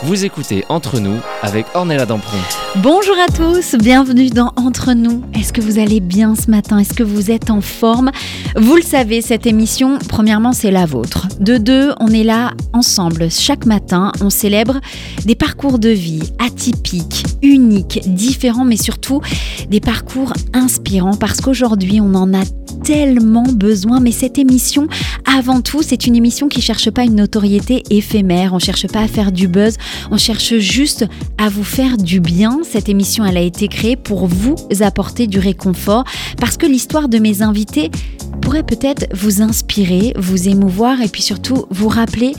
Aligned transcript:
Vous 0.00 0.24
écoutez 0.24 0.64
Entre 0.68 0.98
nous 0.98 1.18
avec 1.42 1.66
Ornella 1.74 2.06
Dampron. 2.06 2.38
Bonjour 2.76 3.14
à 3.18 3.30
tous, 3.30 3.76
bienvenue 3.76 4.30
dans 4.30 4.52
Entre 4.56 4.94
nous. 4.94 5.22
Est-ce 5.34 5.52
que 5.52 5.60
vous 5.60 5.78
allez 5.78 6.00
bien 6.00 6.34
ce 6.34 6.50
matin? 6.50 6.78
Est-ce 6.78 6.94
que 6.94 7.02
vous 7.02 7.30
êtes 7.30 7.50
en 7.50 7.60
forme? 7.60 8.10
Vous 8.56 8.74
le 8.74 8.82
savez, 8.82 9.20
cette 9.20 9.46
émission, 9.46 9.98
premièrement, 10.08 10.52
c'est 10.52 10.70
la 10.70 10.86
vôtre. 10.86 11.28
De 11.38 11.58
deux, 11.58 11.92
on 12.00 12.08
est 12.08 12.24
là 12.24 12.52
ensemble 12.72 13.30
chaque 13.30 13.66
matin. 13.66 14.12
On 14.20 14.30
célèbre 14.30 14.80
des 15.24 15.34
parcours 15.34 15.78
de 15.78 15.90
vie 15.90 16.32
atypiques, 16.38 17.24
uniques, 17.42 18.00
différents, 18.06 18.64
mais 18.64 18.76
surtout 18.76 19.20
des 19.68 19.80
parcours 19.80 20.32
inspirants 20.52 21.16
parce 21.16 21.40
qu'aujourd'hui, 21.40 22.00
on 22.00 22.14
en 22.14 22.32
a 22.34 22.42
tellement 22.82 23.44
besoin. 23.44 24.00
Mais 24.00 24.12
cette 24.12 24.38
émission, 24.38 24.88
avant 25.24 25.60
tout, 25.60 25.82
c'est 25.82 26.06
une 26.06 26.16
émission 26.16 26.48
qui 26.48 26.60
cherche 26.60 26.90
pas 26.90 27.04
une 27.04 27.16
notoriété 27.16 27.82
éphémère. 27.90 28.54
On 28.54 28.58
cherche 28.58 28.86
pas 28.88 29.00
à 29.00 29.08
faire 29.08 29.32
du 29.32 29.48
buzz. 29.48 29.76
On 30.10 30.18
cherche 30.18 30.56
juste 30.58 31.06
à 31.38 31.48
vous 31.48 31.64
faire 31.64 31.96
du 31.96 32.20
bien. 32.20 32.60
Cette 32.62 32.88
émission, 32.88 33.24
elle 33.24 33.36
a 33.36 33.42
été 33.42 33.68
créée 33.68 33.96
pour 33.96 34.26
vous 34.26 34.56
apporter 34.80 35.26
du 35.26 35.38
réconfort 35.38 36.04
parce 36.38 36.56
que 36.56 36.66
l'histoire 36.66 37.08
de 37.08 37.18
mes 37.18 37.42
invités 37.42 37.90
pourrait 38.40 38.62
peut-être 38.62 39.06
vous 39.14 39.42
inspirer, 39.42 40.12
vous 40.16 40.48
émouvoir 40.48 41.00
et 41.00 41.08
puis 41.08 41.22
surtout 41.22 41.66
vous 41.70 41.88
rappeler 41.88 42.32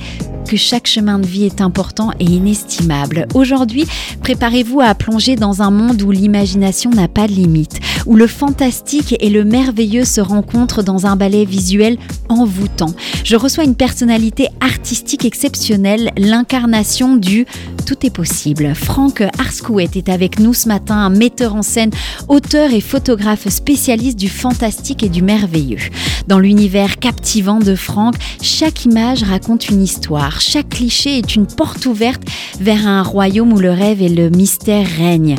que 0.43 0.57
chaque 0.57 0.87
chemin 0.87 1.19
de 1.19 1.25
vie 1.25 1.45
est 1.45 1.61
important 1.61 2.11
et 2.19 2.25
inestimable. 2.25 3.27
Aujourd'hui, 3.33 3.85
préparez-vous 4.21 4.81
à 4.81 4.93
plonger 4.95 5.35
dans 5.35 5.61
un 5.61 5.71
monde 5.71 6.01
où 6.01 6.11
l'imagination 6.11 6.89
n'a 6.89 7.07
pas 7.07 7.27
de 7.27 7.33
limite, 7.33 7.79
où 8.05 8.15
le 8.15 8.27
fantastique 8.27 9.15
et 9.19 9.29
le 9.29 9.43
merveilleux 9.43 10.05
se 10.05 10.21
rencontrent 10.21 10.83
dans 10.83 11.05
un 11.05 11.15
ballet 11.15 11.45
visuel 11.45 11.97
envoûtant. 12.29 12.93
Je 13.23 13.35
reçois 13.35 13.63
une 13.63 13.75
personnalité 13.75 14.49
artistique 14.59 15.25
exceptionnelle, 15.25 16.11
l'incarnation 16.17 17.15
du 17.15 17.45
tout 17.85 18.05
est 18.05 18.13
possible. 18.13 18.73
Franck 18.75 19.21
Arskouet 19.39 19.89
est 19.95 20.09
avec 20.09 20.39
nous 20.39 20.53
ce 20.53 20.67
matin, 20.67 20.95
un 20.95 21.09
metteur 21.09 21.55
en 21.55 21.61
scène, 21.61 21.91
auteur 22.27 22.71
et 22.71 22.81
photographe 22.81 23.49
spécialiste 23.49 24.17
du 24.17 24.29
fantastique 24.29 25.03
et 25.03 25.09
du 25.09 25.21
merveilleux. 25.21 25.79
Dans 26.27 26.39
l'univers 26.39 26.97
captivant 26.99 27.59
de 27.59 27.75
Franck, 27.75 28.15
chaque 28.41 28.85
image 28.85 29.23
raconte 29.23 29.69
une 29.69 29.81
histoire, 29.81 30.32
chaque 30.39 30.69
cliché 30.69 31.17
est 31.17 31.35
une 31.35 31.47
porte 31.47 31.85
ouverte 31.85 32.23
vers 32.59 32.87
un 32.87 33.03
royaume 33.03 33.53
où 33.53 33.59
le 33.59 33.71
rêve 33.71 34.01
et 34.01 34.09
le 34.09 34.29
mystère 34.29 34.87
règnent. 34.97 35.37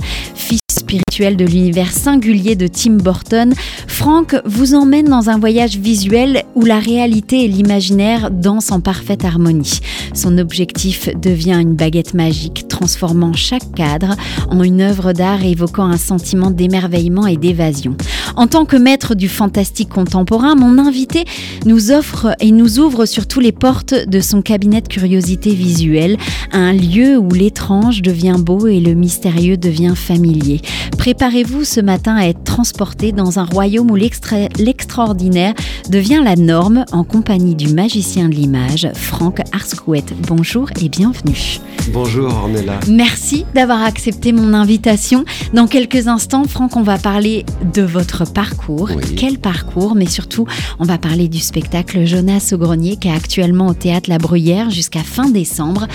De 1.20 1.44
l'univers 1.44 1.92
singulier 1.92 2.56
de 2.56 2.66
Tim 2.66 2.96
Burton, 2.96 3.54
Franck 3.86 4.34
vous 4.44 4.74
emmène 4.74 5.06
dans 5.06 5.30
un 5.30 5.38
voyage 5.38 5.76
visuel 5.76 6.42
où 6.56 6.64
la 6.64 6.80
réalité 6.80 7.44
et 7.44 7.48
l'imaginaire 7.48 8.32
dansent 8.32 8.72
en 8.72 8.80
parfaite 8.80 9.24
harmonie. 9.24 9.78
Son 10.12 10.38
objectif 10.38 11.08
devient 11.14 11.60
une 11.60 11.76
baguette 11.76 12.14
magique, 12.14 12.66
transformant 12.66 13.32
chaque 13.32 13.72
cadre 13.76 14.16
en 14.50 14.64
une 14.64 14.80
œuvre 14.80 15.12
d'art 15.12 15.44
évoquant 15.44 15.84
un 15.84 15.98
sentiment 15.98 16.50
d'émerveillement 16.50 17.28
et 17.28 17.36
d'évasion. 17.36 17.96
En 18.34 18.48
tant 18.48 18.64
que 18.64 18.76
maître 18.76 19.14
du 19.14 19.28
fantastique 19.28 19.90
contemporain, 19.90 20.56
mon 20.56 20.78
invité 20.78 21.24
nous 21.64 21.92
offre 21.92 22.34
et 22.40 22.50
nous 22.50 22.80
ouvre 22.80 23.06
surtout 23.06 23.38
les 23.38 23.52
portes 23.52 23.94
de 23.94 24.20
son 24.20 24.42
cabinet 24.42 24.80
de 24.80 24.88
curiosité 24.88 25.54
visuelle, 25.54 26.16
un 26.50 26.72
lieu 26.72 27.16
où 27.18 27.28
l'étrange 27.30 28.02
devient 28.02 28.36
beau 28.38 28.66
et 28.66 28.80
le 28.80 28.94
mystérieux 28.94 29.56
devient 29.56 29.94
familier. 29.94 30.60
Préparez-vous 31.04 31.64
ce 31.64 31.82
matin 31.82 32.16
à 32.16 32.28
être 32.28 32.44
transporté 32.44 33.12
dans 33.12 33.38
un 33.38 33.44
royaume 33.44 33.90
où 33.90 33.94
l'extraordinaire 33.94 35.52
devient 35.90 36.22
la 36.24 36.34
norme 36.34 36.86
en 36.92 37.04
compagnie 37.04 37.54
du 37.54 37.68
magicien 37.74 38.30
de 38.30 38.34
l'image, 38.34 38.88
Franck 38.94 39.42
Arskouet. 39.52 40.04
Bonjour 40.26 40.70
et 40.80 40.88
bienvenue. 40.88 41.60
Bonjour 41.92 42.32
Ornella. 42.32 42.80
Merci 42.88 43.44
d'avoir 43.54 43.82
accepté 43.82 44.32
mon 44.32 44.54
invitation. 44.54 45.26
Dans 45.52 45.66
quelques 45.66 46.08
instants, 46.08 46.44
Franck, 46.44 46.74
on 46.78 46.82
va 46.82 46.96
parler 46.96 47.44
de 47.74 47.82
votre 47.82 48.24
parcours. 48.24 48.88
Quel 49.14 49.38
parcours 49.38 49.94
Mais 49.94 50.06
surtout, 50.06 50.46
on 50.78 50.84
va 50.84 50.96
parler 50.96 51.28
du 51.28 51.40
spectacle 51.40 52.06
Jonas 52.06 52.48
au 52.54 52.56
grenier 52.56 52.96
qui 52.96 53.08
est 53.08 53.14
actuellement 53.14 53.66
au 53.66 53.74
théâtre 53.74 54.08
La 54.08 54.16
Bruyère 54.16 54.70
jusqu'à 54.70 55.02
fin 55.02 55.28
décembre. 55.28 55.86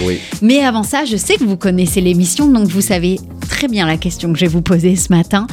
Mais 0.43 0.59
avant 0.59 0.83
ça, 0.83 1.03
je 1.05 1.17
sais 1.17 1.37
que 1.37 1.45
vous 1.45 1.57
connaissez 1.57 1.99
l'émission, 1.99 2.47
donc 2.47 2.67
vous 2.67 2.81
savez 2.81 3.19
très 3.49 3.67
bien 3.67 3.87
la 3.87 3.97
question 3.97 4.31
que 4.31 4.37
je 4.37 4.45
vais 4.45 4.51
vous 4.51 4.61
poser 4.61 4.95
ce 4.99 5.11
matin. 5.11 5.47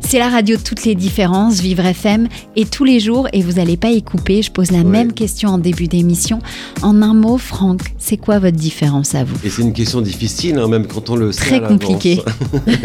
C'est 0.00 0.18
la 0.18 0.28
radio 0.28 0.56
de 0.56 0.62
toutes 0.62 0.84
les 0.84 0.94
différences, 0.94 1.60
Vivre 1.60 1.84
FM, 1.84 2.28
et 2.56 2.64
tous 2.64 2.84
les 2.84 3.00
jours, 3.00 3.28
et 3.32 3.42
vous 3.42 3.52
n'allez 3.52 3.76
pas 3.76 3.90
y 3.90 4.02
couper, 4.02 4.42
je 4.42 4.50
pose 4.50 4.70
la 4.70 4.84
même 4.84 5.12
question 5.12 5.50
en 5.50 5.58
début 5.58 5.86
d'émission. 5.86 6.38
En 6.82 7.02
un 7.02 7.14
mot, 7.14 7.38
Franck, 7.38 7.80
c'est 7.98 8.16
quoi 8.16 8.38
votre 8.38 8.56
différence 8.56 9.14
à 9.14 9.24
vous? 9.24 9.36
Et 9.44 9.50
c'est 9.50 9.62
une 9.62 9.72
question 9.72 10.00
difficile, 10.00 10.58
hein, 10.58 10.68
même 10.68 10.86
quand 10.86 11.10
on 11.10 11.16
le 11.16 11.32
sait. 11.32 11.40
Très 11.40 11.60
compliqué. 11.60 12.20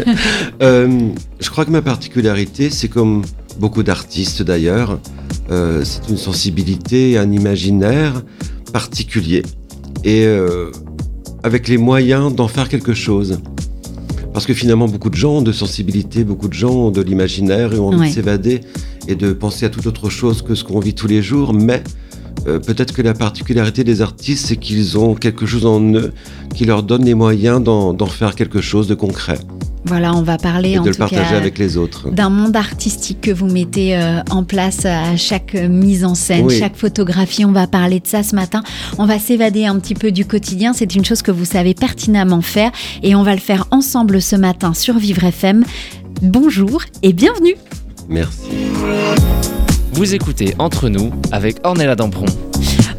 euh, 0.62 1.08
je 1.40 1.50
crois 1.50 1.64
que 1.64 1.70
ma 1.70 1.82
particularité, 1.82 2.70
c'est 2.70 2.88
comme 2.88 3.22
beaucoup 3.58 3.82
d'artistes 3.82 4.42
d'ailleurs, 4.42 4.98
euh, 5.50 5.84
c'est 5.84 6.08
une 6.08 6.16
sensibilité, 6.16 7.18
un 7.18 7.30
imaginaire 7.30 8.22
particulier, 8.72 9.42
et 10.04 10.24
euh, 10.24 10.70
avec 11.42 11.68
les 11.68 11.78
moyens 11.78 12.34
d'en 12.34 12.48
faire 12.48 12.68
quelque 12.68 12.94
chose. 12.94 13.40
Parce 14.38 14.46
que 14.46 14.54
finalement, 14.54 14.86
beaucoup 14.86 15.10
de 15.10 15.16
gens 15.16 15.38
ont 15.38 15.42
de 15.42 15.50
sensibilité, 15.50 16.22
beaucoup 16.22 16.46
de 16.46 16.54
gens 16.54 16.70
ont 16.70 16.90
de 16.92 17.00
l'imaginaire 17.02 17.72
et 17.72 17.80
ont 17.80 17.88
envie 17.88 18.08
de 18.08 18.14
s'évader 18.14 18.60
et 19.08 19.16
de 19.16 19.32
penser 19.32 19.66
à 19.66 19.68
toute 19.68 19.84
autre 19.88 20.10
chose 20.10 20.42
que 20.42 20.54
ce 20.54 20.62
qu'on 20.62 20.78
vit 20.78 20.94
tous 20.94 21.08
les 21.08 21.22
jours. 21.22 21.52
Mais 21.52 21.82
euh, 22.46 22.58
peut-être 22.58 22.94
que 22.94 23.02
la 23.02 23.14
particularité 23.14 23.84
des 23.84 24.00
artistes, 24.00 24.46
c'est 24.46 24.56
qu'ils 24.56 24.98
ont 24.98 25.14
quelque 25.14 25.46
chose 25.46 25.66
en 25.66 25.80
eux 25.94 26.12
qui 26.54 26.64
leur 26.64 26.82
donne 26.82 27.04
les 27.04 27.14
moyens 27.14 27.62
d'en 27.62 28.06
faire 28.06 28.34
quelque 28.34 28.60
chose 28.60 28.88
de 28.88 28.94
concret. 28.94 29.38
Voilà, 29.84 30.14
on 30.14 30.22
va 30.22 30.36
parler 30.36 30.72
et 30.72 30.78
en 30.78 30.82
de 30.82 30.90
le 30.90 30.94
partager 30.94 31.34
avec 31.34 31.56
les 31.58 31.76
autres. 31.76 32.10
D'un 32.10 32.28
monde 32.30 32.56
artistique 32.56 33.20
que 33.22 33.30
vous 33.30 33.46
mettez 33.46 33.96
euh, 33.96 34.20
en 34.30 34.44
place 34.44 34.84
à 34.84 35.16
chaque 35.16 35.54
mise 35.54 36.04
en 36.04 36.14
scène, 36.14 36.50
chaque 36.50 36.76
photographie. 36.76 37.44
On 37.44 37.52
va 37.52 37.66
parler 37.66 38.00
de 38.00 38.06
ça 38.06 38.22
ce 38.22 38.34
matin. 38.34 38.62
On 38.98 39.06
va 39.06 39.18
s'évader 39.18 39.64
un 39.64 39.78
petit 39.78 39.94
peu 39.94 40.10
du 40.10 40.26
quotidien. 40.26 40.72
C'est 40.72 40.94
une 40.94 41.04
chose 41.04 41.22
que 41.22 41.30
vous 41.30 41.44
savez 41.44 41.74
pertinemment 41.74 42.42
faire 42.42 42.70
et 43.02 43.14
on 43.14 43.22
va 43.22 43.34
le 43.34 43.40
faire 43.40 43.66
ensemble 43.70 44.20
ce 44.20 44.36
matin 44.36 44.74
sur 44.74 44.98
Vivre 44.98 45.24
FM. 45.24 45.64
Bonjour 46.22 46.82
et 47.02 47.12
bienvenue. 47.12 47.54
Merci. 48.08 48.48
Vous 49.98 50.14
écoutez 50.14 50.54
Entre 50.60 50.88
nous 50.88 51.10
avec 51.32 51.56
Ornella 51.64 51.96
Dampron. 51.96 52.26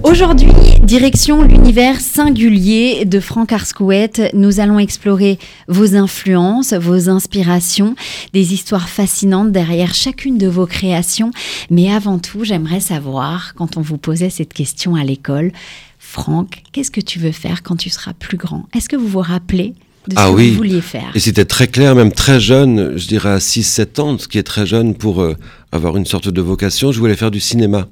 Aujourd'hui, 0.04 0.52
direction 0.84 1.44
l'univers 1.44 2.02
singulier 2.02 3.06
de 3.06 3.22
Franck 3.22 3.54
Arskouet. 3.54 4.12
Nous 4.34 4.60
allons 4.60 4.80
explorer 4.80 5.40
vos 5.70 5.96
influences, 5.96 6.74
vos 6.74 7.08
inspirations, 7.08 7.96
des 8.34 8.54
histoires 8.54 8.90
fascinantes 8.90 9.54
derrière 9.54 9.94
chacune 9.94 10.38
de 10.38 10.48
vos 10.48 10.66
créations. 10.66 11.32
Mais 11.70 11.90
avant 11.90 12.20
tout, 12.20 12.44
j'aimerais 12.44 12.82
savoir, 12.82 13.54
quand 13.56 13.78
on 13.78 13.82
vous 13.82 13.98
posait 13.98 14.30
cette 14.30 14.54
question 14.54 14.96
à 14.96 15.06
l'école, 15.06 15.54
Franck, 16.00 16.64
qu'est-ce 16.74 16.92
que 16.92 17.00
tu 17.00 17.18
veux 17.18 17.32
faire 17.32 17.64
quand 17.64 17.78
tu 17.78 17.90
seras 17.90 18.12
plus 18.12 18.36
grand? 18.36 18.66
Est-ce 18.76 18.90
que 18.90 18.98
vous 18.98 19.08
vous 19.08 19.22
rappelez 19.22 19.74
de 20.10 20.16
ce 20.16 20.20
ah 20.20 20.28
que 20.28 20.36
oui. 20.36 20.50
vous 20.50 20.58
vouliez 20.58 20.82
faire? 20.82 21.12
Et 21.16 21.20
c'était 21.22 21.46
très 21.46 21.68
clair, 21.68 21.96
même 21.96 22.12
très 22.12 22.42
jeune, 22.42 22.98
je 22.98 23.08
dirais 23.08 23.30
à 23.32 23.38
6-7 23.38 24.02
ans, 24.02 24.18
ce 24.18 24.28
qui 24.28 24.38
est 24.38 24.44
très 24.44 24.66
jeune 24.66 24.96
pour 24.96 25.22
euh, 25.22 25.38
avoir 25.72 25.98
une 25.98 26.06
sorte 26.06 26.30
de 26.30 26.42
vocation. 26.42 26.92
Je 26.92 27.00
voulais 27.00 27.16
faire 27.16 27.32
du 27.32 27.40
cinéma 27.40 27.88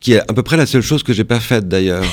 qui 0.00 0.12
est 0.12 0.20
à 0.20 0.32
peu 0.32 0.42
près 0.42 0.56
la 0.56 0.66
seule 0.66 0.82
chose 0.82 1.02
que 1.02 1.12
j'ai 1.12 1.24
pas 1.24 1.40
faite 1.40 1.68
d'ailleurs. 1.68 2.04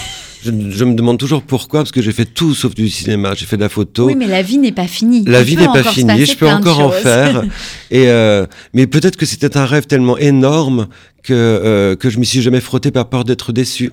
Je, 0.43 0.51
je, 0.51 0.83
me 0.83 0.93
demande 0.93 1.17
toujours 1.17 1.41
pourquoi, 1.41 1.81
parce 1.81 1.93
que 1.93 2.01
j'ai 2.01 2.11
fait 2.11 2.25
tout 2.25 2.53
sauf 2.53 2.75
du 2.75 2.89
cinéma. 2.89 3.33
J'ai 3.33 3.45
fait 3.45 3.55
de 3.55 3.61
la 3.61 3.69
photo. 3.69 4.07
Oui, 4.07 4.15
mais 4.15 4.27
la 4.27 4.41
vie 4.41 4.57
n'est 4.57 4.73
pas 4.73 4.87
finie. 4.87 5.23
La 5.25 5.41
vie 5.41 5.55
n'est 5.55 5.67
pas 5.67 5.83
finie. 5.83 6.25
Je 6.25 6.35
peux 6.35 6.49
encore 6.49 6.79
en 6.79 6.91
faire. 6.91 7.43
Et 7.91 8.09
euh, 8.09 8.45
mais 8.73 8.85
peut-être 8.85 9.15
que 9.15 9.25
c'était 9.25 9.55
un 9.55 9.65
rêve 9.65 9.85
tellement 9.85 10.17
énorme 10.17 10.87
que 11.23 11.33
euh, 11.33 11.95
que 11.95 12.09
je 12.09 12.19
m'y 12.19 12.25
suis 12.25 12.41
jamais 12.41 12.59
frotté 12.59 12.91
par 12.91 13.09
peur 13.09 13.23
d'être 13.23 13.51
déçu. 13.51 13.91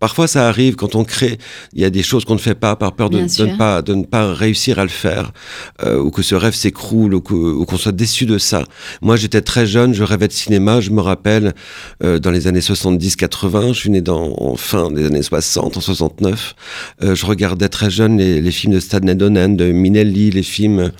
Parfois, 0.00 0.26
ça 0.26 0.48
arrive 0.48 0.74
quand 0.74 0.94
on 0.94 1.04
crée. 1.04 1.38
Il 1.72 1.80
y 1.80 1.84
a 1.84 1.90
des 1.90 2.02
choses 2.02 2.24
qu'on 2.24 2.34
ne 2.34 2.40
fait 2.40 2.54
pas 2.54 2.76
par 2.76 2.94
peur 2.94 3.08
de, 3.08 3.18
de, 3.18 3.46
ne 3.46 3.56
pas 3.56 3.82
de 3.82 3.94
ne 3.94 4.04
pas 4.04 4.32
réussir 4.34 4.78
à 4.78 4.82
le 4.82 4.90
faire, 4.90 5.32
euh, 5.84 5.98
ou 6.00 6.10
que 6.10 6.22
ce 6.22 6.34
rêve 6.34 6.54
s'écroule, 6.54 7.14
ou 7.14 7.20
qu'on 7.20 7.76
soit 7.76 7.92
déçu 7.92 8.26
de 8.26 8.38
ça. 8.38 8.64
Moi, 9.00 9.16
j'étais 9.16 9.40
très 9.40 9.66
jeune, 9.66 9.94
je 9.94 10.02
rêvais 10.02 10.28
de 10.28 10.32
cinéma. 10.32 10.80
Je 10.80 10.90
me 10.90 11.00
rappelle 11.00 11.54
euh, 12.02 12.18
dans 12.18 12.32
les 12.32 12.48
années 12.48 12.60
70-80. 12.76 13.68
Je 13.74 13.78
suis 13.80 13.90
né 13.90 14.00
dans 14.00 14.34
en 14.38 14.56
fin 14.56 14.90
des 14.90 15.06
années 15.06 15.22
60, 15.22 15.76
en 15.76 15.80
69. 15.80 16.54
Euh, 17.02 17.14
je 17.14 17.26
regardais 17.26 17.68
très 17.68 17.90
jeune 17.90 18.18
les, 18.18 18.40
les 18.40 18.50
films 18.50 18.74
de 18.74 18.80
Stanley 18.80 19.14
Donen, 19.14 19.56
de 19.56 19.72
Minelli, 19.72 20.30
les 20.30 20.42
films 20.42 20.92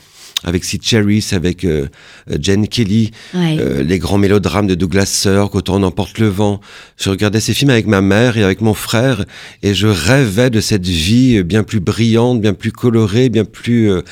avec 0.44 0.64
Sid 0.64 0.82
Cherries, 0.84 1.24
avec 1.32 1.64
euh, 1.64 1.86
euh, 2.30 2.36
Jane 2.40 2.68
Kelly, 2.68 3.10
Ouais. 3.34 3.56
euh, 3.58 3.82
les 3.82 3.98
grands 3.98 4.18
mélodrames 4.18 4.66
de 4.66 4.74
Douglas 4.74 5.06
Sirk, 5.06 5.54
Autant 5.54 5.76
on 5.80 5.82
emporte 5.82 6.18
le 6.18 6.28
vent. 6.28 6.60
Je 6.98 7.08
regardais 7.10 7.40
ces 7.40 7.54
films 7.54 7.70
avec 7.70 7.86
ma 7.86 8.00
mère 8.02 8.36
et 8.36 8.44
avec 8.44 8.60
mon 8.60 8.74
frère 8.74 9.24
et 9.62 9.74
je 9.74 9.86
rêvais 9.88 10.50
de 10.50 10.60
cette 10.60 10.86
vie 10.86 11.42
bien 11.42 11.62
plus 11.64 11.80
brillante, 11.80 12.40
bien 12.42 12.52
plus 12.52 12.70
colorée, 12.70 13.28
bien 13.30 13.44
plus 13.44 13.90
euh, 13.90 14.02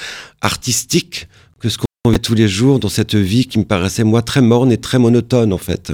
artistique 0.40 1.28
que 1.60 1.68
ce 1.68 1.78
qu'on 1.78 2.10
vit 2.10 2.18
tous 2.18 2.34
les 2.34 2.48
jours 2.48 2.80
dans 2.80 2.88
cette 2.88 3.14
vie 3.14 3.46
qui 3.46 3.58
me 3.58 3.64
paraissait 3.64 4.04
moi 4.04 4.22
très 4.22 4.40
morne 4.42 4.72
et 4.72 4.78
très 4.78 4.98
monotone 4.98 5.52
en 5.52 5.58
fait. 5.58 5.92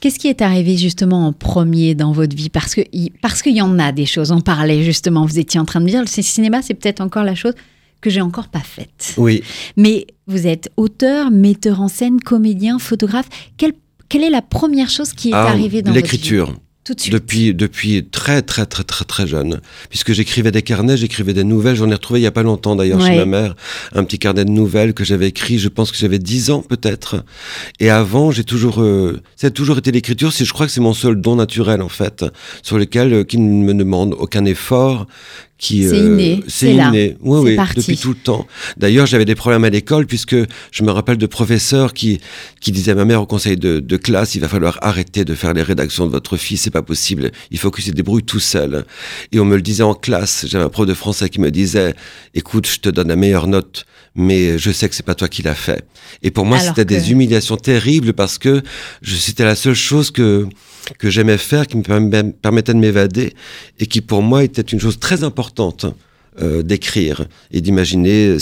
Qu'est-ce 0.00 0.18
qui 0.18 0.28
est 0.28 0.42
arrivé 0.42 0.76
justement 0.76 1.26
en 1.26 1.32
premier 1.32 1.94
dans 1.94 2.12
votre 2.12 2.36
vie? 2.36 2.48
Parce 2.50 2.74
que 2.74 2.82
il- 2.92 3.10
parce 3.22 3.42
qu'il 3.42 3.56
y 3.56 3.62
en 3.62 3.78
a 3.78 3.92
des 3.92 4.06
choses. 4.06 4.32
On 4.32 4.40
parlait 4.40 4.82
justement, 4.82 5.24
vous 5.26 5.38
étiez 5.38 5.58
en 5.60 5.64
train 5.64 5.80
de 5.80 5.84
me 5.86 5.90
dire, 5.90 6.00
le 6.00 6.06
cinéma, 6.06 6.62
c'est 6.62 6.74
peut-être 6.74 7.00
encore 7.00 7.24
la 7.24 7.34
chose 7.34 7.54
que 8.00 8.10
j'ai 8.10 8.20
encore 8.20 8.48
pas 8.48 8.60
faite. 8.60 9.14
Oui. 9.16 9.42
Mais 9.76 10.06
vous 10.26 10.46
êtes 10.46 10.70
auteur, 10.76 11.30
metteur 11.30 11.80
en 11.80 11.88
scène, 11.88 12.20
comédien, 12.20 12.78
photographe. 12.78 13.28
Quelle, 13.56 13.72
quelle 14.10 14.22
est 14.22 14.30
la 14.30 14.42
première 14.42 14.90
chose 14.90 15.12
qui 15.14 15.30
est 15.30 15.34
Ah, 15.34 15.48
arrivée 15.48 15.80
dans 15.82 15.90
votre 15.92 16.04
vie? 16.06 16.12
l'écriture. 16.12 16.54
Tout 16.84 16.92
de 16.94 17.00
suite. 17.00 17.12
Depuis, 17.14 17.54
depuis 17.54 18.04
très, 18.04 18.42
très, 18.42 18.66
très, 18.66 18.84
très, 18.84 19.04
très 19.06 19.26
jeune. 19.26 19.60
Puisque 19.88 20.12
j'écrivais 20.12 20.50
des 20.50 20.60
carnets, 20.60 20.98
j'écrivais 20.98 21.32
des 21.32 21.42
nouvelles. 21.44 21.76
J'en 21.76 21.88
ai 21.90 21.94
retrouvé 21.94 22.20
il 22.20 22.24
y 22.24 22.26
a 22.26 22.30
pas 22.30 22.42
longtemps 22.42 22.76
d'ailleurs 22.76 23.00
Ouais. 23.00 23.08
chez 23.12 23.16
ma 23.16 23.24
mère. 23.24 23.56
Un 23.94 24.04
petit 24.04 24.18
carnet 24.18 24.44
de 24.44 24.50
nouvelles 24.50 24.92
que 24.92 25.02
j'avais 25.02 25.28
écrit, 25.28 25.58
je 25.58 25.68
pense 25.68 25.90
que 25.90 25.96
j'avais 25.96 26.18
10 26.18 26.50
ans 26.50 26.60
peut-être. 26.60 27.24
Et 27.80 27.88
avant, 27.88 28.30
j'ai 28.30 28.44
toujours, 28.44 28.82
euh, 28.82 29.20
ça 29.36 29.46
a 29.46 29.50
toujours 29.50 29.78
été 29.78 29.92
l'écriture. 29.92 30.30
Je 30.30 30.52
crois 30.52 30.66
que 30.66 30.72
c'est 30.72 30.80
mon 30.82 30.92
seul 30.94 31.20
don 31.20 31.36
naturel 31.36 31.80
en 31.80 31.88
fait, 31.88 32.24
sur 32.62 32.76
lequel, 32.78 33.12
euh, 33.14 33.24
qui 33.24 33.38
ne 33.38 33.64
me 33.64 33.72
demande 33.72 34.14
aucun 34.18 34.44
effort. 34.44 35.06
Qui, 35.64 35.88
C'est 35.88 35.96
inné, 35.98 36.44
c'est 36.46 36.74
inné. 36.90 37.16
Oui, 37.22 37.40
oui, 37.42 37.56
parti. 37.56 37.76
depuis 37.80 37.96
tout 37.96 38.10
le 38.10 38.16
temps. 38.16 38.46
D'ailleurs, 38.76 39.06
j'avais 39.06 39.24
des 39.24 39.34
problèmes 39.34 39.64
à 39.64 39.70
l'école 39.70 40.04
puisque 40.06 40.36
je 40.70 40.82
me 40.82 40.90
rappelle 40.90 41.16
de 41.16 41.24
professeurs 41.26 41.94
qui, 41.94 42.20
qui 42.60 42.70
disaient 42.70 42.92
à 42.92 42.94
ma 42.96 43.06
mère 43.06 43.22
au 43.22 43.26
conseil 43.26 43.56
de, 43.56 43.80
de 43.80 43.96
classe, 43.96 44.34
il 44.34 44.40
va 44.42 44.48
falloir 44.48 44.76
arrêter 44.82 45.24
de 45.24 45.34
faire 45.34 45.54
les 45.54 45.62
rédactions 45.62 46.04
de 46.04 46.10
votre 46.10 46.36
fils, 46.36 46.60
c'est 46.60 46.70
pas 46.70 46.82
possible. 46.82 47.30
Il 47.50 47.58
faut 47.58 47.70
qu'il 47.70 47.82
se 47.82 47.92
débrouille 47.92 48.24
tout 48.24 48.40
seul. 48.40 48.84
Et 49.32 49.40
on 49.40 49.46
me 49.46 49.56
le 49.56 49.62
disait 49.62 49.82
en 49.84 49.94
classe. 49.94 50.44
J'avais 50.46 50.64
un 50.64 50.68
prof 50.68 50.86
de 50.86 50.92
français 50.92 51.30
qui 51.30 51.40
me 51.40 51.50
disait, 51.50 51.94
écoute, 52.34 52.66
je 52.68 52.80
te 52.80 52.90
donne 52.90 53.08
la 53.08 53.16
meilleure 53.16 53.46
note, 53.46 53.86
mais 54.14 54.58
je 54.58 54.70
sais 54.70 54.86
que 54.90 54.94
c'est 54.94 55.02
pas 55.06 55.14
toi 55.14 55.28
qui 55.28 55.42
l'as 55.42 55.54
fait. 55.54 55.82
Et 56.22 56.30
pour 56.30 56.44
moi, 56.44 56.58
c'était 56.60 56.84
que- 56.84 56.88
des 56.94 57.10
humiliations 57.10 57.56
terribles 57.56 58.12
parce 58.12 58.36
que 58.36 58.60
je, 59.00 59.14
c'était 59.14 59.44
la 59.46 59.54
seule 59.54 59.74
chose 59.74 60.10
que, 60.10 60.46
que 60.98 61.10
j'aimais 61.10 61.38
faire, 61.38 61.66
qui 61.66 61.76
me 61.76 61.82
perm- 61.82 62.32
permettait 62.32 62.74
de 62.74 62.78
m'évader 62.78 63.34
et 63.78 63.86
qui 63.86 64.00
pour 64.00 64.22
moi 64.22 64.44
était 64.44 64.62
une 64.62 64.80
chose 64.80 64.98
très 64.98 65.24
importante. 65.24 65.86
Euh, 66.42 66.62
d'écrire 66.62 67.26
et 67.52 67.60
d'imaginer 67.60 68.36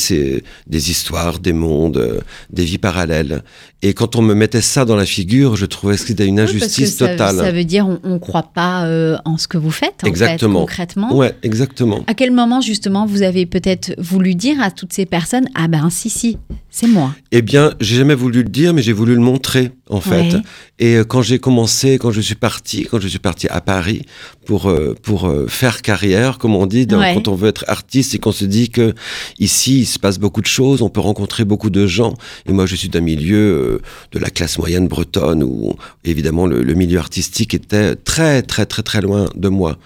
des 0.67 0.91
histoires, 0.91 1.39
des 1.39 1.53
mondes, 1.53 1.99
euh, 1.99 2.21
des 2.51 2.65
vies 2.65 2.79
parallèles. 2.79 3.43
Et 3.83 3.93
quand 3.93 4.17
on 4.17 4.23
me 4.23 4.33
mettait 4.33 4.63
ça 4.63 4.87
dans 4.87 4.97
la 4.97 5.05
figure, 5.05 5.57
je 5.57 5.67
trouvais 5.67 5.97
que 5.97 6.01
c'était 6.01 6.27
une 6.27 6.41
injustice 6.41 6.97
totale. 6.97 7.37
Ça 7.37 7.53
veut 7.53 7.65
dire 7.65 7.87
on 8.03 8.15
ne 8.15 8.19
croit 8.19 8.51
pas 8.55 8.87
euh, 8.87 9.19
en 9.27 9.37
ce 9.37 9.47
que 9.47 9.59
vous 9.59 9.71
faites, 9.71 10.05
en 10.05 10.07
Exactement. 10.07 10.61
fait, 10.61 10.67
concrètement. 10.67 11.15
Ouais, 11.15 11.35
exactement. 11.43 12.03
À 12.07 12.15
quel 12.15 12.31
moment, 12.31 12.63
justement, 12.63 13.05
vous 13.05 13.21
avez 13.21 13.45
peut-être 13.45 13.93
voulu 13.99 14.35
dire 14.37 14.63
à 14.63 14.71
toutes 14.71 14.95
ces 14.95 15.05
personnes 15.05 15.47
Ah 15.55 15.69
ben, 15.69 15.91
si, 15.91 16.09
si, 16.09 16.39
c'est 16.71 16.87
moi. 16.87 17.15
Eh 17.31 17.43
bien, 17.43 17.75
j'ai 17.81 17.97
jamais 17.97 18.15
voulu 18.15 18.43
le 18.43 18.49
dire, 18.49 18.73
mais 18.73 18.81
j'ai 18.81 18.95
voulu 18.95 19.15
le 19.15 19.21
montrer, 19.21 19.73
en 19.91 20.01
fait. 20.01 20.33
Ouais. 20.33 20.43
Et 20.79 20.99
quand 21.07 21.21
j'ai 21.21 21.39
commencé, 21.41 21.99
quand 21.99 22.11
je 22.11 22.23
suis 22.23 22.37
parti, 22.37 22.87
quand 22.91 23.01
je 23.01 23.09
suis 23.09 23.19
parti 23.19 23.49
à 23.49 23.61
Paris 23.61 24.03
pour 24.45 24.69
euh, 24.69 24.95
pour 25.03 25.27
euh, 25.27 25.47
faire 25.49 25.83
carrière, 25.83 26.39
comme 26.39 26.55
on 26.55 26.67
dit, 26.67 26.87
Ouais. 26.93 27.15
quand 27.15 27.29
on 27.29 27.35
veut 27.35 27.49
être 27.49 27.65
artiste 27.69 28.15
et 28.15 28.19
qu'on 28.19 28.33
se 28.33 28.45
dit 28.45 28.69
que 28.71 28.95
ici 29.39 29.81
il 29.81 29.87
se 29.87 29.99
passe 29.99 30.19
beaucoup 30.19 30.41
de 30.41 30.47
choses, 30.47 30.83
on 30.83 30.89
peut 30.89 31.01
rencontrer 31.01 31.45
beaucoup 31.45 31.71
de 31.71 31.87
gens. 31.87 32.15
Et 32.47 32.53
moi, 32.53 32.67
je 32.67 32.75
suis 32.77 32.89
d'un 32.89 33.01
milieu 33.01 33.37
euh, 33.37 33.83
de 34.13 34.19
la 34.19 34.31
classe 34.31 34.59
moyenne 34.59 34.89
bretonne 34.89 35.43
où 35.43 35.75
évidemment 36.05 36.47
le, 36.47 36.63
le 36.63 36.75
milieu 36.75 36.99
artistique 36.99 37.55
était 37.55 37.95
très 37.97 38.43
très 38.43 38.67
très 38.67 38.83
très 38.83 39.01
loin 39.01 39.27
de 39.35 39.49
moi. 39.49 39.79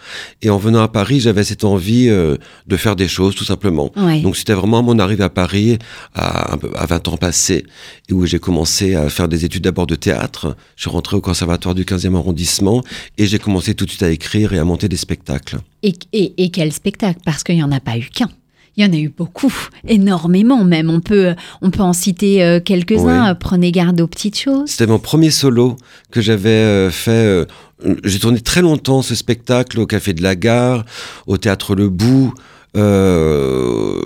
Et 0.43 0.51
en 0.51 0.59
venant 0.59 0.83
à 0.83 0.89
Paris, 0.89 1.21
j'avais 1.21 1.45
cette 1.45 1.65
envie 1.65 2.09
euh, 2.09 2.37
de 2.67 2.77
faire 2.77 2.97
des 2.97 3.09
choses, 3.09 3.35
tout 3.35 3.45
simplement. 3.45 3.93
Ouais. 3.97 4.21
Donc 4.21 4.37
c'était 4.37 4.55
vraiment 4.55 4.83
mon 4.83 4.99
arrivée 4.99 5.25
à 5.25 5.29
Paris 5.31 5.79
à, 6.15 6.55
à 6.75 6.87
20 6.87 7.09
ans 7.09 7.17
passés, 7.17 7.65
où 8.11 8.27
j'ai 8.27 8.39
commencé 8.39 8.95
à 8.95 9.09
faire 9.09 9.29
des 9.29 9.45
études 9.45 9.65
d'abord 9.65 9.87
de 9.87 9.95
théâtre. 9.95 10.57
Je 10.77 10.83
suis 10.83 10.91
rentré 10.91 11.17
au 11.17 11.21
conservatoire 11.21 11.75
du 11.75 11.85
15e 11.85 12.15
arrondissement 12.17 12.83
et 13.19 13.27
j'ai 13.27 13.39
commencé 13.39 13.75
tout 13.75 13.85
de 13.85 13.91
suite 13.91 14.03
à 14.03 14.11
écrire 14.11 14.46
et 14.53 14.59
à 14.59 14.65
monter 14.65 14.89
des 14.89 14.97
spectacles. 14.97 15.59
Et, 15.83 15.95
et- 16.13 16.35
et 16.45 16.51
quel 16.51 16.73
spectacle? 16.73 17.21
Parce 17.25 17.43
qu'il 17.45 17.55
n'y 17.57 17.63
en 17.63 17.73
a 17.73 17.81
pas 17.81 17.97
eu 17.99 18.09
qu'un. 18.15 18.29
Il 18.79 18.85
y 18.85 18.89
en 18.89 18.93
a 18.93 18.97
eu 18.99 19.09
beaucoup, 19.09 19.53
énormément 19.89 20.63
même. 20.63 20.91
On 20.91 21.01
peut, 21.01 21.35
on 21.63 21.71
peut 21.71 21.81
en 21.83 21.95
citer 21.95 22.43
euh, 22.45 22.61
quelques-uns. 22.61 23.31
Oui. 23.31 23.37
Prenez 23.41 23.73
garde 23.73 23.99
aux 24.03 24.07
petites 24.07 24.39
choses. 24.39 24.69
C'était 24.69 24.87
mon 24.87 24.99
premier 24.99 25.31
solo 25.31 25.77
que 26.11 26.21
j'avais 26.21 26.51
euh, 26.51 26.91
fait. 26.91 27.11
euh, 27.11 27.45
j'ai 28.05 28.19
tourné 28.19 28.41
très 28.41 28.61
longtemps 28.61 29.01
ce 29.01 29.15
spectacle 29.15 29.81
au 29.81 29.87
Café 29.87 30.13
de 30.13 30.23
la 30.23 30.37
Gare, 30.37 30.85
au 31.27 31.39
Théâtre 31.39 31.75
Le 31.75 31.89
Bout, 31.89 32.35
euh, 32.77 34.01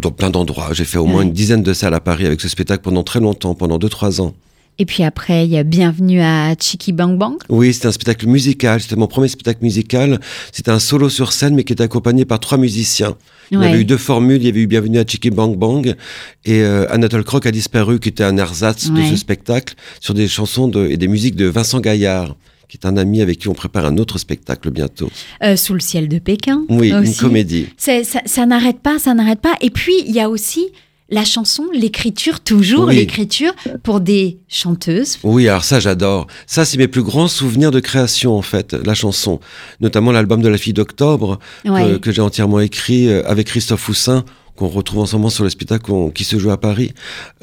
dans 0.00 0.10
plein 0.10 0.30
d'endroits. 0.30 0.70
J'ai 0.72 0.84
fait 0.84 0.98
au 0.98 1.06
moins 1.06 1.20
Ouais. 1.20 1.26
une 1.26 1.32
dizaine 1.32 1.62
de 1.62 1.72
salles 1.72 1.94
à 1.94 2.00
Paris 2.00 2.26
avec 2.26 2.40
ce 2.40 2.48
spectacle 2.48 2.82
pendant 2.82 3.02
très 3.02 3.20
longtemps, 3.20 3.54
pendant 3.54 3.78
2-3 3.78 4.20
ans. 4.20 4.34
Et 4.80 4.86
puis 4.86 5.02
après, 5.02 5.44
il 5.44 5.50
y 5.50 5.56
a 5.58 5.64
Bienvenue 5.64 6.20
à 6.20 6.54
Chiki 6.56 6.92
Bang 6.92 7.18
Bang. 7.18 7.34
Oui, 7.48 7.74
c'était 7.74 7.88
un 7.88 7.92
spectacle 7.92 8.28
musical. 8.28 8.80
C'était 8.80 8.94
mon 8.94 9.08
premier 9.08 9.26
spectacle 9.26 9.58
musical. 9.62 10.20
C'était 10.52 10.70
un 10.70 10.78
solo 10.78 11.08
sur 11.08 11.32
scène, 11.32 11.56
mais 11.56 11.64
qui 11.64 11.72
était 11.72 11.82
accompagné 11.82 12.24
par 12.24 12.38
trois 12.38 12.58
musiciens. 12.58 13.16
Il 13.50 13.58
y 13.60 13.64
avait 13.64 13.80
eu 13.80 13.84
deux 13.84 13.96
formules. 13.96 14.36
Il 14.40 14.46
y 14.46 14.48
avait 14.48 14.60
eu 14.60 14.66
Bienvenue 14.68 14.98
à 14.98 15.04
Chicky 15.04 15.30
Bang 15.30 15.56
Bang 15.56 15.96
et 16.44 16.60
euh, 16.62 16.86
Anatole 16.92 17.24
Croc 17.24 17.44
a 17.46 17.50
disparu, 17.50 17.98
qui 17.98 18.08
était 18.10 18.22
un 18.22 18.36
ersatz 18.36 18.90
de 18.90 19.02
ce 19.02 19.16
spectacle 19.16 19.74
sur 20.00 20.14
des 20.14 20.28
chansons 20.28 20.68
de, 20.68 20.86
et 20.86 20.96
des 20.96 21.08
musiques 21.08 21.34
de 21.34 21.46
Vincent 21.46 21.80
Gaillard, 21.80 22.36
qui 22.68 22.76
est 22.80 22.86
un 22.86 22.96
ami 22.96 23.20
avec 23.20 23.38
qui 23.40 23.48
on 23.48 23.54
prépare 23.54 23.84
un 23.84 23.96
autre 23.96 24.18
spectacle 24.18 24.70
bientôt. 24.70 25.10
Euh, 25.42 25.56
Sous 25.56 25.74
le 25.74 25.80
ciel 25.80 26.06
de 26.08 26.20
Pékin. 26.20 26.64
Oui, 26.68 26.92
une 26.92 27.14
comédie. 27.16 27.66
C'est- 27.76 28.04
Ça, 28.04 28.20
ça 28.26 28.46
n'arrête 28.46 28.78
pas, 28.78 29.00
ça 29.00 29.12
n'arrête 29.14 29.40
pas. 29.40 29.54
Et 29.60 29.70
puis, 29.70 29.94
il 30.06 30.14
y 30.14 30.20
a 30.20 30.30
aussi 30.30 30.68
la 31.10 31.24
chanson, 31.24 31.64
l'écriture, 31.72 32.40
toujours 32.40 32.86
Oui. 32.88 32.96
l'écriture 32.96 33.52
pour 33.82 34.00
des 34.00 34.38
chanteuses. 34.48 35.18
Oui, 35.22 35.48
alors 35.48 35.64
ça 35.64 35.80
j'adore. 35.80 36.26
Ça 36.46 36.64
c'est 36.64 36.76
mes 36.76 36.88
plus 36.88 37.02
grands 37.02 37.28
souvenirs 37.28 37.70
de 37.70 37.80
création 37.80 38.36
en 38.36 38.42
fait, 38.42 38.74
la 38.74 38.94
chanson. 38.94 39.40
Notamment 39.80 40.12
l'album 40.12 40.42
de 40.42 40.48
la 40.48 40.58
fille 40.58 40.74
d'octobre 40.74 41.38
que, 41.64 41.70
Ouais. 41.70 41.98
que 42.00 42.12
j'ai 42.12 42.20
entièrement 42.22 42.60
écrit 42.60 43.08
euh, 43.08 43.22
avec 43.26 43.46
Christophe 43.46 43.88
Houssin 43.88 44.24
qu'on 44.56 44.66
retrouve 44.66 44.98
ensemble 44.98 45.30
sur 45.30 45.44
le 45.44 45.50
spectacle 45.50 45.84
qu'on- 45.84 46.10
qui 46.10 46.24
se 46.24 46.36
joue 46.36 46.50
à 46.50 46.56
Paris, 46.60 46.92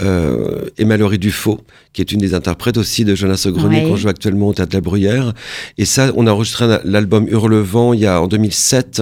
euh, 0.02 0.66
et 0.78 0.84
Mallory 0.84 1.18
Dufaux, 1.18 1.62
qui 1.94 2.02
est 2.02 2.12
une 2.12 2.20
des 2.20 2.34
interprètes 2.34 2.76
aussi 2.76 3.06
de 3.06 3.16
Jonas 3.16 3.48
Grenier 3.50 3.84
Ouais. 3.84 3.88
qu'on 3.88 3.96
joue 3.96 4.10
actuellement 4.10 4.50
au 4.50 4.54
Théâtre 4.54 4.72
de 4.72 4.78
la 4.78 4.82
Bruyère. 4.82 5.34
Et 5.78 5.86
ça, 5.86 6.12
on 6.18 6.28
a 6.28 6.32
enregistré 6.34 6.66
l'album 6.84 7.26
Hurlevent 7.30 7.94
il 7.94 8.02
y 8.02 8.06
a 8.06 8.22
en 8.22 8.28
2007, 8.28 9.02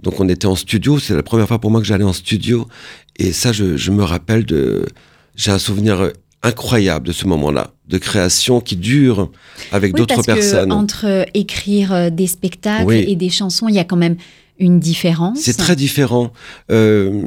donc 0.00 0.20
on 0.20 0.28
était 0.28 0.46
en 0.46 0.54
studio, 0.54 1.00
c'est 1.00 1.14
la 1.16 1.24
première 1.24 1.48
fois 1.48 1.58
pour 1.58 1.72
moi 1.72 1.80
que 1.80 1.86
j'allais 1.88 2.04
en 2.04 2.12
studio, 2.12 2.68
et 3.18 3.32
ça, 3.32 3.52
je, 3.52 3.76
je 3.76 3.90
me 3.90 4.02
rappelle 4.04 4.44
de... 4.44 4.86
J'ai 5.36 5.50
un 5.50 5.58
souvenir 5.58 6.10
incroyable 6.42 7.06
de 7.06 7.12
ce 7.12 7.26
moment-là, 7.26 7.72
de 7.88 7.98
création 7.98 8.60
qui 8.60 8.76
dure 8.76 9.30
avec 9.72 9.92
Oui, 9.94 9.98
d'autres 10.00 10.22
personnes. 10.22 10.68
que 10.70 10.74
entre 10.74 11.06
euh, 11.06 11.24
écrire 11.34 11.92
euh, 11.92 12.10
des 12.10 12.26
spectacles 12.26 12.86
Oui. 12.86 13.04
et 13.08 13.16
des 13.16 13.28
chansons, 13.30 13.68
il 13.68 13.74
y 13.74 13.78
a 13.78 13.84
quand 13.84 13.96
même 13.96 14.16
une 14.58 14.78
différence. 14.80 15.38
C'est 15.40 15.56
très 15.56 15.76
différent. 15.76 16.32
Euh, 16.70 17.22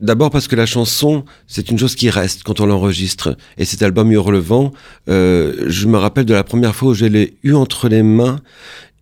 D'abord 0.00 0.30
parce 0.30 0.48
que 0.48 0.56
la 0.56 0.64
chanson, 0.64 1.26
c'est 1.46 1.70
une 1.70 1.78
chose 1.78 1.94
qui 1.94 2.08
reste 2.08 2.42
quand 2.42 2.60
on 2.60 2.64
l'enregistre. 2.66 3.36
Et 3.58 3.66
cet 3.66 3.82
album 3.82 4.10
Hurlevent, 4.10 4.72
euh, 5.10 5.64
je 5.66 5.86
me 5.88 5.98
rappelle 5.98 6.24
de 6.24 6.32
la 6.32 6.42
première 6.42 6.74
fois 6.74 6.92
où 6.92 6.94
je 6.94 7.04
l'ai 7.04 7.34
eu 7.42 7.52
entre 7.52 7.86
les 7.90 8.02
mains 8.02 8.40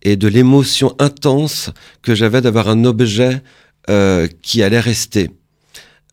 et 0.03 0.17
de 0.17 0.27
l'émotion 0.27 0.97
intense 0.99 1.71
que 2.03 2.17
j'avais 2.17 2.41
d'avoir 2.41 2.69
un 2.69 2.85
objet 2.85 3.43
euh, 3.89 4.27
qui 4.43 4.61
allait 4.65 4.81
rester. 4.81 5.31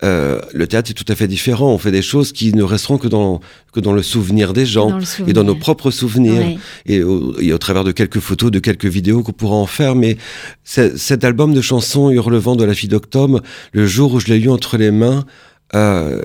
Euh, 0.04 0.40
le 0.52 0.66
théâtre 0.66 0.90
est 0.90 0.94
tout 0.94 1.10
à 1.10 1.14
fait 1.14 1.26
différent. 1.26 1.72
On 1.72 1.78
fait 1.78 1.90
des 1.90 2.02
choses 2.02 2.32
qui 2.32 2.52
ne 2.52 2.62
resteront 2.62 2.98
que 2.98 3.08
dans, 3.08 3.40
que 3.72 3.80
dans 3.80 3.92
le 3.94 4.02
souvenir 4.02 4.52
des 4.52 4.66
gens 4.66 4.90
Dans 4.90 5.26
et 5.26 5.32
dans 5.32 5.44
nos 5.44 5.54
propres 5.54 5.90
souvenirs 5.90 6.34
Ouais. 6.42 6.58
et 6.84 7.02
au, 7.02 7.38
et 7.40 7.52
au 7.52 7.58
travers 7.58 7.82
de 7.82 7.92
quelques 7.92 8.20
photos, 8.20 8.50
de 8.50 8.58
quelques 8.58 8.84
vidéos 8.86 9.22
qu'on 9.22 9.32
pourra 9.32 9.56
en 9.56 9.66
faire. 9.66 9.94
Mais 9.94 10.18
cet 10.64 11.24
album 11.24 11.54
de 11.54 11.62
chansons 11.62 12.10
Hurlevent 12.10 12.56
de 12.56 12.64
la 12.64 12.74
fille 12.74 12.90
d'octobre, 12.90 13.40
le 13.72 13.86
jour 13.86 14.12
où 14.12 14.20
je 14.20 14.26
l'ai 14.26 14.38
eu 14.38 14.50
entre 14.50 14.76
les 14.76 14.90
mains, 14.90 15.24
euh, 15.74 16.22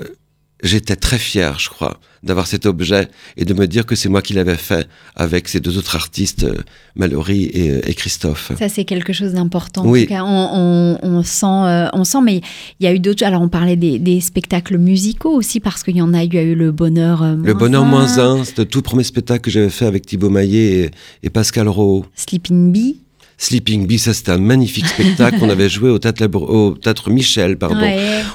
j'étais 0.62 0.96
très 0.96 1.18
fier, 1.18 1.58
je 1.58 1.68
crois, 1.68 1.98
d'avoir 2.22 2.46
cet 2.46 2.66
objet 2.66 3.08
et 3.36 3.44
de 3.44 3.52
me 3.52 3.66
dire 3.66 3.84
que 3.84 3.96
c'est 3.96 4.08
moi 4.08 4.22
qui 4.22 4.32
l'avais 4.32 4.56
fait 4.56 4.86
avec 5.16 5.48
ces 5.48 5.58
deux 5.60 5.76
autres 5.76 5.96
artistes, 5.96 6.44
euh, 6.44 6.54
Mallory 6.94 7.44
et, 7.44 7.90
et 7.90 7.94
Christophe. 7.94 8.52
Ça, 8.58 8.68
c'est 8.68 8.84
quelque 8.84 9.12
chose 9.12 9.32
d'important. 9.32 9.84
Oui. 9.84 10.00
En 10.00 10.02
tout 10.04 10.08
cas, 10.08 10.22
on, 10.24 10.48
on- 10.52 10.98
on 11.02 11.22
sent, 11.24 11.46
euh, 11.46 11.88
on 11.92 12.04
sent, 12.04 12.18
mais 12.22 12.40
il 12.78 12.84
y 12.84 12.86
a 12.86 12.94
eu 12.94 13.00
d'autres. 13.00 13.24
Alors, 13.24 13.42
on 13.42 13.48
parlait 13.48 13.76
des, 13.76 13.98
des 13.98 14.20
spectacles 14.20 14.78
musicaux 14.78 15.34
aussi, 15.34 15.58
parce 15.58 15.82
qu'il 15.82 15.96
y 15.96 16.02
en 16.02 16.14
a 16.14 16.22
eu, 16.22 16.28
il 16.28 16.34
y 16.34 16.38
a 16.38 16.42
eu 16.42 16.54
le 16.54 16.70
bonheur. 16.70 17.22
euh, 17.22 17.34
Le 17.42 17.54
bonheur 17.54 17.84
moins 17.84 18.18
un, 18.18 18.44
c'était 18.44 18.62
le 18.62 18.68
tout 18.68 18.82
premier 18.82 19.02
spectacle 19.04 19.40
que 19.40 19.50
j'avais 19.50 19.68
fait 19.70 19.86
avec 19.86 20.06
Thibaut 20.06 20.30
Maillet 20.30 20.84
et, 20.84 20.90
et 21.24 21.30
Pascal 21.30 21.68
Rowe. 21.68 22.04
Sleeping 22.14 22.72
Bee. 22.72 22.96
Sleeping 23.42 23.88
Bee, 23.88 23.98
ça 23.98 24.14
c'était 24.14 24.30
un 24.30 24.38
magnifique 24.38 24.86
spectacle 24.86 25.40
qu'on 25.40 25.48
avait 25.48 25.68
joué 25.68 25.90
au 25.90 25.98
théâtre, 25.98 26.28
au 26.36 26.74
théâtre 26.74 27.10
Michel, 27.10 27.58
pardon. 27.58 27.84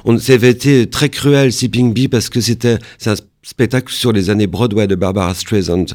On, 0.04 0.20
ça 0.20 0.34
avait 0.34 0.50
été 0.50 0.86
très 0.88 1.08
cruel, 1.08 1.54
Sleeping 1.54 1.94
Bee, 1.94 2.10
parce 2.10 2.30
que 2.30 2.42
c'était 2.42 2.78
un 3.06 3.16
spectacle 3.42 3.94
sur 3.94 4.12
les 4.12 4.30
années 4.30 4.48
Broadway 4.48 4.86
de 4.86 4.96
Barbara 4.96 5.34
Streisand, 5.34 5.86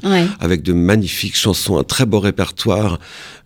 avec 0.40 0.62
de 0.62 0.72
magnifiques 0.72 1.36
chansons, 1.36 1.78
un 1.78 1.84
très 1.84 2.06
beau 2.06 2.20
répertoire. 2.20 2.98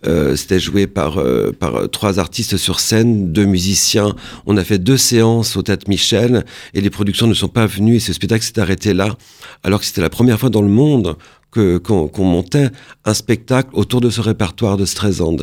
Euh, 0.05 0.37
c'était 0.37 0.59
joué 0.59 0.87
par, 0.87 1.17
euh, 1.17 1.51
par 1.59 1.89
trois 1.89 2.17
artistes 2.17 2.55
sur 2.55 2.79
scène, 2.79 3.33
deux 3.33 3.45
musiciens. 3.45 4.15
On 4.45 4.55
a 4.55 4.63
fait 4.63 4.77
deux 4.77 4.95
séances 4.95 5.57
au 5.57 5.63
Théâtre 5.63 5.89
Michel 5.89 6.45
et 6.75 6.79
les 6.79 6.89
productions 6.89 7.27
ne 7.27 7.33
sont 7.33 7.49
pas 7.49 7.65
venues 7.65 7.95
et 7.95 7.99
ce 7.99 8.13
spectacle 8.13 8.45
s'est 8.45 8.59
arrêté 8.59 8.93
là, 8.93 9.17
alors 9.63 9.81
que 9.81 9.85
c'était 9.85 10.01
la 10.01 10.09
première 10.09 10.39
fois 10.39 10.49
dans 10.49 10.61
le 10.61 10.69
monde 10.69 11.17
qu'on, 11.51 12.09
montait 12.25 12.69
un 13.05 13.13
spectacle 13.13 13.69
autour 13.73 14.01
de 14.01 14.09
ce 14.09 14.21
répertoire 14.21 14.77
de 14.77 14.85
Streisand. 14.85 15.37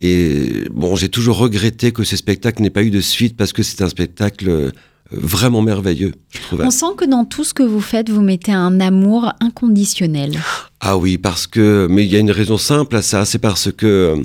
Et 0.00 0.64
bon, 0.72 0.96
j'ai 0.96 1.08
toujours 1.08 1.38
regretté 1.38 1.92
que 1.92 2.04
ce 2.04 2.16
spectacle 2.16 2.62
n'ait 2.62 2.70
pas 2.70 2.82
eu 2.82 2.90
de 2.90 3.00
suite 3.00 3.36
parce 3.36 3.52
que 3.52 3.62
c'est 3.62 3.82
un 3.82 3.88
spectacle 3.88 4.72
vraiment 5.12 5.62
merveilleux. 5.62 6.12
On 6.52 6.70
sent 6.70 6.94
que 6.96 7.04
dans 7.04 7.24
tout 7.24 7.44
ce 7.44 7.54
que 7.54 7.62
vous 7.62 7.80
faites, 7.80 8.10
vous 8.10 8.22
mettez 8.22 8.52
un 8.52 8.80
amour 8.80 9.32
inconditionnel. 9.40 10.38
Ah 10.80 10.96
oui, 10.96 11.18
parce 11.18 11.46
que, 11.46 11.86
mais 11.90 12.04
il 12.04 12.12
y 12.12 12.16
a 12.16 12.18
une 12.18 12.30
raison 12.30 12.58
simple 12.58 12.96
à 12.96 13.02
ça, 13.02 13.24
c'est 13.24 13.38
parce 13.38 13.70
que 13.70 13.86
euh, 13.86 14.22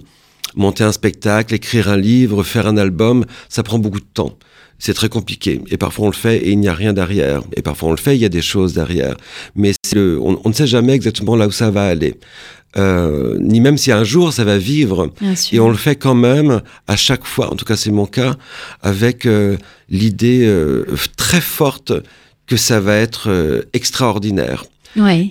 monter 0.55 0.83
un 0.83 0.91
spectacle, 0.91 1.53
écrire 1.53 1.89
un 1.89 1.97
livre, 1.97 2.43
faire 2.43 2.67
un 2.67 2.77
album, 2.77 3.25
ça 3.49 3.63
prend 3.63 3.79
beaucoup 3.79 3.99
de 3.99 4.05
temps. 4.13 4.37
C'est 4.79 4.93
très 4.93 5.09
compliqué. 5.09 5.61
Et 5.69 5.77
parfois 5.77 6.05
on 6.05 6.09
le 6.09 6.15
fait 6.15 6.37
et 6.37 6.51
il 6.51 6.59
n'y 6.59 6.67
a 6.67 6.73
rien 6.73 6.93
derrière. 6.93 7.41
Et 7.55 7.61
parfois 7.61 7.89
on 7.89 7.91
le 7.91 7.97
fait, 7.97 8.15
il 8.15 8.21
y 8.21 8.25
a 8.25 8.29
des 8.29 8.41
choses 8.41 8.73
derrière. 8.73 9.15
Mais 9.55 9.73
on, 9.95 10.39
on, 10.43 10.49
ne 10.49 10.53
sait 10.53 10.67
jamais 10.67 10.93
exactement 10.93 11.35
là 11.35 11.47
où 11.47 11.51
ça 11.51 11.71
va 11.71 11.85
aller. 11.85 12.15
Euh, 12.77 13.37
ni 13.39 13.59
même 13.59 13.77
si 13.77 13.91
un 13.91 14.03
jour 14.03 14.33
ça 14.33 14.43
va 14.43 14.57
vivre. 14.57 15.11
Et 15.51 15.59
on 15.59 15.69
le 15.69 15.77
fait 15.77 15.95
quand 15.95 16.15
même 16.15 16.61
à 16.87 16.95
chaque 16.95 17.25
fois, 17.25 17.51
en 17.51 17.55
tout 17.55 17.65
cas 17.65 17.75
c'est 17.75 17.91
mon 17.91 18.05
cas, 18.05 18.35
avec 18.81 19.25
euh, 19.25 19.57
l'idée 19.89 20.45
euh, 20.45 20.85
très 21.15 21.41
forte 21.41 21.93
que 22.45 22.57
ça 22.57 22.79
va 22.79 22.95
être 22.95 23.65
extraordinaire. 23.73 24.65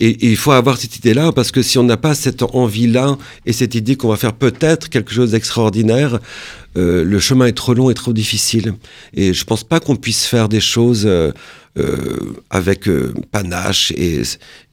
Et, 0.01 0.31
il 0.31 0.37
faut 0.37 0.53
avoir 0.53 0.79
cette 0.79 0.97
idée-là, 0.97 1.33
parce 1.33 1.51
que 1.51 1.63
si 1.63 1.79
on 1.79 1.85
n'a 1.85 1.97
pas 1.97 2.15
cette 2.15 2.43
envie-là 2.43 3.17
et 3.45 3.53
cette 3.53 3.75
idée 3.75 3.97
qu'on 3.97 4.09
va 4.09 4.17
faire 4.17 4.33
peut-être 4.33 4.89
quelque 4.89 5.13
chose 5.13 5.33
d'extraordinaire, 5.33 6.19
le 6.75 7.19
chemin 7.19 7.47
est 7.47 7.57
trop 7.57 7.75
long 7.75 7.91
et 7.91 7.95
trop 7.95 8.13
difficile. 8.13 8.75
Et 9.15 9.33
je 9.33 9.45
pense 9.45 9.65
pas 9.65 9.81
qu'on 9.81 9.97
puisse 9.97 10.27
faire 10.27 10.49
des 10.49 10.61
choses 10.61 11.05
euh, 11.07 11.33
avec 12.51 12.89
euh, 12.89 13.13
panache 13.33 13.93
et, 13.97 14.23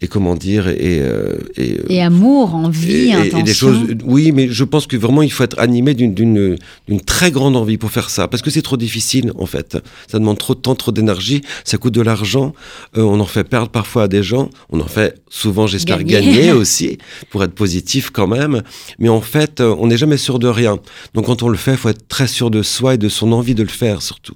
et, 0.02 0.08
comment 0.08 0.36
dire 0.36 0.68
et, 0.68 1.00
euh, 1.02 1.38
et, 1.58 2.02
amour, 2.02 2.56
envie, 2.56 3.12
intention. 3.12 3.40
Et 3.40 3.44
des 3.44 3.54
choses, 3.54 3.80
oui, 4.06 4.32
mais 4.32 4.48
je 4.50 4.64
pense 4.64 4.88
que 4.88 4.96
vraiment 4.96 5.22
il 5.22 5.32
faut 5.32 5.44
être 5.44 5.60
animé 5.60 5.94
d'une 5.94 6.58
très 7.06 7.32
grande 7.32 7.56
envie 7.56 7.78
pour 7.78 7.92
faire 7.92 8.10
ça, 8.10 8.28
parce 8.28 8.42
que 8.42 8.50
c'est 8.50 8.62
trop 8.62 8.78
difficile 8.78 9.32
en 9.38 9.46
fait. 9.46 9.78
Ça 10.08 10.20
demande 10.20 10.38
trop 10.38 10.56
de 10.56 10.60
temps, 10.60 10.76
trop 10.76 10.92
d'énergie, 10.92 11.42
ça 11.64 11.78
coûte 11.78 11.94
de 11.94 12.02
l'argent, 12.02 12.54
on 12.96 13.20
en 13.20 13.26
fait 13.26 13.44
perdre 13.44 13.70
parfois 13.70 14.04
à 14.04 14.08
des 14.08 14.24
gens, 14.24 14.50
on 14.70 14.80
en 14.80 14.88
fait 14.88 15.22
souvent, 15.30 15.68
j'espère, 15.68 16.04
gagner. 16.04 16.52
aussi 16.64 16.98
pour 17.30 17.44
être 17.44 17.54
positif 17.54 18.10
quand 18.10 18.28
même. 18.28 18.62
Mais 19.00 19.10
en 19.10 19.22
fait, 19.22 19.62
on 19.62 19.88
n'est 19.88 19.98
jamais 19.98 20.18
sûr 20.18 20.40
de 20.40 20.48
rien. 20.48 20.80
Donc 21.14 21.26
quand 21.26 21.44
on 21.44 21.50
le 21.50 21.58
fait, 21.58 21.72
il 21.72 21.78
faut 21.78 21.90
être 21.90 22.08
très 22.08 22.28
sûr 22.28 22.50
de 22.50 22.64
soi 22.64 22.96
et 22.96 22.98
de 22.98 23.10
son 23.10 23.32
envie 23.32 23.56
de 23.56 23.64
le 23.64 23.70
faire 23.70 24.02
surtout. 24.02 24.36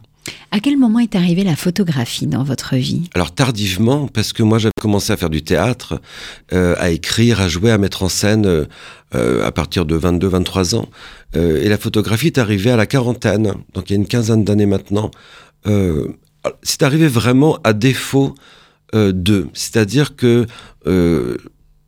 À 0.52 0.60
quel 0.60 0.78
moment 0.78 1.00
est 1.00 1.16
arrivée 1.16 1.44
la 1.44 1.56
photographie 1.56 2.26
dans 2.26 2.44
votre 2.44 2.76
vie? 2.76 3.10
Alors 3.14 3.34
tardivement, 3.34 4.08
parce 4.08 4.34
que 4.34 4.44
moi 4.44 4.60
j'avais 4.60 4.72
commencé 4.82 5.12
à 5.14 5.18
faire 5.18 5.30
du 5.30 5.44
théâtre, 5.44 6.02
euh, 6.54 6.76
à 6.80 6.90
écrire, 6.90 7.42
à 7.42 7.48
jouer, 7.48 7.72
à 7.72 7.78
mettre 7.78 8.04
en 8.04 8.10
scène 8.10 8.46
euh, 8.46 9.46
à 9.46 9.52
partir 9.52 9.86
de 9.86 9.98
22-23 9.98 10.76
ans. 10.76 10.90
Euh, 11.36 11.62
et 11.62 11.70
la 11.70 11.78
photographie 11.78 12.28
est 12.28 12.38
arrivée 12.38 12.72
à 12.72 12.76
la 12.76 12.86
quarantaine, 12.86 13.54
donc 13.74 13.90
il 13.90 13.94
y 13.94 13.96
a 13.96 14.00
une 14.00 14.08
quinzaine 14.08 14.44
d'années 14.44 14.66
maintenant. 14.66 15.12
c'est 16.64 16.84
arrivé 16.84 17.08
vraiment 17.08 17.60
à 17.64 17.74
défaut 17.74 18.34
de, 18.94 19.48
c'est-à-dire 19.54 20.16
que 20.16 20.48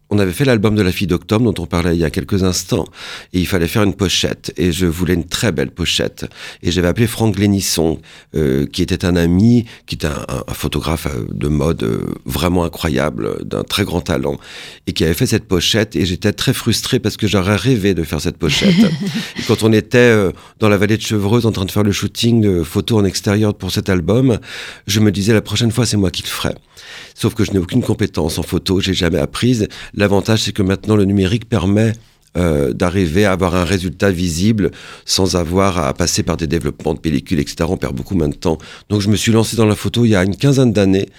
on 0.09 0.17
avait 0.19 0.31
fait 0.31 0.45
l'album 0.45 0.75
de 0.75 0.81
la 0.81 0.91
fille 0.91 1.07
d'octobre 1.07 1.51
dont 1.51 1.63
on 1.63 1.67
parlait 1.67 1.95
il 1.95 1.99
y 1.99 2.03
a 2.03 2.09
quelques 2.09 2.43
instants 2.43 2.85
et 3.33 3.39
il 3.39 3.47
fallait 3.47 3.67
faire 3.67 3.83
une 3.83 3.93
pochette 3.93 4.53
et 4.57 4.71
je 4.71 4.85
voulais 4.85 5.13
une 5.13 5.27
très 5.27 5.51
belle 5.51 5.71
pochette. 5.71 6.25
Et 6.63 6.71
j'avais 6.71 6.87
appelé 6.87 7.05
Franck 7.05 7.37
Lénisson 7.37 7.99
euh, 8.35 8.65
qui 8.65 8.81
était 8.81 9.05
un 9.05 9.15
ami 9.15 9.65
qui 9.85 9.95
était 9.95 10.07
un, 10.07 10.53
photographe 10.53 11.07
euh, 11.07 11.27
de 11.31 11.47
mode 11.47 11.83
euh, 11.83 12.15
vraiment 12.25 12.63
incroyable 12.63 13.45
d'un 13.45 13.63
très 13.63 13.83
grand 13.83 14.01
talent 14.01 14.37
et 14.87 14.93
qui 14.93 15.03
avait 15.03 15.13
fait 15.13 15.27
cette 15.27 15.47
pochette 15.47 15.95
et 15.95 16.05
j'étais 16.05 16.33
très 16.33 16.53
frustré 16.53 16.99
parce 16.99 17.17
que 17.17 17.27
j'aurais 17.27 17.55
rêvé 17.55 17.93
de 17.93 18.03
faire 18.03 18.21
cette 18.21 18.37
pochette. 18.37 18.75
Et 19.37 19.41
quand 19.47 19.63
on 19.63 19.71
était 19.71 20.31
dans 20.59 20.69
la 20.69 20.77
vallée 20.77 20.97
de 20.97 21.01
Chevreuse 21.01 21.45
en 21.45 21.51
train 21.51 21.65
de 21.65 21.71
faire 21.71 21.83
le 21.83 21.91
shooting 21.91 22.41
de 22.41 22.63
photos 22.63 23.01
en 23.01 23.05
extérieur 23.05 23.53
pour 23.53 23.71
cet 23.71 23.89
album 23.89 24.39
je 24.87 24.99
me 24.99 25.11
disais 25.11 25.33
la 25.33 25.41
prochaine 25.41 25.71
fois 25.71 25.85
c'est 25.85 25.97
moi 25.97 26.11
qui 26.11 26.23
le 26.23 26.27
ferai 26.27 26.55
sauf 27.19 27.33
que 27.35 27.43
je 27.43 27.51
n'ai 27.51 27.59
aucune 27.59 27.83
compétence 27.83 28.39
en 28.39 28.43
photo 28.43 28.79
j'ai 28.79 28.93
jamais 28.93 29.19
apprise 29.19 29.67
L'avantage, 29.93 30.43
c'est 30.43 30.51
que 30.51 30.61
maintenant, 30.61 30.95
le 30.95 31.05
numérique 31.05 31.47
permet 31.47 31.93
euh, 32.37 32.73
d'arriver 32.73 33.25
à 33.25 33.31
avoir 33.31 33.55
un 33.55 33.63
résultat 33.63 34.11
visible 34.11 34.71
sans 35.05 35.35
avoir 35.35 35.79
à 35.79 35.93
passer 35.93 36.21
par 36.21 36.37
des 36.37 36.45
développements 36.45 36.93
de 36.93 36.99
pellicules, 36.99 37.39
etc. 37.39 37.65
On 37.67 37.77
perd 37.77 37.95
beaucoup 37.95 38.15
moins 38.15 38.29
de 38.29 38.35
temps. 38.35 38.59
Donc 38.89 39.01
je 39.01 39.09
me 39.09 39.15
suis 39.15 39.31
lancé 39.31 39.55
dans 39.57 39.65
la 39.65 39.75
photo 39.75 40.05
il 40.05 40.09
y 40.09 40.15
a 40.15 40.23
une 40.23 40.35
quinzaine 40.35 40.71
d'années 40.71 41.09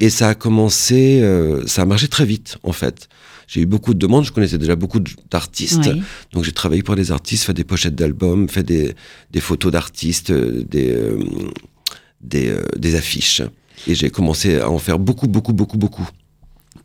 et 0.00 0.10
ça 0.10 0.28
a 0.28 0.34
commencé, 0.34 1.20
euh, 1.22 1.64
ça 1.66 1.82
a 1.82 1.84
marché 1.84 2.08
très 2.08 2.24
vite 2.24 2.58
en 2.64 2.72
fait. 2.72 3.08
J'ai 3.46 3.60
eu 3.60 3.66
beaucoup 3.66 3.94
de 3.94 3.98
demandes, 4.00 4.24
je 4.24 4.32
connaissais 4.32 4.58
déjà 4.58 4.74
beaucoup 4.74 4.98
d'artistes, 5.30 5.88
donc 6.32 6.42
j'ai 6.42 6.50
travaillé 6.50 6.82
pour 6.82 6.96
des 6.96 7.12
artistes, 7.12 7.44
fait 7.44 7.54
des 7.54 7.62
pochettes 7.62 7.94
d'albums, 7.94 8.48
fait 8.48 8.64
des, 8.64 8.92
photos 9.38 9.70
d'artistes, 9.70 10.30
euh, 10.30 10.64
des, 10.68 10.98
des, 12.20 12.56
des 12.76 12.96
affiches. 12.96 13.42
Et 13.86 13.94
j'ai 13.94 14.10
commencé 14.10 14.58
à 14.58 14.70
en 14.70 14.78
faire 14.78 14.98
beaucoup, 14.98 15.28
beaucoup, 15.28 15.52
beaucoup, 15.52 15.78
beaucoup 15.78 16.08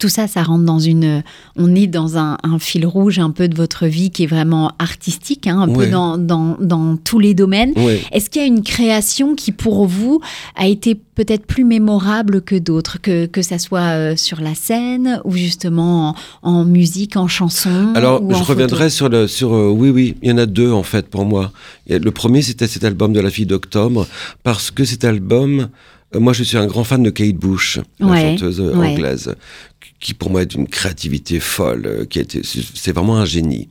tout 0.02 0.10
ça, 0.10 0.28
ça 0.28 0.42
rentre 0.42 0.66
dans 0.66 0.80
une. 0.80 1.24
On 1.56 1.76
est 1.76 1.86
dans 1.86 2.18
un, 2.18 2.38
fil 2.60 2.86
rouge 2.86 3.20
un 3.20 3.30
peu 3.30 3.48
de 3.48 3.56
votre 3.56 3.86
vie 3.86 4.10
qui 4.10 4.24
est 4.24 4.28
vraiment 4.28 4.72
artistique, 4.80 5.46
hein, 5.46 5.62
un 5.62 5.68
peu 5.72 5.88
dans, 5.88 6.18
dans, 6.18 6.98
tous 6.98 7.20
les 7.20 7.34
domaines. 7.34 7.74
Est-ce 8.12 8.30
qu'il 8.30 8.42
y 8.42 8.46
a 8.46 8.48
une 8.48 8.64
création 8.64 9.36
qui, 9.36 9.52
pour 9.52 9.86
vous, 9.86 10.20
a 10.56 10.68
été 10.68 10.96
peut-être 10.96 11.46
plus 11.46 11.64
mémorable 11.64 12.42
que 12.42 12.56
d'autres, 12.56 13.00
que, 13.00 13.28
que 13.28 13.44
ça 13.44 13.60
soit 13.60 13.96
euh, 13.96 14.16
sur 14.16 14.42
la 14.42 14.56
scène 14.56 15.22
ou 15.24 15.34
justement 15.34 16.16
en, 16.42 16.66
musique, 16.66 17.16
en 17.16 17.28
chanson 17.28 17.94
Alors, 17.94 18.24
je 18.28 18.44
reviendrai 18.44 18.90
sur 18.90 19.08
le. 19.08 19.28
Sur, 19.28 19.54
euh, 19.54 19.70
oui, 19.70 19.90
oui, 19.90 20.16
il 20.24 20.30
y 20.30 20.32
en 20.32 20.40
a 20.40 20.48
deux 20.48 20.72
en 20.72 20.84
fait 20.84 21.08
pour 21.08 21.26
moi. 21.26 21.52
Le 21.88 22.10
premier, 22.10 22.42
c'était 22.42 22.68
cet 22.68 22.84
album 22.84 23.14
de 23.14 23.20
La 23.20 23.30
fille 23.30 23.46
d'octobre, 23.46 24.08
parce 24.44 24.72
que 24.72 24.84
cet 24.84 25.06
album. 25.06 25.70
Euh, 26.14 26.20
moi, 26.20 26.34
je 26.34 26.44
suis 26.44 26.58
un 26.58 26.68
grand 26.68 26.84
fan 26.84 27.04
de 27.04 27.10
Kate 27.10 27.36
Bush, 27.36 27.80
la 28.00 28.32
chanteuse 28.32 28.62
anglaise 28.62 29.36
qui 30.02 30.16
pour 30.16 30.32
moi 30.32 30.42
est 30.42 30.48
d'une 30.48 30.68
créativité 30.68 31.40
folle, 31.40 31.84
euh, 31.86 32.06
qui 32.06 32.20
était, 32.20 32.42
c'est 32.44 32.92
vraiment 32.92 33.18
un 33.18 33.26
génie. 33.26 33.70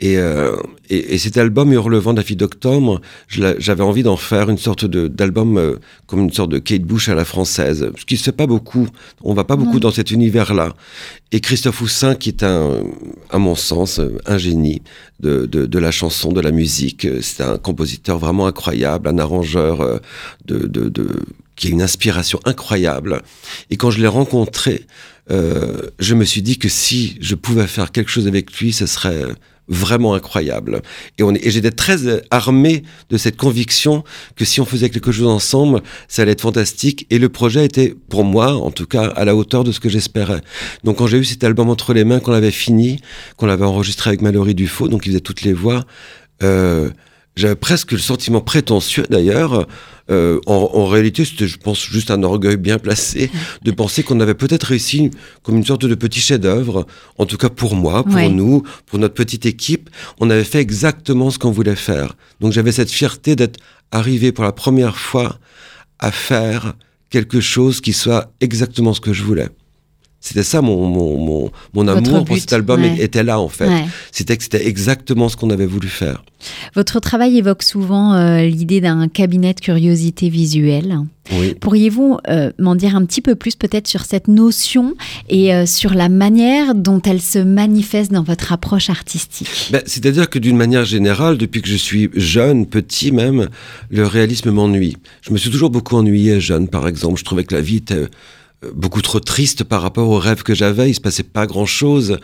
Et, 0.00 0.18
euh, 0.18 0.56
et, 0.90 1.14
et, 1.14 1.18
cet 1.18 1.38
album 1.38 1.72
Hurlevent 1.72 2.12
de 2.12 2.18
la 2.18 2.22
fille 2.24 2.36
d'octobre, 2.36 3.00
j'avais 3.28 3.82
envie 3.82 4.02
d'en 4.04 4.16
faire 4.16 4.48
une 4.48 4.58
sorte 4.58 4.84
d'album 4.84 5.56
euh, 5.56 5.76
comme 6.06 6.20
une 6.20 6.32
sorte 6.32 6.50
de 6.50 6.58
Kate 6.58 6.82
Bush 6.82 7.08
à 7.08 7.14
la 7.14 7.24
française, 7.24 7.90
ce 7.96 8.04
qui 8.04 8.16
se 8.16 8.24
fait 8.24 8.32
pas 8.32 8.46
beaucoup. 8.46 8.88
On 9.22 9.34
va 9.34 9.44
pas 9.44 9.56
beaucoup 9.56 9.80
dans 9.80 9.90
cet 9.90 10.10
univers-là. 10.10 10.74
Et 11.32 11.40
Christophe 11.40 11.80
Houssin, 11.80 12.14
qui 12.14 12.28
est 12.28 12.42
un, 12.44 12.84
à 13.30 13.38
mon 13.38 13.56
sens, 13.56 14.00
un 14.26 14.38
génie 14.38 14.82
de, 15.18 15.46
de, 15.46 15.66
de 15.66 15.78
la 15.78 15.90
chanson, 15.90 16.32
de 16.32 16.40
la 16.40 16.52
musique. 16.52 17.06
C'est 17.20 17.42
un 17.42 17.58
compositeur 17.58 18.18
vraiment 18.18 18.46
incroyable, 18.46 19.08
un 19.08 19.18
arrangeur 19.18 19.80
euh, 19.80 19.98
de, 20.46 20.58
de, 20.66 20.88
de 20.88 21.08
qui 21.58 21.66
a 21.66 21.70
une 21.70 21.82
inspiration 21.82 22.40
incroyable. 22.46 23.22
Et 23.70 23.76
quand 23.76 23.90
je 23.90 24.00
l'ai 24.00 24.06
rencontré, 24.06 24.86
euh, 25.30 25.82
je 25.98 26.14
me 26.14 26.24
suis 26.24 26.40
dit 26.40 26.56
que 26.56 26.68
si 26.68 27.18
je 27.20 27.34
pouvais 27.34 27.66
faire 27.66 27.92
quelque 27.92 28.10
chose 28.10 28.26
avec 28.26 28.58
lui, 28.58 28.72
ce 28.72 28.86
serait 28.86 29.24
vraiment 29.68 30.14
incroyable. 30.14 30.80
Et, 31.18 31.22
on 31.22 31.34
et 31.34 31.50
j'étais 31.50 31.70
très 31.70 32.06
euh, 32.06 32.20
armé 32.30 32.84
de 33.10 33.18
cette 33.18 33.36
conviction 33.36 34.02
que 34.34 34.44
si 34.44 34.60
on 34.60 34.64
faisait 34.64 34.88
quelque 34.88 35.12
chose 35.12 35.26
ensemble, 35.26 35.82
ça 36.08 36.22
allait 36.22 36.32
être 36.32 36.40
fantastique. 36.40 37.06
Et 37.10 37.18
le 37.18 37.28
projet 37.28 37.64
était, 37.64 37.94
pour 38.08 38.24
moi, 38.24 38.54
en 38.54 38.70
tout 38.70 38.86
cas, 38.86 39.08
à 39.08 39.24
la 39.24 39.36
hauteur 39.36 39.64
de 39.64 39.72
ce 39.72 39.80
que 39.80 39.90
j'espérais. 39.90 40.40
Donc 40.84 40.98
quand 40.98 41.06
j'ai 41.06 41.18
eu 41.18 41.24
cet 41.24 41.44
album 41.44 41.68
entre 41.68 41.92
les 41.92 42.04
mains, 42.04 42.20
qu'on 42.20 42.32
l'avait 42.32 42.50
fini, 42.50 43.00
qu'on 43.36 43.46
l'avait 43.46 43.66
enregistré 43.66 44.08
avec 44.08 44.22
Mallory 44.22 44.54
Dufaux, 44.54 44.88
donc 44.88 45.04
il 45.04 45.10
faisait 45.10 45.20
toutes 45.20 45.42
les 45.42 45.52
voix, 45.52 45.84
euh, 46.42 46.88
j'avais 47.38 47.56
presque 47.56 47.92
le 47.92 47.98
sentiment 47.98 48.40
prétentieux 48.40 49.04
d'ailleurs 49.08 49.66
euh, 50.10 50.40
en, 50.46 50.86
réalité, 50.86 51.24
c'était, 51.24 51.46
je 51.46 51.58
pense, 51.58 51.84
juste 51.84 52.10
un 52.10 52.22
orgueil 52.22 52.56
bien 52.56 52.78
placé 52.78 53.30
de 53.62 53.70
penser 53.70 54.02
qu'on 54.02 54.20
avait 54.20 54.34
peut-être 54.34 54.64
réussi 54.64 55.10
comme 55.42 55.56
une 55.56 55.64
sorte 55.64 55.84
de 55.84 55.94
petit 55.94 56.20
chef-d'œuvre. 56.20 56.86
En 57.18 57.26
tout 57.26 57.36
cas, 57.36 57.50
pour 57.50 57.74
moi, 57.74 58.04
pour 58.04 58.30
nous, 58.30 58.62
pour 58.86 58.98
notre 58.98 59.14
petite 59.14 59.44
équipe, 59.44 59.90
on 60.18 60.30
avait 60.30 60.44
fait 60.44 60.60
exactement 60.60 61.30
ce 61.30 61.38
qu'on 61.38 61.50
voulait 61.50 61.76
faire. 61.76 62.14
Donc, 62.40 62.52
j'avais 62.52 62.72
cette 62.72 62.90
fierté 62.90 63.36
d'être 63.36 63.60
arrivé 63.92 64.32
pour 64.32 64.44
la 64.44 64.52
première 64.52 64.96
fois 64.96 65.38
à 65.98 66.10
faire 66.10 66.74
quelque 67.10 67.40
chose 67.40 67.80
qui 67.80 67.92
soit 67.92 68.32
exactement 68.40 68.94
ce 68.94 69.00
que 69.00 69.12
je 69.12 69.22
voulais. 69.22 69.48
C'était 70.20 70.42
ça 70.42 70.62
mon, 70.62 70.88
mon, 70.88 71.50
mon, 71.74 71.88
amour 71.88 72.24
pour 72.24 72.36
cet 72.36 72.52
album 72.52 72.82
était 72.82 73.22
là 73.22 73.38
en 73.38 73.48
fait. 73.48 73.70
C'était 74.10 74.36
que 74.36 74.42
c'était 74.42 74.66
exactement 74.66 75.28
ce 75.28 75.36
qu'on 75.36 75.50
avait 75.50 75.66
voulu 75.66 75.88
faire. 75.88 76.24
Votre 76.74 76.98
travail 77.00 77.38
évoque 77.38 77.62
souvent 77.62 78.14
euh, 78.14 78.42
l'idée 78.42 78.80
d'un 78.80 79.08
cabinet 79.08 79.54
de 79.54 79.60
curiosité 79.60 80.28
visuelle. 80.28 80.98
Oui. 81.32 81.54
Pourriez-vous 81.54 82.18
euh, 82.28 82.50
m'en 82.58 82.74
dire 82.74 82.96
un 82.96 83.04
petit 83.04 83.20
peu 83.20 83.34
plus 83.34 83.54
peut-être 83.54 83.86
sur 83.86 84.04
cette 84.04 84.28
notion 84.28 84.94
et 85.28 85.54
euh, 85.54 85.66
sur 85.66 85.94
la 85.94 86.08
manière 86.08 86.74
dont 86.74 87.00
elle 87.02 87.20
se 87.20 87.38
manifeste 87.38 88.10
dans 88.12 88.22
votre 88.22 88.52
approche 88.52 88.90
artistique? 88.90 89.68
Ben, 89.70 89.82
C'est-à-dire 89.86 90.30
que 90.30 90.38
d'une 90.38 90.56
manière 90.56 90.84
générale, 90.84 91.38
depuis 91.38 91.62
que 91.62 91.68
je 91.68 91.76
suis 91.76 92.10
jeune, 92.14 92.66
petit 92.66 93.12
même, 93.12 93.48
le 93.90 94.06
réalisme 94.06 94.50
m'ennuie. 94.50 94.96
Je 95.22 95.32
me 95.32 95.38
suis 95.38 95.50
toujours 95.50 95.70
beaucoup 95.70 95.96
ennuyé 95.96 96.40
jeune, 96.40 96.68
par 96.68 96.88
exemple. 96.88 97.18
Je 97.18 97.24
trouvais 97.24 97.44
que 97.44 97.54
la 97.54 97.60
vie 97.60 97.76
était 97.76 98.06
beaucoup 98.74 99.02
trop 99.02 99.20
triste 99.20 99.64
par 99.64 99.82
rapport 99.82 100.08
aux 100.08 100.18
rêves 100.18 100.42
que 100.42 100.54
j'avais. 100.54 100.90
Il 100.90 100.94
se 100.94 101.00
passait 101.00 101.22
pas 101.22 101.46
grand 101.46 101.66
chose. 101.66 102.18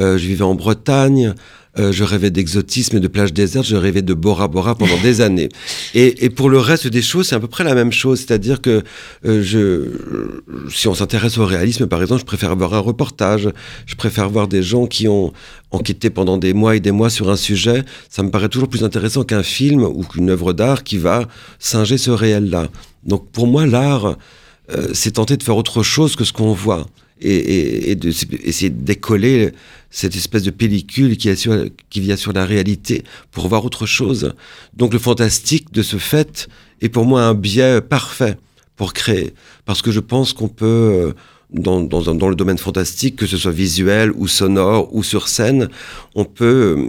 Euh, 0.00 0.18
je 0.18 0.26
vivais 0.26 0.44
en 0.44 0.54
Bretagne. 0.54 1.34
Euh, 1.78 1.92
je 1.92 2.04
rêvais 2.04 2.30
d'exotisme 2.30 2.96
et 2.96 3.00
de 3.00 3.08
plages 3.08 3.34
désertes, 3.34 3.66
je 3.66 3.76
rêvais 3.76 4.00
de 4.00 4.14
Bora 4.14 4.48
Bora 4.48 4.74
pendant 4.74 4.98
des 5.02 5.20
années. 5.20 5.50
Et, 5.94 6.24
et, 6.24 6.30
pour 6.30 6.48
le 6.48 6.58
reste 6.58 6.86
des 6.86 7.02
choses, 7.02 7.28
c'est 7.28 7.34
à 7.34 7.40
peu 7.40 7.48
près 7.48 7.64
la 7.64 7.74
même 7.74 7.92
chose. 7.92 8.20
C'est-à-dire 8.20 8.62
que 8.62 8.82
euh, 9.26 9.42
je, 9.42 10.70
si 10.70 10.88
on 10.88 10.94
s'intéresse 10.94 11.36
au 11.36 11.44
réalisme, 11.44 11.86
par 11.86 12.00
exemple, 12.00 12.20
je 12.20 12.26
préfère 12.26 12.56
voir 12.56 12.72
un 12.72 12.78
reportage, 12.78 13.50
je 13.84 13.94
préfère 13.94 14.30
voir 14.30 14.48
des 14.48 14.62
gens 14.62 14.86
qui 14.86 15.06
ont 15.06 15.32
enquêté 15.70 16.08
pendant 16.08 16.38
des 16.38 16.54
mois 16.54 16.76
et 16.76 16.80
des 16.80 16.92
mois 16.92 17.10
sur 17.10 17.28
un 17.28 17.36
sujet. 17.36 17.84
Ça 18.08 18.22
me 18.22 18.30
paraît 18.30 18.48
toujours 18.48 18.68
plus 18.68 18.84
intéressant 18.84 19.24
qu'un 19.24 19.42
film 19.42 19.82
ou 19.82 20.02
qu'une 20.02 20.30
œuvre 20.30 20.54
d'art 20.54 20.82
qui 20.82 20.96
va 20.96 21.24
singer 21.58 21.98
ce 21.98 22.10
réel-là. 22.10 22.68
Donc 23.04 23.30
pour 23.30 23.46
moi, 23.46 23.66
l'art, 23.66 24.16
euh, 24.70 24.88
c'est 24.92 25.12
tenter 25.12 25.36
de 25.36 25.42
faire 25.42 25.56
autre 25.56 25.82
chose 25.82 26.16
que 26.16 26.24
ce 26.24 26.32
qu'on 26.32 26.52
voit 26.52 26.86
et, 27.20 27.92
et, 27.92 28.70
décoller 28.70 29.52
cette 29.90 30.16
espèce 30.16 30.42
de 30.42 30.50
pellicule 30.50 31.16
qui, 31.16 31.30
qui 31.88 32.00
vient 32.00 32.16
sur 32.16 32.32
la 32.32 32.44
réalité 32.44 33.04
pour 33.30 33.48
voir 33.48 33.64
autre 33.64 33.86
chose. 33.86 34.34
Donc 34.74 34.92
le 34.92 34.98
fantastique 34.98 35.72
de 35.72 35.82
ce 35.82 35.96
fait 35.96 36.48
est 36.82 36.88
pour 36.88 37.06
moi 37.06 37.22
un 37.22 37.34
biais 37.34 37.80
parfait 37.80 38.36
pour 38.76 38.92
créer, 38.92 39.32
parce 39.64 39.80
que 39.80 39.90
je 39.90 40.00
pense 40.00 40.34
qu'on 40.34 40.48
peut, 40.48 40.66
euh, 40.66 41.12
dans, 41.50 41.80
le 41.80 42.34
domaine 42.34 42.58
fantastique, 42.58 43.16
que 43.16 43.26
ce 43.26 43.38
soit 43.38 43.52
visuel 43.52 44.12
ou 44.14 44.28
sonore 44.28 44.94
ou 44.94 45.02
sur 45.02 45.28
scène, 45.28 45.70
on 46.14 46.26
peut 46.26 46.76
euh, 46.76 46.88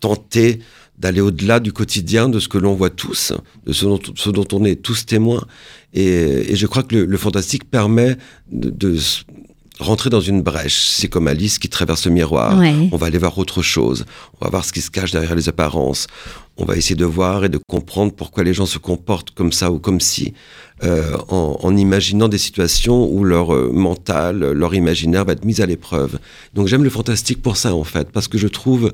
tenter 0.00 0.58
d'aller 0.98 1.20
au-delà 1.20 1.60
du 1.60 1.72
quotidien, 1.72 2.28
de 2.28 2.40
ce 2.40 2.48
que 2.48 2.58
l'on 2.58 2.74
voit 2.74 2.90
tous, 2.90 3.32
de 3.66 3.72
ce 3.72 3.84
dont, 3.84 4.00
ce 4.16 4.30
dont, 4.30 4.46
on 4.52 4.64
est 4.64 4.82
tous 4.82 5.06
témoins. 5.06 5.44
Et, 5.94 6.52
et 6.52 6.56
je 6.56 6.66
crois 6.66 6.82
que 6.82 6.96
le, 6.96 7.04
le 7.04 7.16
fantastique 7.16 7.70
permet 7.70 8.16
de, 8.50 8.70
de, 8.70 8.98
rentrer 9.78 10.10
dans 10.10 10.20
une 10.20 10.42
brèche. 10.42 10.86
C'est 10.90 11.08
comme 11.08 11.28
Alice 11.28 11.58
qui 11.58 11.68
traverse 11.68 12.06
le 12.06 12.12
miroir. 12.12 12.58
Ouais. 12.58 12.74
On 12.92 12.96
va 12.96 13.06
aller 13.06 13.18
voir 13.18 13.38
autre 13.38 13.62
chose. 13.62 14.04
On 14.40 14.44
va 14.44 14.50
voir 14.50 14.64
ce 14.64 14.72
qui 14.72 14.80
se 14.80 14.90
cache 14.90 15.12
derrière 15.12 15.34
les 15.34 15.48
apparences. 15.48 16.06
On 16.56 16.64
va 16.64 16.76
essayer 16.76 16.96
de 16.96 17.04
voir 17.04 17.44
et 17.44 17.48
de 17.48 17.60
comprendre 17.68 18.12
pourquoi 18.12 18.42
les 18.42 18.52
gens 18.52 18.66
se 18.66 18.78
comportent 18.78 19.30
comme 19.30 19.52
ça 19.52 19.70
ou 19.70 19.78
comme 19.78 20.00
si, 20.00 20.34
euh, 20.82 21.16
en, 21.28 21.56
en, 21.62 21.76
imaginant 21.76 22.26
des 22.26 22.38
situations 22.38 23.08
où 23.08 23.22
leur 23.22 23.54
euh, 23.54 23.70
mental, 23.72 24.40
leur 24.40 24.74
imaginaire 24.74 25.24
va 25.24 25.34
être 25.34 25.44
mis 25.44 25.60
à 25.60 25.66
l'épreuve. 25.66 26.18
Donc 26.54 26.66
j'aime 26.66 26.82
le 26.82 26.90
fantastique 26.90 27.40
pour 27.40 27.56
ça 27.56 27.74
en 27.74 27.84
fait, 27.84 28.10
parce 28.10 28.26
que 28.26 28.38
je 28.38 28.48
trouve 28.48 28.92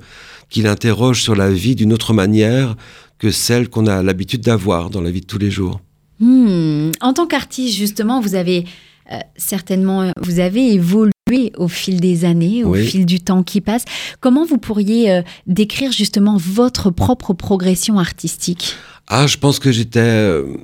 qu'il 0.51 0.67
interroge 0.67 1.23
sur 1.23 1.35
la 1.35 1.51
vie 1.51 1.75
d'une 1.75 1.93
autre 1.93 2.13
manière 2.13 2.77
que 3.19 3.31
celle 3.31 3.69
qu'on 3.69 3.87
a 3.87 4.03
l'habitude 4.03 4.41
d'avoir 4.43 4.91
dans 4.91 5.01
la 5.01 5.11
vie 5.11 5.21
de 5.21 5.27
tous 5.27 5.39
les 5.39 5.51
jours. 5.51 5.81
Mmh. 6.21 6.93
En 7.01 7.13
tant 7.13 7.27
qu'artiste, 7.27 7.77
justement, 7.77 8.21
vous 8.21 8.35
avez 8.35 8.65
euh, 9.13 9.19
certainement, 9.37 10.13
vous 10.23 10.41
avez 10.41 10.73
évolué 10.73 11.13
au 11.57 11.69
fil 11.69 12.01
des 12.01 12.25
années, 12.25 12.65
au 12.65 12.71
oui. 12.71 12.87
fil 12.87 13.05
du 13.05 13.21
temps 13.21 13.43
qui 13.43 13.61
passe. 13.61 13.85
Comment 14.21 14.47
vous 14.47 14.57
pourriez 14.57 15.13
euh, 15.13 15.23
décrire 15.47 15.93
justement 15.93 16.37
votre 16.39 16.91
propre 16.91 17.35
progression 17.35 17.99
artistique? 17.99 18.77
Ah, 19.09 19.27
je 19.27 19.37
pense 19.37 19.59
que 19.59 19.71
j'étais... 19.73 20.01
Euh, 20.01 20.57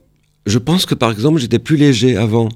je 0.47 0.59
pense 0.59 0.87
que 0.87 0.95
par 0.95 1.11
exemple, 1.11 1.39
j'étais 1.39 1.59
plus 1.59 1.77
léger 1.77 2.17
avant. 2.17 2.49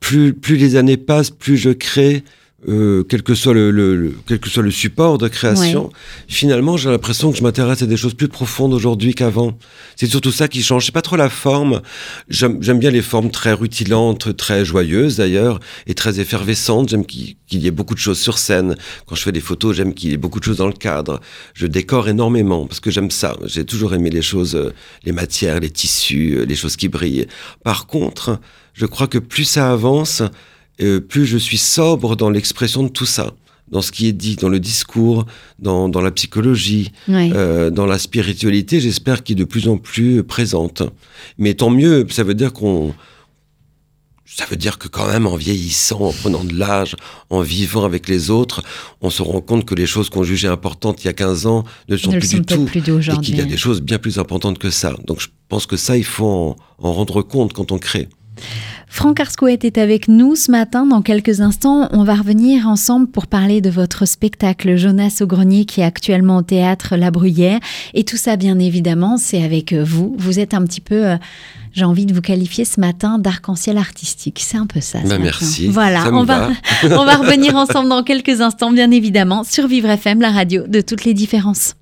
Plus, 0.00 0.34
plus 0.34 0.56
les 0.56 0.76
années 0.76 0.98
passent, 0.98 1.30
plus 1.30 1.56
je 1.56 1.70
crée, 1.70 2.22
euh, 2.68 3.04
quel 3.08 3.22
que 3.22 3.34
soit 3.34 3.52
le, 3.54 3.70
le, 3.70 3.96
le, 3.96 4.14
quel 4.26 4.38
que 4.38 4.48
soit 4.48 4.62
le 4.62 4.70
support 4.70 5.18
de 5.18 5.28
création, 5.28 5.86
Ouais. 5.86 5.92
finalement, 6.28 6.76
j'ai 6.76 6.90
l'impression 6.90 7.30
que 7.30 7.36
je 7.38 7.42
m'intéresse 7.42 7.82
à 7.82 7.86
des 7.86 7.96
choses 7.96 8.14
plus 8.14 8.28
profondes 8.28 8.72
aujourd'hui 8.72 9.14
qu'avant. 9.14 9.56
C'est 9.96 10.06
surtout 10.06 10.32
ça 10.32 10.48
qui 10.48 10.62
change. 10.62 10.86
C'est 10.86 10.92
pas 10.92 11.02
trop 11.02 11.16
la 11.16 11.28
forme. 11.28 11.82
J'aime 12.28 12.62
j'aime 12.62 12.78
bien 12.78 12.90
les 12.90 13.02
formes 13.02 13.30
très 13.30 13.52
rutilantes, 13.52 14.36
très 14.36 14.64
joyeuses 14.64 15.16
d'ailleurs, 15.16 15.60
et 15.86 15.94
très 15.94 16.20
effervescentes. 16.20 16.88
J'aime 16.88 17.04
qu'il 17.06 17.36
y 17.50 17.66
ait 17.66 17.70
beaucoup 17.70 17.94
de 17.94 18.00
choses 18.00 18.18
sur 18.18 18.38
scène. 18.38 18.76
Quand 19.06 19.14
je 19.14 19.22
fais 19.22 19.32
des 19.32 19.40
photos, 19.40 19.76
j'aime 19.76 19.92
qu'il 19.94 20.10
y 20.10 20.14
ait 20.14 20.16
beaucoup 20.18 20.40
de 20.40 20.44
choses 20.44 20.58
dans 20.58 20.66
le 20.66 20.72
cadre. 20.72 21.20
Je 21.54 21.66
décore 21.66 22.08
énormément 22.08 22.66
parce 22.66 22.80
que 22.80 22.90
j'aime 22.90 23.10
ça. 23.10 23.36
J'ai 23.46 23.64
toujours 23.64 23.94
aimé 23.94 24.10
les 24.10 24.22
choses, 24.22 24.72
les 25.04 25.12
matières, 25.12 25.60
les 25.60 25.70
tissus, 25.70 26.44
les 26.46 26.54
choses 26.56 26.76
qui 26.76 26.88
brillent. 26.88 27.26
Par 27.62 27.86
contre, 27.86 28.38
je 28.72 28.86
crois 28.86 29.06
que 29.06 29.18
plus 29.18 29.44
ça 29.44 29.70
avance, 29.70 30.22
euh, 30.80 31.00
plus 31.00 31.26
je 31.26 31.38
suis 31.38 31.58
sobre 31.58 32.16
dans 32.16 32.30
l'expression 32.30 32.82
de 32.82 32.88
tout 32.88 33.06
ça, 33.06 33.32
dans 33.70 33.80
ce 33.80 33.92
qui 33.92 34.06
est 34.08 34.12
dit, 34.12 34.36
dans 34.36 34.48
le 34.48 34.60
discours, 34.60 35.26
dans, 35.58 35.88
dans 35.88 36.00
la 36.00 36.10
psychologie, 36.10 36.90
ouais. 37.08 37.30
euh, 37.32 37.70
dans 37.70 37.86
la 37.86 37.98
spiritualité, 37.98 38.80
j'espère 38.80 39.22
qu'il 39.22 39.36
est 39.36 39.40
de 39.40 39.44
plus 39.44 39.68
en 39.68 39.78
plus 39.78 40.22
présente. 40.22 40.82
Mais 41.38 41.54
tant 41.54 41.70
mieux, 41.70 42.06
ça 42.10 42.24
veut 42.24 42.34
dire 42.34 42.52
qu'on... 42.52 42.94
Ça 44.26 44.46
veut 44.50 44.56
dire 44.56 44.78
que 44.78 44.88
quand 44.88 45.06
même, 45.06 45.28
en 45.28 45.36
vieillissant, 45.36 46.00
en 46.00 46.12
prenant 46.12 46.42
de 46.42 46.54
l'âge, 46.54 46.96
en 47.30 47.40
vivant 47.42 47.84
avec 47.84 48.08
les 48.08 48.30
autres, 48.30 48.64
on 49.00 49.08
se 49.08 49.22
rend 49.22 49.40
compte 49.40 49.64
que 49.64 49.76
les 49.76 49.86
choses 49.86 50.10
qu'on 50.10 50.24
jugeait 50.24 50.48
importantes 50.48 51.04
il 51.04 51.06
y 51.06 51.10
a 51.10 51.12
15 51.12 51.46
ans 51.46 51.62
ne 51.88 51.96
sont 51.96 52.10
ne 52.10 52.18
plus 52.18 52.28
sont 52.28 52.38
du 52.38 52.44
tout. 52.44 52.64
plus 52.64 52.80
Et 52.80 53.16
qu'il 53.22 53.36
y 53.36 53.40
a 53.40 53.44
des 53.44 53.56
choses 53.56 53.80
bien 53.80 53.98
plus 53.98 54.18
importantes 54.18 54.58
que 54.58 54.70
ça. 54.70 54.96
Donc 55.06 55.20
je 55.20 55.28
pense 55.48 55.66
que 55.66 55.76
ça, 55.76 55.96
il 55.96 56.04
faut 56.04 56.26
en, 56.26 56.56
en 56.78 56.92
rendre 56.92 57.22
compte 57.22 57.52
quand 57.52 57.70
on 57.70 57.78
crée. 57.78 58.08
Franck 58.94 59.18
Arscoët 59.18 59.64
est 59.64 59.76
avec 59.76 60.06
nous 60.06 60.36
ce 60.36 60.52
matin. 60.52 60.86
Dans 60.86 61.02
quelques 61.02 61.40
instants, 61.40 61.88
on 61.90 62.04
va 62.04 62.14
revenir 62.14 62.68
ensemble 62.68 63.08
pour 63.08 63.26
parler 63.26 63.60
de 63.60 63.68
votre 63.68 64.06
spectacle 64.06 64.76
Jonas 64.76 65.18
au 65.20 65.26
grenier 65.26 65.64
qui 65.64 65.80
est 65.80 65.84
actuellement 65.84 66.36
au 66.36 66.42
théâtre 66.42 66.94
La 66.94 67.10
Bruyère. 67.10 67.58
Et 67.94 68.04
tout 68.04 68.16
ça, 68.16 68.36
bien 68.36 68.60
évidemment, 68.60 69.16
c'est 69.16 69.42
avec 69.42 69.72
euh, 69.72 69.82
vous. 69.84 70.14
Vous 70.16 70.38
êtes 70.38 70.54
un 70.54 70.62
petit 70.62 70.80
peu, 70.80 71.08
euh, 71.08 71.16
j'ai 71.72 71.84
envie 71.84 72.06
de 72.06 72.14
vous 72.14 72.20
qualifier 72.20 72.64
ce 72.64 72.78
matin 72.78 73.18
d'arc-en-ciel 73.18 73.78
artistique. 73.78 74.38
C'est 74.40 74.58
un 74.58 74.66
peu 74.66 74.80
ça. 74.80 75.00
Bah, 75.04 75.18
merci. 75.18 75.66
Voilà, 75.66 76.04
Ça 76.04 76.14
on 76.14 76.22
va, 76.22 76.50
on 76.84 77.04
va 77.04 77.16
revenir 77.16 77.56
ensemble 77.56 77.88
dans 77.88 78.04
quelques 78.04 78.40
instants, 78.40 78.70
bien 78.70 78.92
évidemment, 78.92 79.42
sur 79.42 79.66
Vivre 79.66 79.90
FM, 79.90 80.20
la 80.20 80.30
radio 80.30 80.68
de 80.68 80.80
toutes 80.80 81.04
les 81.04 81.14
différences. 81.14 81.74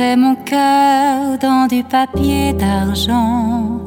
Mon 0.00 0.34
cœur 0.34 1.36
dans 1.38 1.66
du 1.66 1.84
papier 1.84 2.54
d'argent. 2.54 3.78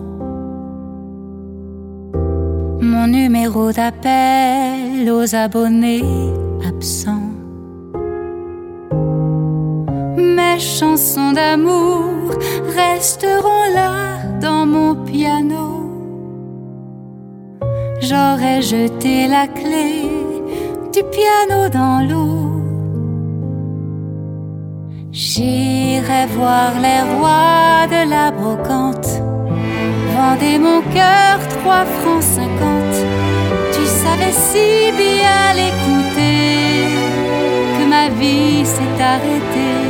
Mon 2.79 3.07
numéro 3.07 3.71
d'appel 3.71 5.09
aux 5.09 5.33
abonnés 5.33 6.03
absents. 6.67 7.31
Mes 10.15 10.59
chansons 10.59 11.31
d'amour 11.31 12.29
resteront 12.77 13.73
là 13.73 14.19
dans 14.39 14.67
mon 14.67 14.93
piano. 14.93 15.89
J'aurais 18.01 18.61
jeté 18.61 19.27
la 19.27 19.47
clé 19.47 20.11
du 20.93 21.01
piano 21.15 21.69
dans 21.69 22.07
l'eau. 22.07 22.42
J'irai 25.15 26.25
voir 26.35 26.71
les 26.81 27.01
rois 27.15 27.85
de 27.85 28.09
la 28.09 28.31
brocante. 28.31 29.21
Vendez 30.15 30.57
mon 30.57 30.81
cœur 30.91 31.37
trois 31.49 31.85
francs 31.85 32.23
cinquante. 32.23 32.97
Tu 33.73 33.85
savais 33.85 34.31
si 34.31 34.91
bien 34.97 35.53
l'écouter 35.53 36.87
que 37.77 37.85
ma 37.87 38.09
vie 38.09 38.65
s'est 38.65 39.03
arrêtée 39.03 39.85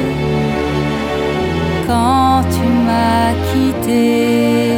quand 1.88 2.42
tu 2.52 2.68
m'as 2.86 3.32
quitté. 3.54 4.73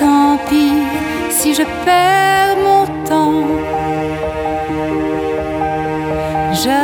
Tant 0.00 0.38
pis 0.48 0.82
si 1.38 1.48
je 1.58 1.64
perds 1.84 2.56
mon 2.66 2.84
temps. 3.08 3.44
Je 6.62 6.78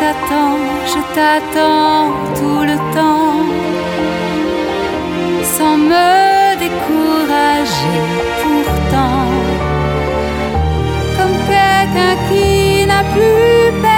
t'attends, 0.00 0.58
je 0.92 1.00
t'attends 1.16 2.04
tout 2.38 2.62
le 2.70 2.76
temps. 2.96 3.40
Sans 5.54 5.76
me 5.92 6.08
décourager 6.64 7.98
pourtant. 8.42 9.28
Comme 11.16 11.36
quelqu'un 11.50 12.14
qui 12.28 12.86
n'a 12.90 13.02
plus 13.14 13.64
personne. 13.82 13.91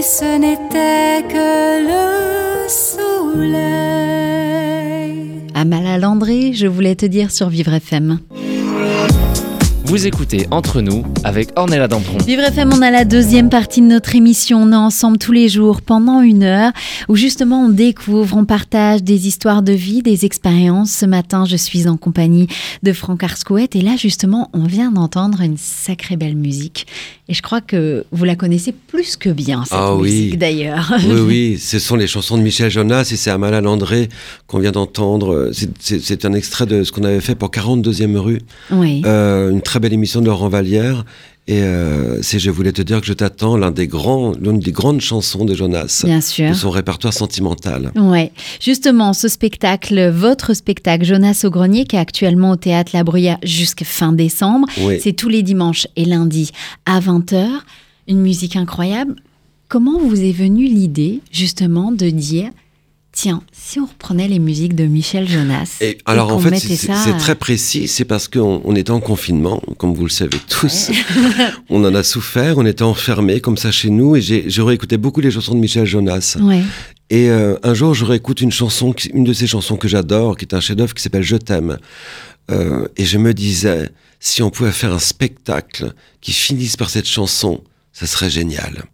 Mais 0.00 0.06
ce 0.06 0.38
n'était 0.38 1.28
que 1.28 1.84
le 1.90 2.66
soleil. 2.70 3.50
Amala 5.54 5.98
Landré, 5.98 6.54
je 6.54 6.66
voulais 6.66 6.94
te 6.94 7.04
dire 7.04 7.30
sur 7.30 7.50
Vivre 7.50 7.74
FM. 7.74 8.18
Vous 9.90 10.06
écoutez 10.06 10.46
Entre 10.52 10.82
nous 10.82 11.02
avec 11.24 11.48
Ornella 11.56 11.88
Dampron. 11.88 12.18
Vivre 12.18 12.42
FM, 12.44 12.70
on 12.72 12.80
a 12.80 12.92
la 12.92 13.04
deuxième 13.04 13.50
partie 13.50 13.80
de 13.80 13.86
notre 13.86 14.14
émission. 14.14 14.62
On 14.62 14.70
est 14.70 14.76
ensemble 14.76 15.18
tous 15.18 15.32
les 15.32 15.48
jours 15.48 15.82
pendant 15.82 16.20
une 16.20 16.44
heure 16.44 16.70
où 17.08 17.16
justement 17.16 17.64
on 17.64 17.68
découvre, 17.70 18.36
on 18.36 18.44
partage 18.44 19.02
des 19.02 19.26
histoires 19.26 19.62
de 19.62 19.72
vie, 19.72 20.02
des 20.02 20.24
expériences. 20.24 20.92
Ce 20.92 21.06
matin, 21.06 21.44
je 21.44 21.56
suis 21.56 21.88
en 21.88 21.96
compagnie 21.96 22.46
de 22.84 22.92
Franck 22.92 23.24
Arscouette 23.24 23.74
et 23.74 23.80
là 23.80 23.96
justement, 23.96 24.48
on 24.52 24.62
vient 24.62 24.92
d'entendre 24.92 25.40
une 25.40 25.56
sacrée 25.58 26.16
belle 26.16 26.36
musique. 26.36 26.86
Et 27.28 27.34
je 27.34 27.42
crois 27.42 27.60
que 27.60 28.04
vous 28.12 28.24
la 28.24 28.36
connaissez 28.36 28.72
plus 28.72 29.16
que 29.16 29.30
bien, 29.30 29.64
cette 29.64 29.72
Ah 29.76 29.96
oui. 29.96 30.02
musique 30.10 30.38
d'ailleurs. 30.38 30.92
Oui, 31.04 31.20
oui, 31.26 31.58
ce 31.60 31.80
sont 31.80 31.96
les 31.96 32.06
chansons 32.06 32.38
de 32.38 32.42
Michel 32.42 32.70
Jonas 32.70 33.08
et 33.12 33.16
c'est 33.16 33.30
Amala 33.30 33.60
Landré 33.60 34.08
qu'on 34.46 34.60
vient 34.60 34.72
d'entendre. 34.72 35.50
C'est 35.80 36.24
un 36.24 36.32
extrait 36.32 36.66
de 36.66 36.84
ce 36.84 36.92
qu'on 36.92 37.02
avait 37.04 37.20
fait 37.20 37.34
pour 37.34 37.50
42e 37.50 38.16
rue, 38.16 38.40
Oui. 38.70 39.02
Euh, 39.04 39.50
une 39.50 39.62
très 39.62 39.79
belle 39.80 39.92
émission 39.92 40.20
de 40.20 40.26
Laurent 40.26 40.48
Vallière. 40.48 41.04
Et 41.48 41.62
euh, 41.62 42.22
c'est 42.22 42.38
Je 42.38 42.50
voulais 42.50 42.70
te 42.72 42.82
dire 42.82 43.00
que 43.00 43.06
je 43.06 43.12
t'attends, 43.12 43.56
l'un 43.56 43.72
des 43.72 43.88
grands, 43.88 44.32
l'une 44.40 44.60
des 44.60 44.70
grandes 44.70 45.00
chansons 45.00 45.44
de 45.44 45.54
Jonas, 45.54 46.02
Bien 46.04 46.20
sûr. 46.20 46.50
de 46.50 46.54
son 46.54 46.70
répertoire 46.70 47.12
sentimental. 47.12 47.90
Ouais, 47.96 48.30
justement, 48.60 49.12
ce 49.12 49.26
spectacle, 49.26 50.10
votre 50.10 50.54
spectacle 50.54 51.04
Jonas 51.04 51.40
au 51.44 51.50
grenier, 51.50 51.86
qui 51.86 51.96
est 51.96 51.98
actuellement 51.98 52.52
au 52.52 52.56
théâtre 52.56 52.92
La 52.94 53.02
Bruyère 53.02 53.38
jusqu'à 53.42 53.84
fin 53.84 54.12
décembre, 54.12 54.68
Oui. 54.82 55.00
c'est 55.02 55.12
tous 55.14 55.28
les 55.28 55.42
dimanches 55.42 55.88
et 55.96 56.04
lundis 56.04 56.52
à 56.86 57.00
20h. 57.00 57.48
Une 58.06 58.20
musique 58.20 58.54
incroyable. 58.56 59.16
Comment 59.68 59.98
vous 59.98 60.20
est 60.20 60.32
venue 60.32 60.66
l'idée, 60.66 61.20
justement, 61.32 61.90
de 61.90 62.10
dire 62.10 62.50
tiens, 63.20 63.42
si 63.52 63.78
on 63.78 63.84
reprenait 63.84 64.28
les 64.28 64.38
musiques 64.38 64.74
de 64.74 64.84
Michel 64.84 65.28
Jonas 65.28 65.76
Et 65.82 65.98
alors 66.06 66.32
en 66.32 66.38
fait, 66.38 66.56
c'est 66.56 67.16
très 67.18 67.34
précis, 67.34 67.86
c'est 67.86 68.06
parce 68.06 68.28
qu'on 68.28 68.62
on 68.64 68.74
était 68.74 68.92
en 68.92 69.00
confinement, 69.00 69.62
comme 69.76 69.92
vous 69.92 70.04
le 70.04 70.10
savez 70.10 70.38
tous. 70.48 70.90
on 71.68 71.84
en 71.84 71.94
a 71.94 72.02
souffert, 72.02 72.56
on 72.56 72.64
était 72.64 72.82
enfermés 72.82 73.42
comme 73.42 73.58
ça 73.58 73.70
chez 73.70 73.90
nous, 73.90 74.16
et 74.16 74.22
j'ai 74.22 74.62
réécouté 74.62 74.96
beaucoup 74.96 75.20
les 75.20 75.30
chansons 75.30 75.54
de 75.54 75.60
Michel 75.60 75.84
Jonas. 75.84 76.38
Ouais, 76.40 76.62
Et 77.10 77.28
euh, 77.28 77.56
un 77.62 77.74
jour, 77.74 77.92
je 77.92 78.06
réécoute 78.06 78.40
une 78.40 78.52
chanson, 78.52 78.94
une 79.12 79.24
de 79.24 79.34
ces 79.34 79.46
chansons 79.46 79.76
que 79.76 79.86
j'adore, 79.86 80.38
qui 80.38 80.46
est 80.46 80.54
un 80.54 80.60
chef-d'œuvre 80.60 80.94
qui 80.94 81.02
s'appelle 81.02 81.22
Je 81.22 81.36
t'aime. 81.36 81.76
Euh, 82.50 82.88
et 82.96 83.04
je 83.04 83.18
me 83.18 83.34
disais, 83.34 83.90
si 84.18 84.42
on 84.42 84.48
pouvait 84.48 84.72
faire 84.72 84.94
un 84.94 84.98
spectacle 84.98 85.92
qui 86.22 86.32
finisse 86.32 86.78
par 86.78 86.88
cette 86.88 87.06
chanson, 87.06 87.62
ça 87.92 88.06
serait 88.06 88.30
génial. 88.30 88.84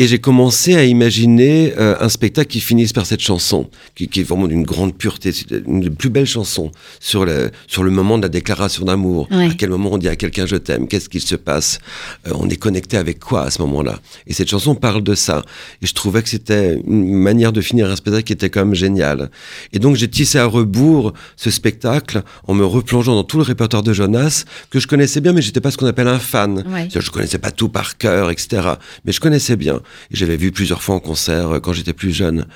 Et 0.00 0.06
j'ai 0.06 0.20
commencé 0.20 0.76
à 0.76 0.84
imaginer 0.84 1.74
euh, 1.76 1.96
un 1.98 2.08
spectacle 2.08 2.48
qui 2.48 2.60
finisse 2.60 2.92
par 2.92 3.04
cette 3.04 3.18
chanson, 3.20 3.68
qui, 3.96 4.06
qui 4.06 4.20
est 4.20 4.22
vraiment 4.22 4.46
d'une 4.46 4.62
grande 4.62 4.96
pureté, 4.96 5.32
une 5.66 5.80
des 5.80 5.90
plus 5.90 6.08
belles 6.08 6.24
chansons 6.24 6.70
sur 7.00 7.24
le, 7.24 7.50
sur 7.66 7.82
le 7.82 7.90
moment 7.90 8.16
de 8.16 8.22
la 8.22 8.28
déclaration 8.28 8.84
d'amour. 8.84 9.26
Ouais. 9.32 9.46
À 9.50 9.54
quel 9.54 9.70
moment 9.70 9.90
on 9.92 9.98
dit 9.98 10.08
à 10.08 10.14
quelqu'un 10.14 10.46
je 10.46 10.54
t'aime, 10.54 10.86
qu'est-ce 10.86 11.08
qu'il 11.08 11.20
se 11.20 11.34
passe, 11.34 11.80
Euh, 12.28 12.30
on 12.38 12.48
est 12.48 12.56
connecté 12.56 12.96
avec 12.96 13.18
quoi 13.18 13.42
à 13.42 13.50
ce 13.50 13.60
moment-là? 13.62 13.98
Et 14.28 14.32
cette 14.34 14.48
chanson 14.48 14.76
parle 14.76 15.02
de 15.02 15.16
ça. 15.16 15.42
Et 15.82 15.86
je 15.88 15.94
trouvais 15.94 16.22
que 16.22 16.28
c'était 16.28 16.80
une 16.86 17.12
manière 17.14 17.52
de 17.52 17.60
finir 17.60 17.90
un 17.90 17.96
spectacle 17.96 18.22
qui 18.24 18.32
était 18.32 18.50
quand 18.50 18.64
même 18.64 18.74
génial. 18.76 19.30
Et 19.72 19.80
donc 19.80 19.96
j'ai 19.96 20.08
tissé 20.08 20.38
à 20.38 20.46
rebours 20.46 21.12
ce 21.36 21.50
spectacle 21.50 22.22
en 22.46 22.54
me 22.54 22.64
replongeant 22.64 23.16
dans 23.16 23.24
tout 23.24 23.38
le 23.38 23.42
répertoire 23.42 23.82
de 23.82 23.92
Jonas, 23.92 24.44
que 24.70 24.78
je 24.78 24.86
connaissais 24.86 25.20
bien, 25.20 25.32
mais 25.32 25.42
j'étais 25.42 25.60
pas 25.60 25.72
ce 25.72 25.76
qu'on 25.76 25.86
appelle 25.86 26.06
un 26.06 26.20
fan. 26.20 26.64
Ouais. 26.72 26.88
Je 26.94 27.10
connaissais 27.10 27.38
pas 27.38 27.50
tout 27.50 27.68
par 27.68 27.98
cœur, 27.98 28.30
etc. 28.30 28.62
Mais 29.04 29.10
je 29.10 29.18
connaissais 29.18 29.56
bien. 29.56 29.80
J'avais 30.10 30.36
vu 30.36 30.52
plusieurs 30.52 30.82
fois 30.82 30.94
en 30.96 31.00
concert 31.00 31.50
euh, 31.54 31.60
quand 31.60 31.72
j'étais 31.72 31.92
plus 31.92 32.12
jeune. 32.12 32.46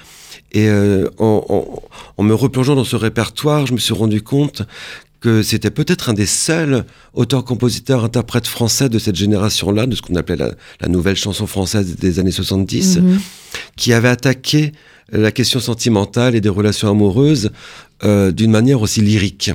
Et 0.52 0.68
euh, 0.68 1.08
en, 1.18 1.44
en- 1.48 1.82
en 2.18 2.22
me 2.22 2.34
replongeant 2.34 2.74
dans 2.74 2.84
ce 2.84 2.96
répertoire, 2.96 3.66
je 3.66 3.72
me 3.72 3.78
suis 3.78 3.94
rendu 3.94 4.22
compte 4.22 4.62
que 5.20 5.42
c'était 5.42 5.70
peut-être 5.70 6.08
un 6.10 6.14
des 6.14 6.26
seuls 6.26 6.84
auteurs, 7.14 7.44
compositeurs, 7.44 8.04
interprètes 8.04 8.46
français 8.48 8.88
de 8.88 8.98
cette 8.98 9.14
génération-là, 9.16 9.86
de 9.86 9.94
ce 9.94 10.02
qu'on 10.02 10.16
appelait 10.16 10.36
la, 10.36 10.50
la 10.80 10.88
nouvelle 10.88 11.14
chanson 11.16 11.46
française 11.46 11.94
des 11.96 12.18
années 12.18 12.32
70, 12.32 12.98
Mhm. 12.98 13.20
qui 13.76 13.92
avait 13.92 14.08
attaqué 14.08 14.72
la 15.12 15.30
question 15.30 15.60
sentimentale 15.60 16.34
et 16.34 16.40
des 16.40 16.48
relations 16.48 16.90
amoureuses 16.90 17.50
euh, 18.02 18.32
d'une 18.32 18.50
manière 18.50 18.80
aussi 18.82 19.00
lyrique. 19.00 19.52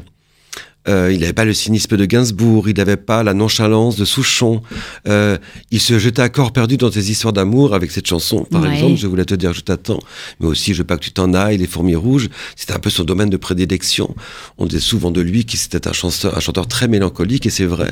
Euh, 0.87 1.11
il 1.13 1.19
n'avait 1.19 1.33
pas 1.33 1.45
le 1.45 1.53
cynisme 1.53 1.97
de 1.97 2.05
Gainsbourg, 2.05 2.69
il 2.69 2.75
n'avait 2.77 2.97
pas 2.97 3.23
la 3.23 3.33
nonchalance 3.33 3.95
de 3.97 4.05
Souchon. 4.05 4.61
Euh, 5.07 5.37
il 5.71 5.79
se 5.81 5.99
jetait 5.99 6.21
à 6.21 6.29
corps 6.29 6.51
perdu 6.53 6.77
dans 6.77 6.91
ses 6.91 7.11
histoires 7.11 7.33
d'amour 7.33 7.73
avec 7.73 7.91
cette 7.91 8.07
chanson, 8.07 8.45
par 8.45 8.61
Ouais. 8.61 8.73
exemple, 8.73 8.95
Je 8.95 9.07
voulais 9.07 9.25
te 9.25 9.35
dire 9.35 9.53
je 9.53 9.61
t'attends, 9.61 9.99
mais 10.39 10.47
aussi 10.47 10.73
Je 10.73 10.79
veux 10.79 10.83
pas 10.87 10.97
que 10.97 11.03
tu 11.03 11.11
t'en 11.11 11.33
ailles, 11.33 11.57
Les 11.57 11.67
fourmis 11.67 11.95
rouges. 11.95 12.29
C'était 12.55 12.73
un 12.73 12.79
peu 12.79 12.89
son 12.89 13.03
domaine 13.03 13.29
de 13.29 13.37
prédilection. 13.37 14.15
On 14.57 14.65
disait 14.65 14.79
souvent 14.81 15.11
de 15.11 15.21
lui 15.21 15.45
qu'il 15.45 15.59
c'était 15.59 15.87
un 15.87 15.93
chanteur, 15.93 16.37
un 16.37 16.39
chanteur 16.39 16.67
très 16.67 16.87
mélancolique, 16.87 17.45
et 17.45 17.49
c'est 17.49 17.65
vrai. 17.65 17.91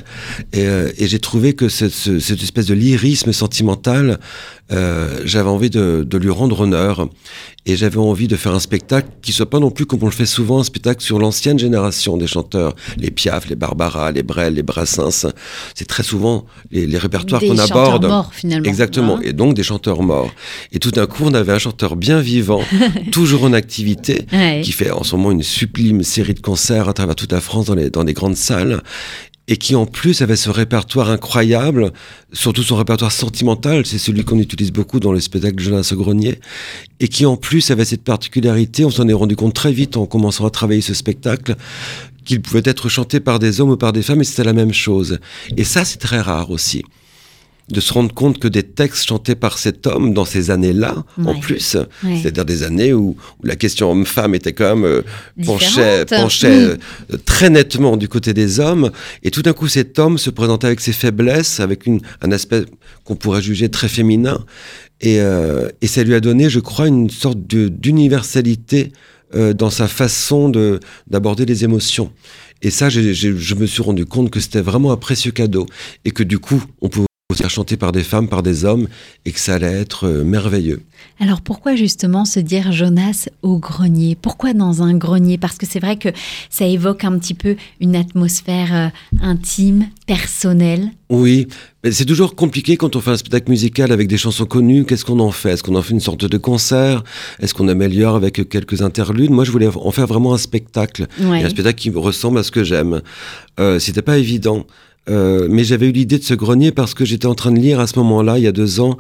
Et, 0.54 0.66
euh, 0.68 0.90
et 0.98 1.08
j'ai 1.08 1.20
trouvé 1.20 1.54
que 1.54 1.68
ce- 1.70 1.90
ce- 1.90 2.20
cette 2.20 2.42
espèce 2.44 2.66
de 2.68 2.74
lyrisme 2.74 3.34
sentimental, 3.34 4.20
euh, 4.72 5.22
j'avais 5.26 5.50
envie 5.50 5.70
de, 5.70 6.06
de 6.08 6.18
lui 6.18 6.30
rendre 6.30 6.62
honneur. 6.62 7.08
Et 7.68 7.76
j'avais 7.76 7.98
envie 7.98 8.28
de 8.28 8.36
faire 8.36 8.54
un 8.54 8.60
spectacle 8.60 9.08
qui 9.24 9.32
soit 9.32 9.50
pas 9.50 9.58
non 9.60 9.72
plus 9.72 9.88
comme 9.88 10.04
on 10.04 10.06
le 10.06 10.12
fait 10.12 10.28
souvent, 10.28 10.60
un 10.60 10.64
spectacle 10.64 11.02
sur 11.04 11.18
l'ancienne 11.18 11.58
génération 11.58 12.16
des 12.16 12.28
chanteurs, 12.28 12.76
les 12.98 13.10
Piaf, 13.10 13.48
les 13.50 13.56
Barbara, 13.56 14.12
les 14.12 14.22
Brel, 14.22 14.54
les 14.54 14.62
Brassens. 14.62 15.26
C'est 15.74 15.88
très 15.88 16.04
souvent 16.04 16.46
les, 16.70 16.86
les 16.86 16.98
répertoires 17.00 17.42
Des 17.42 17.48
qu'on 17.48 17.56
chanteurs 17.56 17.86
aborde. 17.96 18.06
morts, 18.06 18.32
finalement. 18.36 18.66
Exactement, 18.68 19.18
Hein 19.18 19.22
et 19.24 19.34
donc 19.34 19.56
des 19.56 19.64
chanteurs 19.64 20.04
morts. 20.04 20.32
Et 20.74 20.78
tout 20.80 20.92
d'un 20.92 21.08
coup, 21.08 21.24
on 21.26 21.34
avait 21.34 21.54
un 21.54 21.58
chanteur 21.60 21.96
bien 21.96 22.20
vivant, 22.20 22.62
toujours 23.12 23.46
en 23.46 23.54
activité, 23.54 24.28
Ouais. 24.32 24.62
qui 24.64 24.72
fait 24.72 24.92
en 24.92 25.04
ce 25.04 25.16
moment 25.16 25.32
une 25.32 25.42
sublime 25.44 26.04
série 26.04 26.36
de 26.36 26.42
concerts 26.42 26.88
à 26.88 26.94
travers 26.94 27.16
toute 27.16 27.32
la 27.32 27.42
France 27.42 27.66
dans, 27.66 27.76
les, 27.76 27.90
dans 27.90 28.04
des 28.04 28.14
grandes 28.14 28.36
salles, 28.38 28.84
et 29.48 29.58
qui 29.58 29.76
en 29.76 29.86
plus 29.86 30.22
avait 30.22 30.36
ce 30.36 30.50
répertoire 30.50 31.10
incroyable, 31.10 31.92
surtout 32.34 32.64
son 32.64 32.76
répertoire 32.76 33.12
sentimental, 33.12 33.86
c'est 33.86 34.00
celui 34.00 34.24
qu'on 34.24 34.40
utilise 34.40 34.72
beaucoup 34.72 35.00
dans 35.00 35.12
le 35.12 35.20
spectacle 35.20 35.62
Jonas 35.62 35.92
Grenier, 35.94 36.40
et 37.00 37.08
qui 37.08 37.26
en 37.26 37.38
plus 37.38 37.70
avait 37.70 37.86
cette 37.86 38.04
particularité, 38.04 38.86
on 38.86 38.90
s'en 38.90 39.08
est 39.08 39.14
rendu 39.14 39.36
compte 39.36 39.54
très 39.54 39.72
vite 39.72 39.98
en 39.98 40.08
commençant 40.08 40.46
à 40.46 40.50
travailler 40.50 40.82
ce 40.82 40.94
spectacle, 40.94 41.56
qu'il 42.26 42.42
pouvait 42.42 42.64
être 42.66 42.90
chanté 42.90 43.20
par 43.20 43.38
des 43.38 43.62
hommes 43.62 43.72
ou 43.72 43.78
par 43.78 43.94
des 43.94 44.02
femmes, 44.02 44.22
et 44.22 44.24
c'était 44.24 44.44
la 44.44 44.54
même 44.54 44.74
chose. 44.74 45.20
Et 45.58 45.64
ça, 45.64 45.86
c'est 45.86 46.00
très 46.00 46.22
rare 46.22 46.50
aussi 46.50 46.84
de 47.70 47.80
se 47.82 47.92
rendre 47.94 48.14
compte 48.14 48.38
que 48.38 48.48
des 48.48 48.62
textes 48.62 49.08
chantés 49.08 49.34
par 49.34 49.58
cet 49.58 49.88
homme 49.88 50.14
dans 50.14 50.26
ces 50.26 50.52
années-là, 50.52 51.04
en 51.26 51.40
plus, 51.40 51.76
Ouais. 52.04 52.20
c'est-à-dire 52.22 52.46
des 52.46 52.62
années 52.64 52.94
où, 52.94 53.16
où 53.42 53.46
la 53.46 53.56
question 53.56 53.92
homme-femme 53.92 54.36
était 54.36 54.54
quand 54.54 54.76
même 54.76 54.86
euh, 54.86 55.02
penchait, 55.44 56.06
Mm. 56.06 56.46
euh, 56.46 57.18
très 57.26 57.50
nettement 57.50 57.98
du 57.98 58.08
côté 58.08 58.34
des 58.34 58.60
hommes, 58.60 58.92
et 59.24 59.32
tout 59.32 59.42
d'un 59.42 59.54
coup 59.54 59.68
cet 59.68 59.98
homme 59.98 60.18
se 60.20 60.30
présentait 60.30 60.68
avec 60.68 60.80
ses 60.80 60.94
faiblesses, 60.94 61.60
avec 61.60 61.86
une, 61.88 62.02
un 62.22 62.32
aspect 62.32 62.66
qu'on 63.04 63.16
pourrait 63.16 63.42
juger 63.42 63.70
très 63.70 63.88
féminin, 63.88 64.46
et, 65.02 65.20
euh, 65.20 65.68
et 65.82 65.88
ça 65.88 66.04
lui 66.04 66.14
a 66.14 66.20
donné, 66.20 66.50
je 66.50 66.60
crois, 66.60 66.88
une 66.88 67.10
sorte 67.10 67.40
d'universalité 67.48 68.92
euh, 69.34 69.54
dans 69.54 69.72
sa 69.72 69.88
façon 69.88 70.50
de- 70.50 70.80
d'aborder 71.08 71.46
les 71.46 71.64
émotions. 71.64 72.12
Et 72.62 72.70
ça, 72.70 72.90
j'ai- 72.90 73.14
je 73.14 73.56
me 73.56 73.66
suis 73.66 73.82
rendu 73.82 74.06
compte 74.06 74.30
que 74.30 74.40
c'était 74.40 74.62
vraiment 74.62 74.92
un 74.92 74.98
précieux 74.98 75.32
cadeau, 75.32 75.66
et 76.06 76.12
que 76.12 76.24
du 76.24 76.38
coup, 76.40 76.64
on 76.82 76.90
pouvait 76.90 77.08
faire 77.34 77.50
chanter 77.50 77.76
par 77.76 77.92
des 77.92 78.04
femmes, 78.04 78.28
par 78.28 78.44
des 78.44 78.66
hommes, 78.66 78.88
et 79.26 79.32
que 79.32 79.40
ça 79.40 79.56
allait 79.56 79.66
être 79.66 80.06
euh, 80.06 80.24
merveilleux. 80.24 80.84
Alors 81.20 81.42
pourquoi 81.42 81.76
justement 81.76 82.24
se 82.24 82.40
dire 82.40 82.72
Jonas 82.72 83.30
au 83.42 83.58
grenier? 83.58 84.16
Pourquoi 84.16 84.54
dans 84.54 84.84
un 84.84 84.96
grenier? 84.96 85.40
Parce 85.40 85.58
que 85.58 85.66
c'est 85.66 85.80
vrai 85.80 85.98
que 85.98 86.10
ça 86.52 86.68
évoque 86.68 87.04
un 87.04 87.18
petit 87.18 87.34
peu 87.34 87.56
une 87.80 87.96
atmosphère 87.96 88.76
euh, 88.76 88.88
intime, 89.24 89.88
personnelle. 90.06 90.92
Oui, 91.10 91.48
mais 91.84 91.92
c'est 91.92 92.06
toujours 92.06 92.36
compliqué 92.36 92.78
quand 92.78 92.96
on 92.96 93.02
fait 93.02 93.12
un 93.12 93.18
spectacle 93.18 93.50
musical 93.50 93.92
avec 93.92 94.08
des 94.08 94.18
chansons 94.18 94.46
connues. 94.46 94.86
Qu'est-ce 94.86 95.04
qu'on 95.04 95.20
en 95.20 95.32
fait? 95.32 95.54
Est-ce 95.54 95.64
qu'on 95.64 95.76
en 95.76 95.82
fait 95.82 95.94
une 95.94 96.00
sorte 96.00 96.26
de 96.26 96.38
concert? 96.38 97.04
Est-ce 97.40 97.56
qu'on 97.56 97.68
améliore 97.68 98.16
avec 98.16 98.48
quelques 98.48 98.84
interludes? 98.84 99.32
Moi, 99.32 99.46
je 99.46 99.52
voulais 99.52 99.68
en 99.68 99.92
faire 99.92 100.06
vraiment 100.06 100.36
un 100.36 100.38
spectacle. 100.38 101.08
Ouais. 101.20 101.42
Et 101.42 101.44
un 101.44 101.50
spectacle 101.50 101.80
qui 101.80 101.90
ressemble 101.90 102.38
à 102.38 102.44
ce 102.44 102.52
que 102.52 102.64
j'aime. 102.64 103.02
Euh, 103.60 103.80
C'était 103.80 104.04
pas 104.04 104.20
évident. 104.20 104.68
Euh, 105.10 105.48
mais 105.50 105.64
j'avais 105.64 105.88
eu 105.88 105.92
l'idée 105.92 106.18
de 106.18 106.24
ce 106.24 106.34
grenier 106.34 106.72
parce 106.72 106.94
que 106.94 107.06
j'étais 107.06 107.28
en 107.28 107.36
train 107.36 107.52
de 107.52 107.60
lire 107.60 107.80
à 107.80 107.88
ce 107.88 107.98
moment-là, 108.00 108.38
il 108.38 108.44
y 108.44 108.48
a 108.48 108.52
deux 108.52 108.80
ans, 108.80 108.98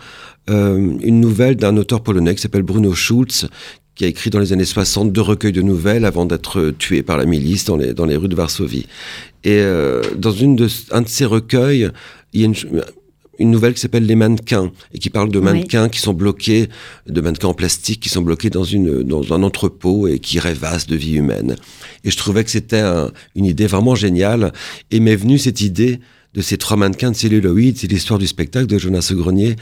euh, 0.49 0.97
une 1.01 1.19
nouvelle 1.19 1.55
d'un 1.55 1.77
auteur 1.77 2.01
polonais 2.01 2.35
qui 2.35 2.41
s'appelle 2.41 2.63
Bruno 2.63 2.93
Schulz, 2.93 3.47
qui 3.95 4.05
a 4.05 4.07
écrit 4.07 4.29
dans 4.29 4.39
les 4.39 4.53
années 4.53 4.65
60 4.65 5.11
deux 5.11 5.21
recueils 5.21 5.53
de 5.53 5.61
nouvelles 5.61 6.05
avant 6.05 6.25
d'être 6.25 6.73
tué 6.77 7.01
par 7.01 7.17
la 7.17 7.25
milice 7.25 7.65
dans 7.65 7.77
les, 7.77 7.93
dans 7.93 8.05
les 8.05 8.17
rues 8.17 8.27
de 8.27 8.35
Varsovie. 8.35 8.87
Et 9.43 9.59
euh, 9.59 10.01
dans 10.17 10.31
une 10.31 10.55
de, 10.55 10.67
un 10.91 11.01
de 11.01 11.07
ces 11.07 11.25
recueils, 11.25 11.89
il 12.33 12.41
y 12.41 12.43
a 12.43 12.47
une, 12.47 12.55
une 13.39 13.51
nouvelle 13.51 13.73
qui 13.73 13.81
s'appelle 13.81 14.05
Les 14.05 14.15
mannequins 14.15 14.71
et 14.93 14.99
qui 14.99 15.09
parle 15.09 15.29
de 15.29 15.39
mannequins 15.39 15.85
oui. 15.85 15.89
qui 15.89 15.99
sont 15.99 16.13
bloqués, 16.13 16.69
de 17.07 17.21
mannequins 17.21 17.49
en 17.49 17.53
plastique 17.53 17.99
qui 17.99 18.09
sont 18.09 18.21
bloqués 18.21 18.49
dans, 18.49 18.63
une, 18.63 19.03
dans 19.03 19.33
un 19.33 19.43
entrepôt 19.43 20.07
et 20.07 20.19
qui 20.19 20.39
rêvassent 20.39 20.87
de 20.87 20.95
vie 20.95 21.15
humaine. 21.15 21.55
Et 22.03 22.11
je 22.11 22.17
trouvais 22.17 22.43
que 22.43 22.51
c'était 22.51 22.79
un, 22.79 23.11
une 23.35 23.45
idée 23.45 23.67
vraiment 23.67 23.95
géniale 23.95 24.53
et 24.91 24.99
m'est 24.99 25.15
venue 25.15 25.37
cette 25.37 25.61
idée 25.61 25.99
de 26.35 26.41
ces 26.41 26.57
trois 26.57 26.75
mannequins 26.75 27.11
de 27.11 27.15
celluloïd, 27.15 27.77
c'est 27.77 27.87
l'histoire 27.87 28.19
du 28.19 28.27
spectacle 28.27 28.67
de 28.67 28.77
Jonas 28.77 29.09
Grenier 29.13 29.55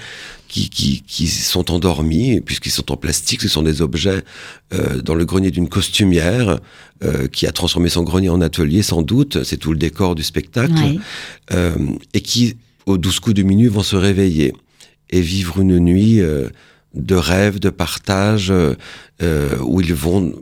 qui, 0.48 0.70
qui, 0.70 1.04
qui 1.06 1.28
sont 1.28 1.72
endormis, 1.72 2.42
puisqu'ils 2.42 2.72
sont 2.72 2.92
en 2.92 2.98
plastique, 2.98 3.42
ce 3.42 3.48
sont 3.48 3.62
des 3.62 3.82
objets 3.82 4.24
euh, 4.74 5.02
dans 5.02 5.14
le 5.14 5.24
grenier 5.24 5.52
d'une 5.52 5.70
costumière 5.70 6.60
euh, 7.04 7.28
qui 7.28 7.46
a 7.46 7.52
transformé 7.52 7.90
son 7.90 8.02
grenier 8.02 8.30
en 8.30 8.42
atelier 8.42 8.82
sans 8.82 9.04
doute, 9.04 9.44
c'est 9.44 9.58
tout 9.58 9.72
le 9.72 9.78
décor 9.78 10.16
du 10.16 10.24
spectacle, 10.24 11.00
euh, 11.52 11.76
et 12.16 12.22
qui, 12.22 12.58
aux 12.86 12.98
douze 12.98 13.20
coups 13.20 13.36
de 13.36 13.44
minuit, 13.44 13.68
vont 13.68 13.84
se 13.84 13.96
réveiller 13.96 14.54
et 15.10 15.22
vivre 15.22 15.62
une 15.62 15.80
nuit 15.80 16.22
euh, 16.22 16.50
de 16.94 17.16
rêve, 17.16 17.60
de 17.60 17.70
partage, 17.70 18.52
euh, 18.52 18.76
euh, 19.22 19.58
où 19.62 19.82
ils 19.82 19.94
vont 19.94 20.34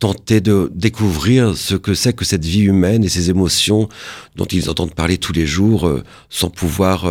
tenter 0.00 0.40
de 0.40 0.70
découvrir 0.74 1.56
ce 1.56 1.76
que 1.76 1.94
c'est 1.94 2.12
que 2.12 2.24
cette 2.24 2.44
vie 2.44 2.62
humaine 2.62 3.04
et 3.04 3.08
ces 3.08 3.30
émotions 3.30 3.88
dont 4.36 4.44
ils 4.44 4.68
entendent 4.68 4.94
parler 4.94 5.18
tous 5.18 5.32
les 5.32 5.46
jours 5.46 5.86
euh, 5.86 6.02
sans 6.28 6.50
pouvoir 6.50 7.10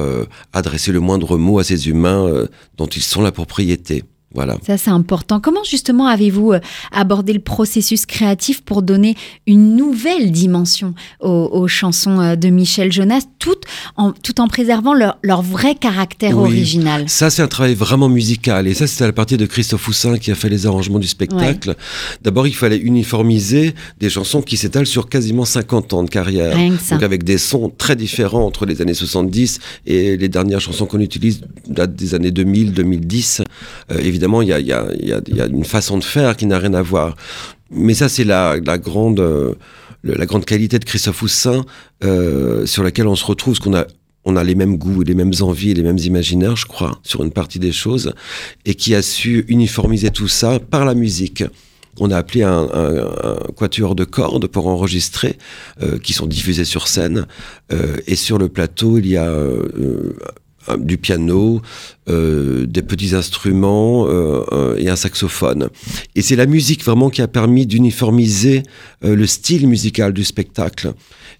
adresser 0.51 0.91
le 0.91 0.99
moindre 0.99 1.37
mot 1.37 1.59
à 1.59 1.63
ces 1.63 1.87
humains 1.87 2.45
dont 2.77 2.87
ils 2.87 3.01
sont 3.01 3.21
la 3.21 3.31
propriété. 3.31 4.03
Voilà. 4.33 4.57
Ça, 4.65 4.77
c'est 4.77 4.89
important. 4.89 5.39
Comment 5.39 5.63
justement 5.63 6.07
avez-vous 6.07 6.53
euh, 6.53 6.59
abordé 6.91 7.33
le 7.33 7.39
processus 7.39 8.05
créatif 8.05 8.61
pour 8.61 8.81
donner 8.81 9.15
une 9.47 9.75
nouvelle 9.75 10.31
dimension 10.31 10.93
aux, 11.19 11.49
aux 11.51 11.67
chansons 11.67 12.19
euh, 12.19 12.35
de 12.35 12.49
Michel 12.49 12.91
Jonas, 12.91 13.21
tout 13.39 13.55
en, 13.95 14.11
tout 14.11 14.41
en 14.41 14.47
préservant 14.47 14.93
leur, 14.93 15.17
leur 15.21 15.41
vrai 15.41 15.75
caractère 15.75 16.37
Oui. 16.37 16.49
original? 16.49 17.09
Ça, 17.09 17.29
c'est 17.29 17.41
un 17.41 17.47
travail 17.47 17.75
vraiment 17.75 18.09
musical. 18.09 18.67
Et 18.67 18.73
ça, 18.73 18.87
c'était 18.87 19.03
à 19.03 19.07
la 19.07 19.13
partie 19.13 19.37
de 19.37 19.45
Christophe 19.45 19.87
Houssin 19.87 20.17
qui 20.17 20.31
a 20.31 20.35
fait 20.35 20.49
les 20.49 20.65
arrangements 20.65 20.99
du 20.99 21.07
spectacle. 21.07 21.75
D'abord, 22.21 22.47
il 22.47 22.55
fallait 22.55 22.77
uniformiser 22.77 23.75
des 23.99 24.09
chansons 24.09 24.41
qui 24.41 24.57
s'étalent 24.57 24.87
sur 24.87 25.09
quasiment 25.09 25.45
50 25.45 25.93
ans 25.93 26.03
de 26.03 26.09
carrière. 26.09 26.55
Rien 26.55 26.75
que 26.75 26.81
ça. 26.81 26.95
Donc 26.95 27.03
avec 27.03 27.23
des 27.23 27.37
sons 27.37 27.71
très 27.77 27.95
différents 27.95 28.45
entre 28.45 28.65
les 28.65 28.81
années 28.81 28.93
70 28.93 29.59
et 29.85 30.17
les 30.17 30.29
dernières 30.29 30.59
chansons 30.61 30.85
qu'on 30.85 30.99
utilise 30.99 31.41
datent 31.67 31.95
des 31.95 32.15
années 32.15 32.31
2000, 32.31 32.73
2010. 32.73 33.41
Euh, 33.91 33.99
évidemment, 33.99 34.22
a, 34.25 34.59
il 34.59 34.67
y, 34.67 35.41
a, 35.41 35.45
une 35.45 35.65
façon 35.65 35.97
de 35.97 36.03
faire 36.03 36.35
qui 36.35 36.45
n'a 36.45 36.57
rien 36.57 36.73
à 36.73 36.81
voir. 36.81 37.15
Mais 37.71 37.93
ça, 37.93 38.09
c'est 38.09 38.23
la, 38.23 38.59
grande... 38.77 39.19
euh, 39.19 39.55
la 40.03 40.25
grande 40.25 40.45
qualité 40.45 40.79
de 40.79 40.85
Christophe 40.85 41.21
Houssin, 41.21 41.63
euh, 42.03 42.65
sur 42.65 42.83
laquelle 42.83 43.07
on 43.07 43.15
se 43.15 43.25
retrouve, 43.25 43.55
parce 43.55 43.65
qu'on 43.65 43.75
a 43.75 43.85
on 44.25 44.37
a 44.37 44.43
les 44.45 44.55
mêmes 44.55 44.77
goûts, 44.77 45.01
les 45.01 45.15
mêmes 45.15 45.33
envies, 45.41 45.73
les 45.73 45.83
mêmes 45.83 45.97
imaginaires, 45.97 46.55
je 46.55 46.65
crois, 46.65 46.97
sur 47.03 47.23
une 47.23 47.31
partie 47.31 47.59
des 47.59 47.73
choses, 47.73 48.13
et 48.63 48.73
qui 48.73 48.95
a 48.95 49.01
su 49.01 49.43
uniformiser 49.49 50.11
tout 50.11 50.29
ça 50.29 50.59
par 50.59 50.85
la 50.85 50.93
musique. 50.93 51.43
On 51.99 52.09
a 52.09 52.15
appelé 52.15 52.41
un, 52.43 52.69
un, 52.73 53.37
quatuor 53.53 53.95
de 53.95 54.05
cordes 54.05 54.47
pour 54.47 54.67
enregistrer, 54.67 55.37
euh, 55.81 55.99
qui 55.99 56.13
sont 56.13 56.25
diffusés 56.25 56.63
sur 56.63 56.87
scène, 56.87 57.25
et 58.07 58.15
sur 58.15 58.37
le 58.37 58.47
plateau, 58.47 58.97
il 58.97 59.07
y 59.07 59.17
a 59.17 59.27
euh, 59.27 60.15
du 60.77 60.97
piano, 60.97 61.61
euh, 62.09 62.65
des 62.65 62.81
petits 62.81 63.15
instruments 63.15 64.07
euh, 64.07 64.43
euh, 64.51 64.75
et 64.77 64.89
un 64.89 64.95
saxophone. 64.95 65.69
Et 66.15 66.21
c'est 66.21 66.35
la 66.35 66.45
musique 66.45 66.83
vraiment 66.83 67.09
qui 67.09 67.21
a 67.21 67.27
permis 67.27 67.65
d'uniformiser 67.65 68.63
euh, 69.03 69.15
le 69.15 69.27
style 69.27 69.67
musical 69.67 70.13
du 70.13 70.23
spectacle. 70.23 70.93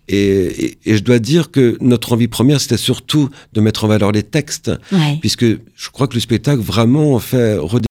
Et, 0.07 0.17
et- 0.65 0.77
et 0.85 0.97
je 0.97 1.03
dois 1.03 1.19
dire 1.19 1.51
que 1.51 1.77
notre 1.79 2.13
envie 2.13 2.27
première, 2.27 2.59
c'était 2.59 2.77
surtout 2.77 3.29
de 3.53 3.61
mettre 3.61 3.85
en 3.85 3.87
valeur 3.87 4.11
les 4.11 4.23
textes, 4.23 4.71
Ouais. 4.91 5.17
puisque 5.21 5.45
je 5.45 5.89
crois 5.91 6.07
que 6.07 6.15
le 6.15 6.19
spectacle 6.19 6.61
vraiment 6.61 7.17
fait 7.19 7.55
redécouvrir 7.55 7.87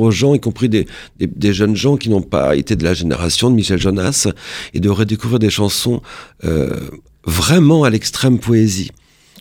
aux 0.00 0.10
gens, 0.10 0.34
y 0.34 0.40
compris 0.40 0.68
des, 0.68 0.86
des- 1.18 1.26
des 1.28 1.52
jeunes 1.52 1.76
gens 1.76 1.96
qui 1.96 2.08
n'ont 2.10 2.22
pas 2.22 2.56
été 2.56 2.74
de 2.76 2.84
la 2.84 2.94
génération 2.94 3.50
de 3.50 3.54
Michel 3.54 3.78
Jonas, 3.80 4.26
et 4.74 4.80
de 4.80 4.88
redécouvrir 4.88 5.38
des 5.38 5.50
chansons 5.50 6.02
euh, 6.44 6.76
vraiment 7.26 7.84
à 7.84 7.90
l'extrême 7.90 8.38
poésie. 8.40 8.90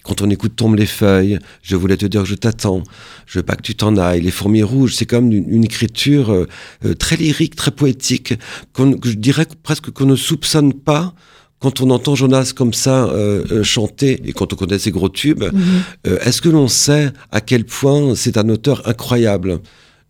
Quand 0.04 0.22
on 0.22 0.30
écoute 0.30 0.56
Tombe 0.56 0.76
les 0.76 0.86
feuilles, 0.88 1.38
je 1.62 1.76
voulais 1.76 1.98
te 1.98 2.06
dire 2.06 2.24
que 2.24 2.28
je 2.28 2.36
t'attends, 2.36 2.84
je 3.28 3.40
veux 3.40 3.44
pas 3.44 3.56
que 3.56 3.62
tu 3.62 3.76
t'en 3.76 3.98
ailles, 3.98 4.22
les 4.22 4.32
fourmis 4.32 4.64
rouges, 4.64 4.96
c'est 4.96 5.06
comme 5.06 5.32
une, 5.32 5.48
une 5.50 5.64
écriture 5.64 6.32
euh, 6.32 6.48
euh, 6.86 6.94
très 6.96 7.18
lyrique, 7.18 7.56
très 7.56 7.72
poétique, 7.72 8.34
qu'on- 8.74 8.94
que 8.94 9.10
je 9.10 9.16
dirais 9.18 9.46
presque 9.64 9.92
qu'on 9.92 10.06
ne 10.08 10.16
soupçonne 10.16 10.74
pas 10.74 11.14
quand 11.60 11.80
on 11.82 11.92
entend 11.92 12.16
Jonas 12.16 12.54
comme 12.56 12.74
ça 12.74 13.06
euh, 13.06 13.44
euh, 13.52 13.64
chanter 13.64 14.20
et 14.26 14.34
quand 14.34 14.52
on 14.52 14.56
connaît 14.56 14.80
ses 14.80 14.90
gros 14.90 15.10
tubes. 15.10 15.44
Mhm. 15.44 15.62
Euh, 16.08 16.18
Est-ce 16.22 16.42
que 16.42 16.50
l'on 16.50 16.68
sait 16.68 17.12
à 17.32 17.40
quel 17.40 17.66
point 17.66 18.16
c'est 18.16 18.38
un 18.38 18.50
auteur 18.50 18.88
incroyable? 18.88 19.60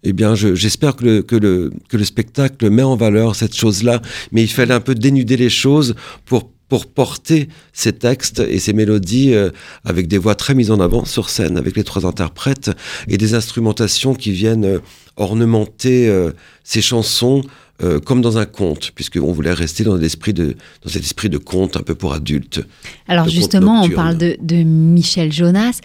Eh 0.04 0.14
bien, 0.14 0.34
je- 0.34 0.56
j'espère 0.56 0.96
que 0.96 1.04
le, 1.04 1.22
que, 1.22 1.36
le, 1.36 1.72
que 1.90 1.98
le 1.98 2.06
spectacle 2.06 2.70
met 2.70 2.82
en 2.82 2.96
valeur 2.96 3.36
cette 3.36 3.54
chose-là, 3.56 4.02
mais 4.32 4.42
il 4.42 4.48
fallait 4.48 4.74
un 4.74 4.80
peu 4.80 4.96
dénuder 4.96 5.36
les 5.38 5.50
choses 5.50 5.94
pour, 6.26 6.50
pour 6.72 6.86
porter 6.86 7.50
ces 7.74 7.92
textes 7.92 8.40
et 8.40 8.58
ces 8.58 8.72
mélodies 8.72 9.34
euh, 9.34 9.50
avec 9.84 10.08
des 10.08 10.18
voix 10.18 10.36
très 10.36 10.56
mises 10.56 10.72
en 10.72 10.80
avant 10.80 11.04
sur 11.04 11.30
scène, 11.30 11.58
avec 11.58 11.76
les 11.76 11.84
trois 11.84 12.06
interprètes, 12.06 12.72
et 13.10 13.18
des 13.18 13.34
instrumentations 13.34 14.16
qui 14.16 14.32
viennent 14.32 14.64
euh, 14.64 14.80
ornementer 15.18 16.08
euh, 16.08 16.32
ces 16.64 16.82
chansons 16.82 17.42
euh, 17.84 18.00
comme 18.00 18.22
dans 18.22 18.38
un 18.38 18.46
conte, 18.46 18.92
puisqu'on 18.96 19.34
voulait 19.34 19.52
rester 19.52 19.84
dans, 19.84 19.96
l'esprit 19.96 20.34
de, 20.34 20.56
dans 20.84 20.90
cet 20.90 21.04
esprit 21.04 21.30
de 21.30 21.38
conte 21.38 21.76
un 21.76 21.82
peu 21.82 21.94
pour 21.94 22.14
adultes. 22.14 22.62
Alors 23.10 23.28
justement, 23.28 23.82
on 23.82 23.90
parle 23.90 24.18
de, 24.18 24.38
de 24.42 24.64
Michel 24.64 25.34
Jonas. 25.34 25.82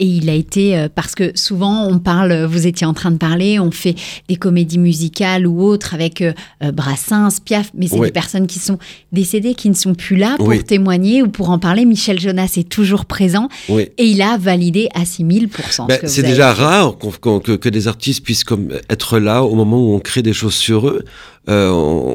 Et 0.00 0.06
il 0.06 0.30
a 0.30 0.34
été, 0.34 0.76
euh, 0.78 0.88
parce 0.94 1.14
que 1.14 1.32
souvent 1.36 1.86
on 1.88 1.98
parle, 1.98 2.44
vous 2.44 2.66
étiez 2.66 2.86
en 2.86 2.94
train 2.94 3.10
de 3.10 3.16
parler, 3.16 3.58
on 3.58 3.70
fait 3.72 3.96
des 4.28 4.36
comédies 4.36 4.78
musicales 4.78 5.46
ou 5.46 5.62
autres 5.62 5.92
avec 5.94 6.22
euh, 6.22 6.32
euh, 6.62 6.70
Brassens, 6.70 7.40
Piaf, 7.44 7.70
mais 7.74 7.88
c'est 7.88 7.98
des 7.98 8.12
personnes 8.12 8.46
qui 8.46 8.60
sont 8.60 8.78
décédées, 9.12 9.54
qui 9.54 9.68
ne 9.68 9.74
sont 9.74 9.94
plus 9.94 10.16
là 10.16 10.36
pour 10.36 10.48
Oui. 10.48 10.62
témoigner 10.62 11.22
ou 11.22 11.28
pour 11.28 11.50
en 11.50 11.58
parler. 11.58 11.84
Michel 11.84 12.20
Jonas 12.20 12.54
est 12.56 12.68
toujours 12.68 13.06
présent 13.06 13.48
Oui. 13.68 13.88
et 13.98 14.04
il 14.04 14.22
a 14.22 14.38
validé 14.38 14.88
à 14.94 15.04
6000%. 15.04 15.48
ce 15.70 15.82
Ben, 15.88 15.98
c'est 16.04 16.22
déjà 16.22 16.52
rare 16.52 16.96
que, 16.98 17.56
que 17.56 17.68
des 17.68 17.88
artistes 17.88 18.22
puissent 18.22 18.44
comme 18.44 18.68
être 18.88 19.18
là 19.18 19.42
au 19.42 19.54
moment 19.56 19.80
où 19.82 19.94
on 19.94 19.98
crée 20.00 20.22
des 20.22 20.32
choses 20.32 20.54
sur 20.54 20.88
eux. 20.88 21.04
Euh, 21.48 21.70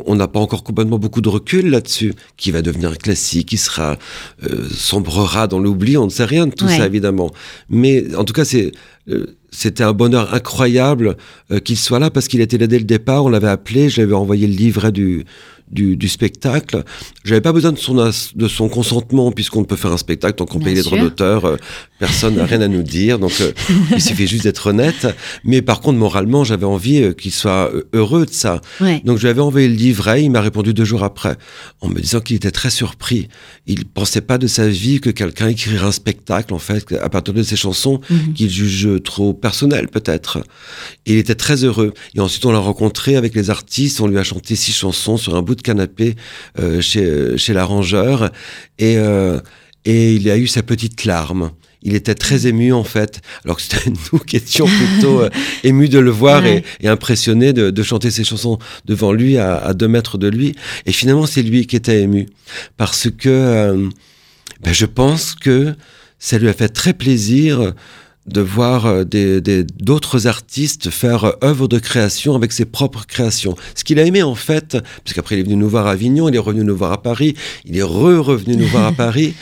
on 0.06 0.15
n'a 0.15 0.28
pas 0.28 0.39
encore 0.39 0.63
complètement 0.63 1.00
beaucoup 1.00 1.22
de 1.22 1.30
recul 1.30 1.69
là-dessus. 1.69 2.13
Qui 2.38 2.52
va 2.52 2.62
devenir 2.62 2.91
un 2.91 2.96
classique, 2.96 3.50
qui 3.50 3.58
sera 3.58 3.98
euh, 4.43 4.67
sombrera 4.69 5.48
dans 5.48 5.60
l'oubli, 5.60 5.98
on 5.98 6.06
ne 6.06 6.10
sait 6.12 6.26
rien 6.26 6.48
de 6.48 6.54
tout 6.54 6.65
Ouais. 6.65 6.78
ça 6.78 6.86
évidemment. 6.86 7.32
Mais 7.69 8.15
en 8.15 8.24
tout 8.24 8.34
cas, 8.34 8.46
c'est 8.46 8.72
euh, 9.10 9.26
c'était 9.52 9.84
un 9.84 9.93
bonheur 9.93 10.34
incroyable 10.34 11.17
euh, 11.52 11.60
qu'il 11.60 11.78
soit 11.78 12.00
là 12.00 12.10
parce 12.10 12.28
qu'il 12.28 12.41
était 12.41 12.58
là 12.58 12.67
dès 12.67 12.80
le 12.80 12.86
départ. 12.86 13.26
On 13.26 13.30
l'avait 13.30 13.48
appelé, 13.50 13.89
je 13.89 13.98
lui 13.98 14.04
avais 14.04 14.13
envoyé 14.13 14.48
le 14.48 14.54
livret 14.54 14.91
du 14.91 15.26
du, 15.71 15.95
du 15.97 16.08
spectacle. 16.10 16.84
J'avais 17.23 17.41
pas 17.41 17.52
besoin 17.54 17.71
de 17.71 17.78
son 17.78 17.97
as- 17.99 18.32
de 18.36 18.47
son 18.47 18.69
consentement 18.69 19.32
puisqu'on 19.32 19.62
ne 19.62 19.65
peut 19.65 19.76
faire 19.76 19.91
un 19.91 19.97
spectacle 19.97 20.36
tant 20.36 20.45
qu'on 20.45 20.60
paye 20.60 20.76
les 20.76 20.84
droits 20.84 20.99
d'auteur. 20.99 21.45
euh, 21.45 21.58
personne 21.99 22.36
n'a 22.36 22.45
rien 22.45 22.60
à 22.62 22.67
nous 22.67 22.84
dire, 22.84 23.17
donc 23.17 23.32
euh, 23.39 23.52
il 23.91 24.02
suffit 24.02 24.28
juste 24.28 24.43
d'être 24.43 24.67
honnête. 24.67 25.08
Mais 25.45 25.62
par 25.62 25.80
contre, 25.82 25.97
moralement, 25.97 26.43
j'avais 26.43 26.65
envie 26.65 27.02
euh, 27.02 27.13
qu'il 27.13 27.32
soit 27.32 27.71
heureux 27.93 28.26
de 28.26 28.32
ça. 28.32 28.62
Ouais. 28.82 29.02
Donc 29.06 29.17
je 29.17 29.23
lui 29.23 29.30
avais 29.30 29.41
envoyé 29.41 29.67
le 29.69 29.76
livret, 29.76 30.23
il 30.23 30.30
m'a 30.30 30.41
répondu 30.41 30.73
deux 30.73 30.84
jours 30.86 31.04
après, 31.04 31.36
en 31.82 31.88
me 31.88 31.99
disant 32.02 32.19
qu'il 32.19 32.36
était 32.36 32.52
très 32.52 32.69
surpris. 32.69 33.30
Il 33.67 33.86
pensait 33.86 34.21
pas 34.21 34.38
de 34.38 34.47
sa 34.47 34.67
vie 34.67 34.99
que 34.99 35.10
quelqu'un 35.10 35.47
écrirait 35.47 35.86
un 35.86 35.91
spectacle, 35.93 36.54
en 36.54 36.60
fait, 36.60 36.91
à 37.02 37.10
partir 37.10 37.34
de 37.34 37.41
ses 37.43 37.56
chansons 37.56 38.02
Mhm. 38.10 38.34
qu'il 38.34 38.49
juge 38.49 38.89
trop 39.04 39.34
personnelles, 39.34 39.88
peut-être. 39.88 40.39
Il 41.06 41.15
était 41.17 41.36
très 41.36 41.63
heureux. 41.63 41.93
Et 42.15 42.19
ensuite, 42.19 42.45
on 42.45 42.52
l'a 42.52 42.60
rencontré 42.60 43.15
avec 43.15 43.34
les 43.36 43.49
artistes, 43.49 44.02
on 44.02 44.08
lui 44.08 44.17
a 44.17 44.23
chanté 44.23 44.56
six 44.56 44.73
chansons 44.73 45.15
sur 45.17 45.36
un 45.36 45.41
bout 45.41 45.52
de 45.55 45.61
canapé 45.61 46.15
euh, 46.59 46.81
chez, 46.81 47.37
chez 47.37 47.53
l'arrangeur. 47.53 48.31
Et, 48.79 48.97
euh, 48.97 49.39
et 49.85 50.15
il 50.15 50.29
a 50.29 50.37
eu 50.37 50.47
sa 50.47 50.63
petite 50.63 51.05
larme. 51.05 51.51
il 51.81 51.95
était 51.95 52.15
très 52.15 52.47
ému 52.47 52.71
en 52.71 52.83
fait, 52.83 53.21
alors 53.43 53.57
que 53.57 53.61
c'était 53.61 53.89
nous 54.11 54.19
qui 54.19 54.37
étions 54.37 54.65
plutôt 54.65 55.21
euh, 55.21 55.29
émus 55.63 55.89
de 55.89 55.99
le 55.99 56.11
voir 56.11 56.45
et, 56.45 56.63
impressionnés 56.85 57.53
de, 57.53 57.83
chanter 57.83 58.11
ses 58.11 58.23
chansons 58.23 58.59
devant 58.85 59.11
lui, 59.11 59.37
à, 59.37 59.73
deux 59.73 59.87
mètres 59.87 60.17
de 60.17 60.27
lui. 60.27 60.55
Et 60.85 60.91
finalement, 60.93 61.25
c'est 61.25 61.41
lui 61.41 61.67
qui 61.67 61.75
était 61.75 62.01
ému, 62.01 62.27
parce 62.77 63.09
que 63.09 63.29
euh, 63.29 63.89
ben, 64.61 64.73
je 64.73 64.85
pense 64.85 65.35
que 65.35 65.75
ça 66.17 66.37
lui 66.37 66.47
a 66.47 66.53
fait 66.53 66.69
très 66.69 66.93
plaisir 66.93 67.73
de 68.25 68.41
voir 68.41 68.86
euh, 68.86 69.03
d'autres 69.79 70.27
artistes 70.27 70.89
faire 70.89 71.25
euh, 71.25 71.31
œuvre 71.43 71.67
de 71.67 71.79
création 71.79 72.36
avec 72.36 72.51
ses 72.51 72.65
propres 72.65 73.05
créations. 73.05 73.55
Ce 73.75 73.83
qu'il 73.83 73.99
a 73.99 74.05
aimé 74.05 74.23
en 74.23 74.36
fait, 74.36 74.77
puisqu'après 75.03 75.36
il 75.36 75.39
est 75.39 75.43
venu 75.43 75.57
nous 75.57 75.69
voir 75.69 75.88
à 75.88 75.91
Avignon, 75.91 76.29
il 76.29 76.36
est 76.36 76.39
revenu 76.39 76.63
nous 76.63 76.75
voir 76.75 76.91
à 76.91 77.01
Paris, 77.01 77.36
il 77.65 77.77
est 77.77 77.83
re-revenu 77.83 78.55
nous 78.55 78.67
voir 78.67 78.86
à 78.86 78.91
Paris, 78.93 79.33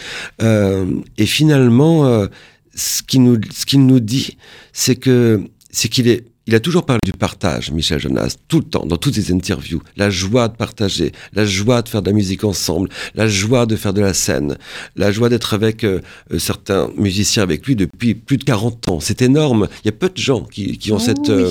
euh, 0.41 0.86
et 1.17 1.26
finalement, 1.26 2.28
ce 2.74 3.04
qu'il 3.04 3.24
nous, 3.24 3.39
ce 3.52 3.65
qu'il 3.65 3.86
nous 3.86 4.00
dit, 4.00 4.38
c'est 4.74 4.96
que 4.96 5.41
c'est 5.70 5.89
qu'il 5.89 6.08
est 6.08 6.26
il 6.52 6.56
a 6.56 6.60
toujours 6.60 6.86
parlé 6.86 7.00
du 7.06 7.14
partage, 7.14 7.72
Michel 7.72 7.98
Jonas, 7.98 8.36
tout 8.50 8.58
le 8.58 8.66
temps, 8.66 8.86
dans 8.86 8.98
toutes 8.98 9.16
ses 9.16 9.32
interviews. 9.32 9.82
La 9.96 10.10
joie 10.10 10.50
de 10.50 10.58
partager, 10.58 11.14
la 11.32 11.46
joie 11.46 11.82
de 11.82 11.88
faire 11.88 12.02
de 12.02 12.10
la 12.10 12.14
musique 12.14 12.44
ensemble, 12.44 12.90
la 13.16 13.30
joie 13.30 13.66
de 13.66 13.78
faire 13.78 13.94
de 13.94 14.02
la 14.02 14.14
scène, 14.14 14.58
la 14.98 15.14
joie 15.14 15.30
d'être 15.30 15.54
avec 15.54 15.86
euh, 15.86 16.02
euh, 16.34 16.40
certains 16.40 16.92
musiciens 16.98 17.44
avec 17.44 17.66
lui 17.66 17.78
depuis 17.78 18.16
plus 18.16 18.36
de 18.36 18.44
40 18.44 18.90
ans. 18.90 19.00
C'est 19.00 19.22
énorme. 19.22 19.70
Il 19.84 19.88
y 19.88 19.90
a 19.90 19.94
peu 19.94 20.10
de 20.10 20.18
gens 20.18 20.42
qui, 20.42 20.92
ont, 20.92 20.96
oh 20.96 21.00
cette, 21.00 21.30
euh, 21.30 21.50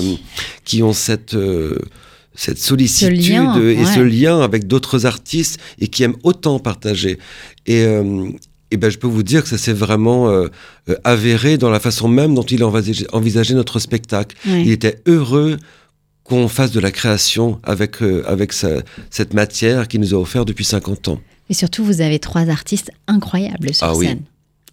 qui 0.65 0.83
ont 0.83 0.93
cette, 0.93 1.35
cette 2.35 2.59
sollicitude 2.59 3.57
et 3.57 3.83
ce 3.85 4.01
lien 4.01 4.39
avec 4.41 4.67
d'autres 4.67 5.07
artistes 5.07 5.59
et 5.79 5.87
qui 5.87 6.03
aiment 6.03 6.17
autant 6.21 6.59
partager. 6.59 7.17
Et, 7.65 7.87
et 8.71 8.77
ben, 8.77 8.89
je 8.89 8.97
peux 8.97 9.07
vous 9.07 9.23
dire 9.23 9.43
que 9.43 9.49
ça 9.49 9.57
s'est 9.57 9.73
vraiment 9.73 10.29
euh, 10.29 10.47
euh, 10.89 10.95
avéré 11.03 11.57
dans 11.57 11.69
la 11.69 11.79
façon 11.79 12.07
même 12.07 12.33
dont 12.33 12.43
il 12.43 12.63
envisageait, 12.63 13.53
notre 13.53 13.79
spectacle. 13.79 14.35
Il 14.45 14.71
était 14.71 15.01
heureux 15.05 15.57
qu'on 16.23 16.47
fasse 16.47 16.71
de 16.71 16.79
la 16.79 16.91
création 16.91 17.59
avec, 17.63 18.01
euh, 18.01 18.23
avec 18.27 18.53
cette 18.53 19.33
matière 19.33 19.87
qu'il 19.89 19.99
nous 19.99 20.13
a 20.13 20.17
offert 20.17 20.45
depuis 20.45 20.63
50 20.63 21.09
ans. 21.09 21.19
Et 21.49 21.53
surtout, 21.53 21.83
vous 21.83 21.99
avez 21.99 22.19
trois 22.19 22.49
artistes 22.49 22.91
incroyables 23.07 23.73
sur 23.73 23.87
ah, 23.87 23.95
scène. 23.95 24.21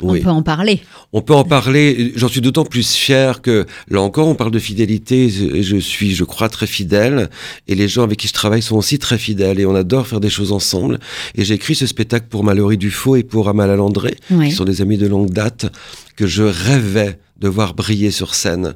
On 0.03 0.19
peut 0.19 0.29
en 0.29 0.43
parler. 0.43 0.81
On 1.13 1.23
peut 1.23 1.35
en 1.35 1.45
parler. 1.45 2.13
J'en 2.17 2.29
suis 2.29 2.41
d'autant 2.41 2.65
plus 2.65 2.95
fier 2.95 3.43
que, 3.43 3.67
là 3.89 4.01
encore, 4.01 4.29
on 4.29 4.35
parle 4.35 4.51
de 4.51 4.59
fidélité. 4.59 5.29
Je 5.29 5.77
suis, 5.79 6.15
je 6.15 6.25
crois, 6.25 6.49
très 6.49 6.67
fidèle. 6.67 7.31
Et 7.67 7.75
les 7.75 7.89
gens 7.89 8.03
avec 8.03 8.19
qui 8.19 8.29
je 8.29 8.33
travaille 8.33 8.63
sont 8.63 8.77
aussi 8.77 8.99
très 8.99 9.19
fidèles. 9.19 9.59
Et 9.61 9.67
on 9.67 9.75
adore 9.75 10.07
faire 10.07 10.21
des 10.21 10.31
choses 10.31 10.53
ensemble. 10.53 11.01
Et 11.35 11.45
j'ai 11.45 11.55
écrit 11.55 11.75
ce 11.75 11.87
spectacle 11.87 12.27
pour 12.29 12.45
Mallory 12.45 12.77
Dufaux 12.77 13.17
et 13.17 13.23
pour 13.23 13.49
Amala 13.49 13.77
Landré, 13.77 14.17
qui 14.29 14.53
sont 14.53 14.65
des 14.65 14.83
amis 14.83 14.99
de 14.99 15.07
longue 15.07 15.31
date, 15.31 15.67
que 16.17 16.27
je 16.27 16.43
rêvais 16.43 17.19
de 17.38 17.48
voir 17.48 17.74
briller 17.74 18.11
sur 18.11 18.35
scène. 18.35 18.74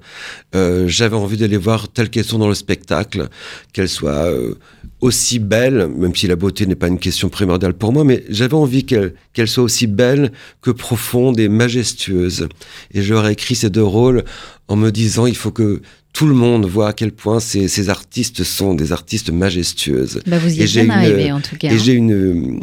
Euh, 0.55 0.87
j'avais 0.88 1.16
envie 1.16 1.37
de 1.37 1.46
les 1.46 1.57
voir 1.57 1.88
telles 1.88 2.11
qu'elles 2.11 2.25
sont 2.25 2.38
dans 2.38 2.48
le 2.48 2.55
spectacle, 2.55 3.29
qu'elles 3.72 3.88
soient 3.88 4.27
euh, 4.27 4.55
aussi 5.01 5.38
belles, 5.38 5.88
même 5.88 6.14
si 6.14 6.27
la 6.27 6.37
beauté 6.37 6.66
n'est 6.66 6.77
pas 6.77 6.88
une 6.88 6.98
question 6.98 7.29
primordiale 7.29 7.75
pour 7.75 7.92
moi, 7.92 8.05
mais 8.05 8.25
j'avais 8.29 8.55
envie 8.55 8.85
qu'elles 8.85 9.48
soient 9.48 9.64
aussi 9.64 9.87
belles 9.87 10.33
que 10.61 10.70
profondes 10.70 11.40
et 11.40 11.48
majestueuses. 11.48 12.48
Et 12.94 13.03
j'aurais 13.03 13.33
écrit 13.33 13.55
ces 13.55 13.70
deux 13.70 13.83
rôles 13.83 14.25
en 14.68 14.77
me 14.77 14.90
disant 14.90 15.27
il 15.27 15.37
faut 15.37 15.51
que 15.51 15.83
tout 16.12 16.27
le 16.27 16.35
monde 16.35 16.66
voit 16.66 16.88
à 16.88 16.92
quel 16.92 17.11
point 17.11 17.40
ces, 17.40 17.68
ces 17.68 17.88
artistes 17.88 18.44
sont 18.44 18.75
des 18.75 18.92
artistes 18.92 19.31
majestueuses. 19.31 20.20
Bah 20.27 20.38
vous 20.38 20.53
y 20.53 20.62
êtes 20.62 20.70
bien 20.70 20.90
arrivé 20.90 21.33
en 21.33 21.40
tout 21.40 21.57
cas. 21.57 21.72
Et 21.72 21.79
j'ai 21.79 21.92
hein. 21.92 21.96
une 21.96 22.61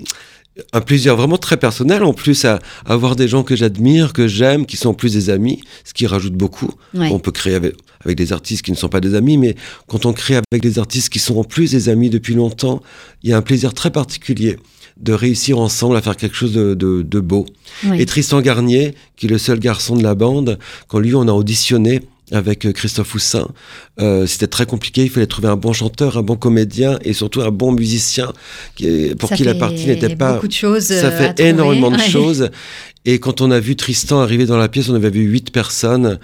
un 0.73 0.81
plaisir 0.81 1.15
vraiment 1.15 1.37
très 1.37 1.57
personnel, 1.57 2.03
en 2.03 2.13
plus 2.13 2.45
à, 2.45 2.59
avoir 2.85 3.15
des 3.15 3.27
gens 3.27 3.43
que 3.43 3.55
j'admire, 3.55 4.13
que 4.13 4.27
j'aime, 4.27 4.65
qui 4.65 4.77
sont 4.77 4.89
en 4.89 4.93
plus 4.93 5.13
des 5.13 5.29
amis, 5.29 5.61
ce 5.83 5.93
qui 5.93 6.07
rajoute 6.07 6.33
beaucoup. 6.33 6.71
On 6.93 7.19
peut 7.19 7.31
créer 7.31 7.55
avec, 7.55 7.75
des 8.05 8.33
artistes 8.33 8.63
qui 8.63 8.71
ne 8.71 8.77
sont 8.77 8.89
pas 8.89 9.01
des 9.01 9.15
amis, 9.15 9.37
mais 9.37 9.55
quand 9.87 10.05
on 10.05 10.13
crée 10.13 10.35
avec 10.35 10.61
des 10.61 10.79
artistes 10.79 11.09
qui 11.09 11.19
sont 11.19 11.37
en 11.37 11.43
plus 11.43 11.71
des 11.71 11.89
amis 11.89 12.09
depuis 12.09 12.33
longtemps, 12.33 12.81
il 13.23 13.29
y 13.29 13.33
a 13.33 13.37
un 13.37 13.41
plaisir 13.41 13.73
très 13.73 13.91
particulier 13.91 14.57
de 14.99 15.13
réussir 15.13 15.59
ensemble 15.59 15.95
à 15.95 16.01
faire 16.01 16.17
quelque 16.17 16.35
chose 16.35 16.53
de, 16.53 17.19
beau. 17.19 17.45
Et 17.93 18.05
Tristan 18.05 18.41
Garnier, 18.41 18.95
qui 19.15 19.27
est 19.27 19.29
le 19.29 19.37
seul 19.37 19.59
garçon 19.59 19.95
de 19.95 20.03
la 20.03 20.15
bande, 20.15 20.59
quand 20.87 20.99
lui 20.99 21.15
on 21.15 21.27
a 21.27 21.31
auditionné, 21.31 22.01
avec 22.31 22.65
euh, 22.65 22.71
Christophe 22.71 23.13
Houssin. 23.15 23.47
Euh, 23.99 24.25
c'était 24.27 24.47
très 24.47 24.65
compliqué, 24.65 25.03
il 25.03 25.09
fallait 25.09 25.27
trouver 25.27 25.47
un 25.47 25.55
bon 25.55 25.73
chanteur, 25.73 26.17
un 26.17 26.21
bon 26.21 26.35
comédien 26.35 26.99
et 27.03 27.13
surtout 27.13 27.41
un 27.41 27.51
bon 27.51 27.71
musicien 27.71 28.31
qui, 28.75 29.13
pour 29.17 29.31
qui 29.31 29.43
la 29.43 29.55
partie 29.55 29.85
n'était 29.87 30.15
pas... 30.15 30.33
Beaucoup 30.33 30.47
de 30.47 30.53
choses 30.53 30.85
ça 30.85 31.07
euh, 31.07 31.17
fait 31.17 31.39
énormément 31.39 31.91
de 31.91 31.99
choses. 31.99 32.49
Et 33.05 33.19
quand 33.19 33.41
on 33.41 33.51
a 33.51 33.59
vu 33.59 33.75
Tristan 33.75 34.19
arriver 34.19 34.45
dans 34.45 34.57
la 34.57 34.69
pièce, 34.69 34.89
on 34.89 34.95
avait 34.95 35.09
vu 35.09 35.21
huit 35.21 35.51
personnes. 35.51 36.19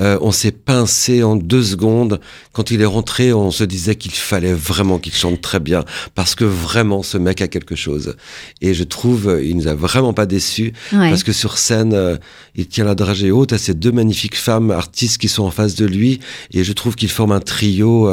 Euh, 0.00 0.18
on 0.20 0.30
s'est 0.30 0.52
pincé 0.52 1.22
en 1.22 1.36
deux 1.36 1.62
secondes. 1.62 2.20
Quand 2.52 2.70
il 2.70 2.80
est 2.80 2.86
rentré, 2.86 3.32
on 3.32 3.50
se 3.50 3.64
disait 3.64 3.96
qu'il 3.96 4.12
fallait 4.12 4.52
vraiment 4.52 4.98
qu'il 4.98 5.12
chante 5.12 5.40
très 5.40 5.60
bien 5.60 5.84
parce 6.14 6.34
que 6.34 6.44
vraiment 6.44 7.02
ce 7.02 7.18
mec 7.18 7.40
a 7.42 7.48
quelque 7.48 7.74
chose. 7.74 8.16
Et 8.60 8.74
je 8.74 8.84
trouve, 8.84 9.28
euh, 9.28 9.44
il 9.44 9.56
nous 9.56 9.66
a 9.66 9.74
vraiment 9.74 10.12
pas 10.12 10.26
déçus 10.26 10.72
parce 10.90 11.24
que 11.24 11.32
sur 11.32 11.58
scène, 11.58 11.94
euh, 11.94 12.16
il 12.54 12.68
tient 12.68 12.84
la 12.84 12.94
dragée 12.94 13.30
haute 13.30 13.52
à 13.52 13.58
ces 13.58 13.74
deux 13.74 13.92
magnifiques 13.92 14.36
femmes 14.36 14.70
artistes 14.70 15.18
qui 15.18 15.28
sont 15.28 15.42
en 15.42 15.50
face 15.50 15.74
de 15.74 15.86
lui. 15.86 16.20
Et 16.52 16.62
je 16.62 16.72
trouve 16.72 16.94
qu'il 16.94 17.10
forme 17.10 17.32
un 17.32 17.40
trio, 17.40 18.08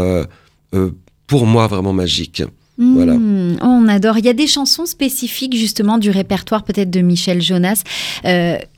pour 1.28 1.46
moi, 1.46 1.68
vraiment 1.68 1.94
magique. 1.94 2.44
Voilà. 2.78 3.14
Hmm, 3.14 3.58
on 3.62 3.88
adore. 3.88 4.18
Il 4.18 4.26
y 4.26 4.30
a 4.30 4.34
des 4.34 4.48
chansons 4.48 4.86
spécifiques 4.86 5.56
justement 5.56 5.98
du 5.98 6.10
répertoire 6.10 6.64
peut-être 6.64 6.90
de 6.90 7.02
Michel 7.02 7.42
Jonas 7.42 7.84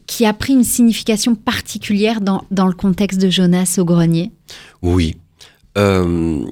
qui 0.08 0.26
a 0.26 0.34
pris 0.34 0.54
une 0.54 0.64
signification 0.64 1.36
particulière 1.36 2.22
dans, 2.22 2.44
dans 2.50 2.68
le 2.68 2.74
contexte 2.74 3.22
de 3.22 3.30
Jonas 3.30 3.76
au 3.78 3.86
grenier 3.86 4.32
Oui. 4.82 5.18
Euh, 5.78 6.46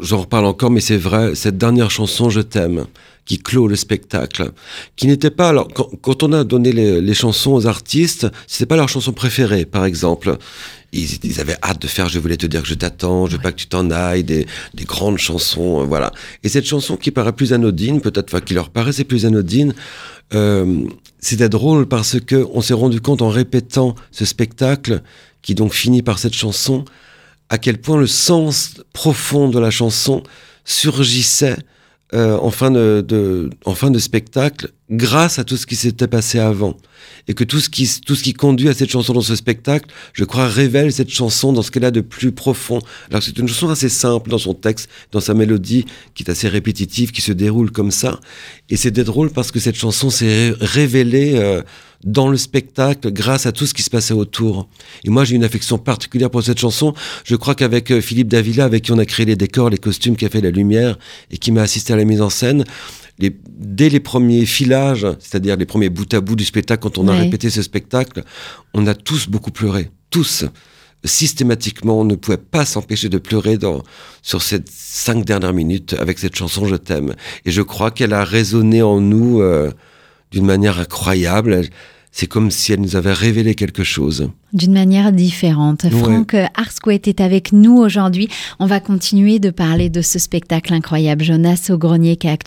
j'en 0.00 0.20
reparle 0.20 0.46
encore, 0.46 0.70
mais 0.70 0.80
c'est 0.80 0.96
vrai, 0.96 1.34
cette 1.34 1.56
dernière 1.58 1.90
chanson, 1.90 2.30
Je 2.30 2.40
t'aime, 2.40 2.86
qui 3.24 3.38
clôt 3.38 3.66
le 3.66 3.76
spectacle, 3.76 4.52
qui 4.96 5.06
n'était 5.06 5.30
pas. 5.30 5.48
Alors, 5.48 5.68
quand, 6.02 6.22
on 6.22 6.32
a 6.32 6.44
donné 6.44 6.72
les, 6.72 7.14
chansons 7.14 7.52
aux 7.52 7.66
artistes, 7.66 8.26
c'était 8.46 8.66
pas 8.66 8.76
leur 8.76 8.88
chanson 8.88 9.12
préférée, 9.12 9.64
par 9.64 9.84
exemple. 9.84 10.36
Ils, 10.94 11.40
avaient 11.40 11.56
hâte 11.62 11.82
de 11.82 11.88
faire 11.88 12.08
Je 12.08 12.18
voulais 12.18 12.36
te 12.36 12.46
dire 12.46 12.62
que 12.62 12.68
je 12.68 12.74
t'attends, 12.74 13.26
je 13.26 13.32
veux 13.32 13.42
pas 13.42 13.50
que 13.50 13.56
tu 13.56 13.66
t'en 13.66 13.90
ailles, 13.90 14.22
des, 14.22 14.46
des, 14.74 14.84
grandes 14.84 15.18
chansons, 15.18 15.82
euh, 15.82 15.84
voilà. 15.84 16.12
Et 16.44 16.48
cette 16.48 16.64
chanson 16.66 16.96
qui 16.96 17.10
paraît 17.10 17.32
plus 17.32 17.52
anodine, 17.52 18.00
peut-être, 18.00 18.32
enfin, 18.32 18.40
qui 18.40 18.54
leur 18.54 18.70
paraissait 18.70 19.04
plus 19.04 19.26
anodine, 19.26 19.74
euh, 20.34 20.84
c'était 21.18 21.48
drôle 21.48 21.86
parce 21.86 22.20
que 22.20 22.46
on 22.52 22.60
s'est 22.60 22.74
rendu 22.74 23.00
compte 23.00 23.22
en 23.22 23.28
répétant 23.28 23.94
ce 24.12 24.24
spectacle, 24.24 25.02
qui 25.42 25.54
donc 25.54 25.74
finit 25.74 26.02
par 26.02 26.18
cette 26.18 26.34
chanson, 26.34 26.84
à 27.48 27.58
quel 27.58 27.78
point 27.78 27.98
le 27.98 28.06
sens 28.06 28.82
profond 28.92 29.48
de 29.48 29.58
la 29.58 29.70
chanson 29.70 30.22
surgissait 30.64 31.56
euh, 32.14 32.38
en, 32.38 32.50
fin 32.50 32.70
de, 32.70 33.50
en 33.64 33.74
fin 33.74 33.90
de 33.90 33.98
spectacle 33.98 34.70
grâce 34.90 35.38
à 35.38 35.44
tout 35.44 35.56
ce 35.56 35.66
qui 35.66 35.76
s'était 35.76 36.06
passé 36.06 36.38
avant. 36.38 36.76
Et 37.26 37.34
que 37.34 37.42
tout 37.42 37.58
ce, 37.58 37.68
qui, 37.68 37.90
tout 38.06 38.14
ce 38.14 38.22
qui 38.22 38.34
conduit 38.34 38.68
à 38.68 38.74
cette 38.74 38.90
chanson 38.90 39.14
dans 39.14 39.20
ce 39.20 39.34
spectacle, 39.34 39.86
je 40.12 40.24
crois, 40.24 40.46
révèle 40.46 40.92
cette 40.92 41.10
chanson 41.10 41.52
dans 41.52 41.62
ce 41.62 41.70
qu'elle 41.70 41.84
a 41.84 41.90
de 41.90 42.02
plus 42.02 42.32
profond. 42.32 42.78
Alors 43.10 43.22
c'est 43.22 43.36
une 43.38 43.48
chanson 43.48 43.68
assez 43.68 43.88
simple 43.88 44.30
dans 44.30 44.38
son 44.38 44.54
texte, 44.54 44.88
dans 45.10 45.20
sa 45.20 45.34
mélodie, 45.34 45.86
qui 46.14 46.22
est 46.22 46.30
assez 46.30 46.48
répétitive, 46.48 47.10
qui 47.10 47.20
se 47.20 47.32
déroule 47.32 47.70
comme 47.72 47.90
ça. 47.90 48.20
Et 48.70 48.76
c'était 48.76 49.04
drôle 49.04 49.30
parce 49.30 49.50
que 49.50 49.58
cette 49.58 49.76
chanson 49.76 50.10
s'est 50.10 50.52
révélée 50.60 51.32
euh, 51.34 51.62
dans 52.04 52.28
le 52.28 52.36
spectacle 52.36 53.10
grâce 53.10 53.46
à 53.46 53.52
tout 53.52 53.66
ce 53.66 53.74
qui 53.74 53.82
se 53.82 53.90
passait 53.90 54.14
autour. 54.14 54.68
Et 55.04 55.10
moi, 55.10 55.24
j'ai 55.24 55.34
une 55.34 55.44
affection 55.44 55.78
particulière 55.78 56.30
pour 56.30 56.42
cette 56.42 56.58
chanson. 56.58 56.94
Je 57.24 57.36
crois 57.36 57.54
qu'avec 57.54 57.90
euh, 57.90 58.00
Philippe 58.00 58.28
Davila, 58.28 58.64
avec 58.64 58.84
qui 58.84 58.92
on 58.92 58.98
a 58.98 59.06
créé 59.06 59.26
les 59.26 59.36
décors, 59.36 59.70
les 59.70 59.78
costumes, 59.78 60.16
qui 60.16 60.24
a 60.24 60.28
fait 60.28 60.40
la 60.40 60.50
lumière 60.50 60.98
et 61.30 61.38
qui 61.38 61.50
m'a 61.50 61.62
assisté 61.62 61.92
à 61.92 61.96
la 61.96 62.04
mise 62.04 62.20
en 62.20 62.30
scène, 62.30 62.64
les, 63.18 63.34
dès 63.48 63.88
les 63.88 64.00
premiers 64.00 64.44
filages, 64.44 65.06
c'est-à-dire 65.18 65.56
les 65.56 65.66
premiers 65.66 65.88
bout 65.88 66.12
à 66.14 66.20
bout 66.20 66.36
du 66.36 66.44
spectacle, 66.44 66.82
quand 66.82 66.98
on 66.98 67.08
a 67.08 67.12
répété 67.12 67.48
ce 67.48 67.62
spectacle, 67.62 68.22
on 68.74 68.86
a 68.86 68.94
tous 68.94 69.28
beaucoup 69.28 69.50
pleuré. 69.50 69.90
Tous 70.10 70.44
systématiquement, 71.04 72.00
on 72.00 72.04
ne 72.04 72.14
pouvait 72.14 72.38
pas 72.38 72.64
s'empêcher 72.64 73.08
de 73.08 73.18
pleurer 73.18 73.58
dans, 73.58 73.82
sur 74.22 74.42
ces 74.42 74.60
cinq 74.70 75.24
dernières 75.24 75.52
minutes 75.52 75.94
avec 75.98 76.18
cette 76.18 76.34
chanson 76.34 76.64
Je 76.66 76.76
t'aime. 76.76 77.14
Et 77.44 77.50
je 77.50 77.62
crois 77.62 77.90
qu'elle 77.90 78.12
a 78.12 78.24
résonné 78.24 78.82
en 78.82 79.00
nous 79.00 79.40
euh, 79.40 79.70
d'une 80.30 80.46
manière 80.46 80.80
incroyable. 80.80 81.62
C'est 82.16 82.28
comme 82.28 82.52
si 82.52 82.72
elle 82.72 82.80
nous 82.80 82.94
avait 82.94 83.12
révélé 83.12 83.56
quelque 83.56 83.82
chose. 83.82 84.30
D'une 84.52 84.72
manière 84.72 85.10
différente. 85.10 85.90
Franck 85.90 86.36
Arsquet 86.54 87.02
est 87.06 87.20
avec 87.20 87.50
nous 87.52 87.76
aujourd'hui. 87.78 88.28
On 88.60 88.66
va 88.66 88.78
continuer 88.78 89.40
de 89.40 89.50
parler 89.50 89.90
de 89.90 90.00
ce 90.00 90.20
spectacle 90.20 90.72
incroyable, 90.72 91.24
Jonas 91.24 91.70
au 91.70 91.76
grenier, 91.76 92.14
qui 92.14 92.28
est 92.28 92.38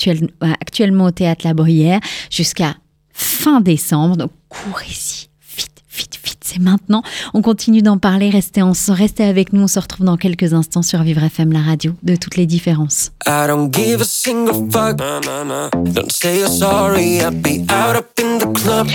actuellement 0.41 1.03
au 1.03 1.11
théâtre 1.11 1.41
La 1.43 1.53
Bruyère 1.53 1.99
jusqu'à 2.31 2.77
fin 3.11 3.59
décembre. 3.59 4.15
Donc 4.15 4.31
courez 4.47 4.85
ici, 4.85 5.27
vite, 5.57 5.83
vite, 5.93 6.17
vite, 6.23 6.39
c'est 6.45 6.61
maintenant. 6.61 7.03
On 7.33 7.41
continue 7.41 7.81
d'en 7.81 7.97
parler. 7.97 8.29
Restez, 8.29 8.61
en, 8.61 8.71
restez 8.87 9.25
avec 9.25 9.51
nous. 9.51 9.63
On 9.63 9.67
se 9.67 9.79
retrouve 9.79 10.05
dans 10.05 10.15
quelques 10.15 10.53
instants 10.53 10.81
sur 10.81 11.03
Vivre 11.03 11.23
FM, 11.23 11.51
la 11.51 11.61
radio 11.61 11.91
de 12.03 12.15
toutes 12.15 12.37
les 12.37 12.45
différences. 12.45 13.11
I 13.27 13.47
don't 13.47 13.69
give 13.73 13.99
a 13.99 14.05
single 14.05 14.71
fuck. 14.71 14.95
Don't 14.95 16.09
say 16.09 16.39
you're 16.39 16.47
sorry. 16.47 17.19
I'll 17.19 17.31
be 17.31 17.69
out 17.69 17.97
up 17.97 18.17
in 18.17 18.37
the 18.37 18.53
club. 18.57 18.87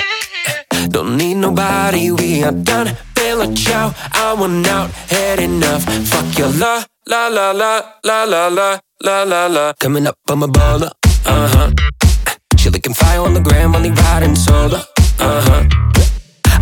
Don't 0.89 1.17
need 1.17 1.35
nobody, 1.35 2.11
we 2.11 2.43
are 2.45 2.53
done. 2.53 2.97
A 3.33 3.55
chow, 3.55 3.95
I 4.13 4.35
want 4.39 4.67
out, 4.67 4.91
had 4.91 5.41
enough. 5.41 5.85
Fuck 5.85 6.39
your 6.39 6.49
la, 6.49 6.85
la 7.07 7.29
la 7.29 7.51
la, 7.53 7.81
la 8.05 8.25
la 8.25 8.49
la, 8.49 8.79
la 9.03 9.23
la 9.23 9.47
la. 9.47 9.73
Coming 9.81 10.07
up, 10.07 10.19
I'm 10.29 10.43
a 10.43 10.49
baller, 10.49 10.91
uh 11.25 11.49
huh. 11.49 11.71
She 12.59 12.69
looking 12.69 12.93
fire 12.93 13.21
on 13.21 13.33
the 13.33 13.41
gram, 13.41 13.75
only 13.75 13.91
riding 13.91 14.37
solo, 14.37 14.81
uh 15.19 15.41
huh. 15.49 15.65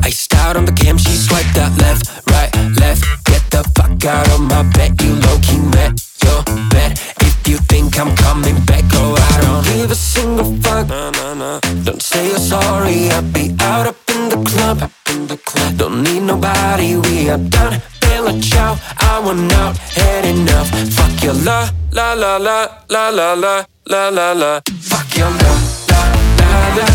Iced 0.05 0.33
out 0.37 0.57
on 0.57 0.65
the 0.65 0.73
cam, 0.73 0.97
she 0.97 1.11
swiped 1.17 1.59
out 1.59 1.77
left, 1.79 2.07
right, 2.31 2.55
left. 2.79 3.03
Get 3.25 3.43
the 3.51 3.69
fuck 3.75 4.05
out 4.05 4.31
of 4.31 4.41
my 4.41 4.63
bed, 4.75 5.03
you 5.03 5.15
low 5.15 5.39
key 5.43 5.59
met 5.59 5.99
your 6.23 6.45
bed. 6.71 6.93
If 7.21 7.49
you 7.49 7.59
think 7.67 7.99
I'm 7.99 8.15
coming 8.15 8.65
back, 8.65 8.85
go 8.93 9.17
I 9.19 9.41
don't 9.43 9.65
give 9.65 9.91
a 9.91 9.97
single 9.97 10.57
fuck. 10.63 10.89
Nah, 10.89 11.11
nah, 11.11 11.35
nah. 11.35 11.61
Don't 11.83 12.01
say 12.01 12.29
you're 12.29 12.39
sorry, 12.39 13.11
I'll 13.11 13.23
be 13.23 13.57
out 13.61 13.89
of 13.89 14.10
the 14.45 14.51
club. 14.51 14.91
In 15.11 15.27
the 15.27 15.37
club. 15.37 15.77
Don't 15.77 16.03
need 16.03 16.23
nobody, 16.23 16.97
we 16.97 17.31
are 17.31 17.39
done. 17.39 17.81
Bella 18.01 18.39
ciao, 18.41 18.79
I 18.99 19.21
want 19.25 19.53
out, 19.55 19.77
had 19.97 20.25
enough. 20.25 20.69
Fuck 20.95 21.23
your 21.23 21.35
la, 21.35 21.69
la 21.93 22.15
la 22.15 22.37
la, 22.37 22.69
la 22.89 23.09
la 23.11 23.35
la, 23.35 23.65
la 23.87 24.09
la 24.09 24.33
la. 24.33 24.61
Fuck 24.81 25.17
your 25.17 25.31
la, 25.31 25.53
la 25.91 26.03
la 26.39 26.77
la. 26.77 26.87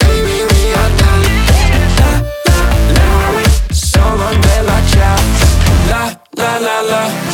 Baby, 0.00 0.44
we 0.50 0.72
are 0.80 0.92
done. 1.00 1.24
La 1.98 2.10
la 2.96 3.30
la. 3.34 3.44
So 3.72 4.00
long, 4.00 4.40
Bella 4.40 4.78
ciao. 4.92 5.16
La 5.90 6.02
la 6.36 6.58
la 6.58 6.80
la. 6.82 7.33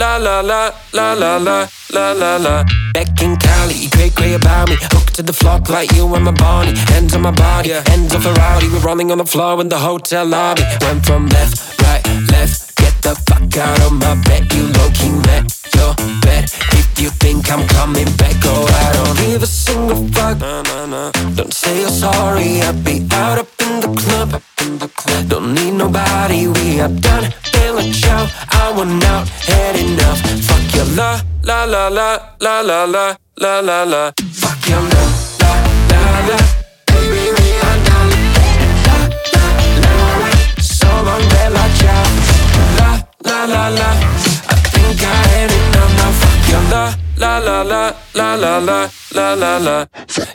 La, 0.00 0.16
la 0.16 0.40
la 0.40 0.72
la, 0.94 1.12
la 1.12 1.36
la 1.36 1.68
la, 1.92 2.12
la 2.12 2.36
la. 2.36 2.64
Back 2.94 3.22
in 3.22 3.36
Cali, 3.36 3.74
you 3.74 3.90
cray 3.90 4.10
cray 4.10 4.34
about 4.34 4.70
me. 4.70 4.76
Hooked 4.80 5.14
to 5.16 5.22
the 5.22 5.32
flock 5.32 5.68
like 5.68 5.92
you 5.92 6.14
and 6.14 6.24
my 6.24 6.32
Bonnie. 6.32 6.74
Hands 6.92 7.14
on 7.14 7.22
my 7.22 7.30
body, 7.30 7.70
hands 7.70 8.14
off 8.14 8.24
a 8.24 8.32
rowdy. 8.32 8.68
We're 8.68 8.80
rolling 8.80 9.12
on 9.12 9.18
the 9.18 9.26
floor 9.26 9.60
in 9.60 9.68
the 9.68 9.78
hotel 9.78 10.24
lobby. 10.24 10.62
Went 10.80 11.04
from 11.04 11.28
left, 11.28 11.80
right, 11.82 12.02
left. 12.32 12.76
Get 12.76 12.94
the 13.02 13.14
fuck 13.28 13.56
out 13.58 13.80
of 13.86 13.92
my 13.92 14.14
bed, 14.24 14.50
you 14.54 14.64
low 14.76 14.88
key 14.98 15.12
met 15.28 15.44
your 15.76 15.94
bed. 16.24 16.44
If 16.78 16.89
you 17.00 17.10
think 17.10 17.50
I'm 17.50 17.66
coming 17.66 18.10
back, 18.16 18.36
go 18.42 18.52
I 18.52 18.92
don't 18.92 19.16
give 19.16 19.42
a 19.42 19.46
single 19.46 20.06
fuck. 20.08 20.38
Nah, 20.38 20.62
nah, 20.62 20.86
nah. 20.86 21.10
Don't 21.34 21.52
say 21.52 21.80
you're 21.80 21.88
sorry, 21.88 22.60
I'll 22.60 22.74
be 22.74 23.06
out 23.12 23.38
up 23.38 23.48
in 23.62 23.80
the 23.80 23.90
club. 24.00 24.42
In 24.60 24.78
the 24.78 24.88
club. 24.88 25.28
Don't 25.28 25.54
need 25.54 25.72
nobody, 25.72 26.46
we 26.48 26.80
are 26.80 26.88
done. 26.88 27.32
Bill 27.52 27.78
a 27.78 27.84
chow, 27.92 28.28
I 28.50 28.72
want 28.76 29.04
out, 29.04 29.28
had 29.48 29.76
enough. 29.76 30.20
Fuck 30.46 30.74
your 30.74 30.88
la, 30.96 31.20
la 31.42 31.64
la 31.64 31.88
la, 31.88 32.08
la 32.40 32.60
la 32.60 32.84
la, 32.84 33.16
la 33.38 33.60
la 33.60 33.82
la. 33.84 34.12
Fuck 34.40 34.68
your 34.68 34.82
la, 34.92 35.02
la 35.40 35.52
la 35.90 36.02
la. 36.28 36.36
Baby, 36.92 37.24
we 37.36 37.48
are 37.68 37.78
done. 37.88 38.10
La 38.84 38.96
la 39.84 40.08
la. 40.20 40.30
So 40.60 40.88
long, 41.06 41.24
Bella 41.32 41.64
ciao. 41.80 42.04
La 42.78 42.90
la 43.24 43.44
la 43.52 43.68
la. 43.68 43.90
I 44.52 44.56
think 44.72 45.02
I 45.02 45.14
had 45.32 45.50
enough 45.50 45.69
Fuck 46.50 46.70
la 46.72 46.94
la 47.16 47.38
la 47.38 47.62
la, 47.62 47.92
la 48.14 48.34
la 48.34 48.58
la, 48.58 48.88
la 49.14 49.34
la 49.34 49.58
la. 49.58 49.86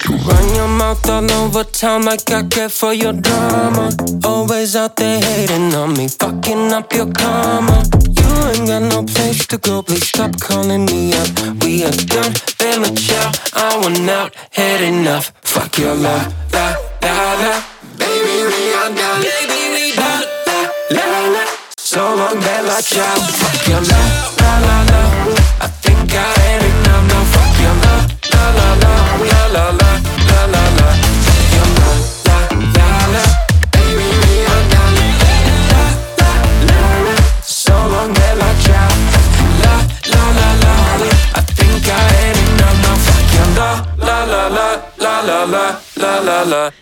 You 0.07 0.15
run 0.17 0.55
your 0.55 0.67
mouth 0.67 1.09
all 1.09 1.31
over 1.31 1.63
town 1.65 2.03
like 2.03 2.31
I 2.31 2.43
care 2.43 2.69
for 2.69 2.93
your 2.93 3.13
drama. 3.13 3.89
Always 4.23 4.75
out 4.75 4.95
there 4.95 5.19
hating 5.19 5.73
on 5.75 5.93
me, 5.93 6.07
fucking 6.07 6.71
up 6.71 6.93
your 6.93 7.11
karma. 7.11 7.83
You 8.07 8.29
ain't 8.49 8.67
got 8.67 8.83
no 8.83 9.03
place 9.03 9.45
to 9.47 9.57
go, 9.57 9.81
please 9.81 10.07
stop 10.07 10.39
calling 10.39 10.85
me 10.85 11.13
up. 11.13 11.29
We 11.63 11.83
are 11.83 11.91
done, 11.91 12.33
Bella 12.59 12.95
ciao. 12.95 13.31
I 13.53 13.77
want 13.81 14.09
out, 14.09 14.35
had 14.51 14.81
enough. 14.81 15.33
Fuck 15.41 15.77
your 15.77 15.95
la 15.95 16.31
la 16.53 16.75
la 17.01 17.33
la. 17.43 17.63
Baby, 17.97 18.37
we 18.51 18.73
are 18.73 18.93
done. 18.95 19.21
Baby, 19.21 19.61
we 19.73 19.95
done. 19.95 20.23
La 20.91 21.05
la 21.13 21.27
la. 21.35 21.45
So 21.77 22.15
long, 22.15 22.39
Bella 22.39 22.81
ciao. 22.81 23.15
Fuck 23.19 23.67
your 23.67 23.81
la 23.81 23.97
la 23.97 23.97
la 23.97 24.29
la. 24.29 24.34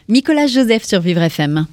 Nicolas 0.08 0.48
Joseph 0.48 0.84
sur 0.84 1.00
Vivre 1.00 1.22
FM. 1.22 1.66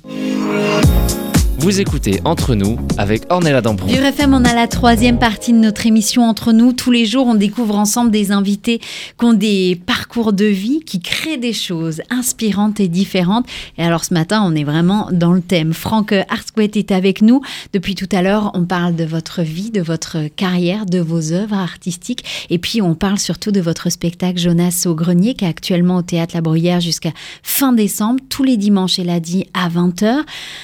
Vous 1.60 1.78
écoutez 1.78 2.22
Entre 2.24 2.54
nous 2.54 2.78
avec 2.96 3.24
Ornella 3.28 3.60
Dampron. 3.60 3.86
Vivre 3.86 4.06
FM, 4.06 4.32
on 4.32 4.46
a 4.46 4.54
la 4.54 4.66
troisième 4.66 5.18
partie 5.18 5.52
de 5.52 5.58
notre 5.58 5.84
émission 5.84 6.22
Entre 6.22 6.52
nous. 6.52 6.72
Tous 6.72 6.90
les 6.90 7.04
jours, 7.04 7.26
on 7.26 7.34
découvre 7.34 7.76
ensemble 7.76 8.10
des 8.10 8.32
invités 8.32 8.78
qui 8.78 9.24
ont 9.26 9.34
des 9.34 9.78
parcours 9.84 10.32
de 10.32 10.46
vie, 10.46 10.80
qui 10.80 11.00
créent 11.00 11.36
des 11.36 11.52
choses 11.52 12.00
inspirantes 12.08 12.80
et 12.80 12.88
différentes. 12.88 13.44
Et 13.76 13.84
alors 13.84 14.04
ce 14.04 14.14
matin, 14.14 14.42
on 14.42 14.54
est 14.54 14.64
vraiment 14.64 15.10
dans 15.12 15.34
le 15.34 15.42
thème. 15.42 15.74
Franck 15.74 16.12
Hartquet 16.30 16.70
est 16.76 16.92
avec 16.92 17.20
nous. 17.20 17.42
Depuis 17.74 17.94
tout 17.94 18.08
à 18.10 18.22
l'heure, 18.22 18.52
on 18.54 18.64
parle 18.64 18.96
de 18.96 19.04
votre 19.04 19.42
vie, 19.42 19.70
de 19.70 19.82
votre 19.82 20.28
carrière, 20.34 20.86
de 20.86 20.98
vos 20.98 21.32
œuvres 21.32 21.58
artistiques. 21.58 22.24
Et 22.48 22.58
puis, 22.58 22.80
on 22.80 22.94
parle 22.94 23.18
surtout 23.18 23.52
de 23.52 23.60
votre 23.60 23.90
spectacle 23.90 24.38
Jonas 24.38 24.84
au 24.86 24.94
Grenier, 24.94 25.34
qui 25.34 25.44
est 25.44 25.48
actuellement 25.48 25.98
au 25.98 26.02
Théâtre 26.02 26.34
La 26.34 26.40
Bruyère 26.40 26.80
jusqu'à 26.80 27.12
fin 27.42 27.74
décembre, 27.74 28.20
tous 28.30 28.44
les 28.44 28.56
dimanches, 28.56 28.98
elle 28.98 29.10
a 29.10 29.20
dit, 29.20 29.44
à 29.52 29.68
20h. 29.68 30.20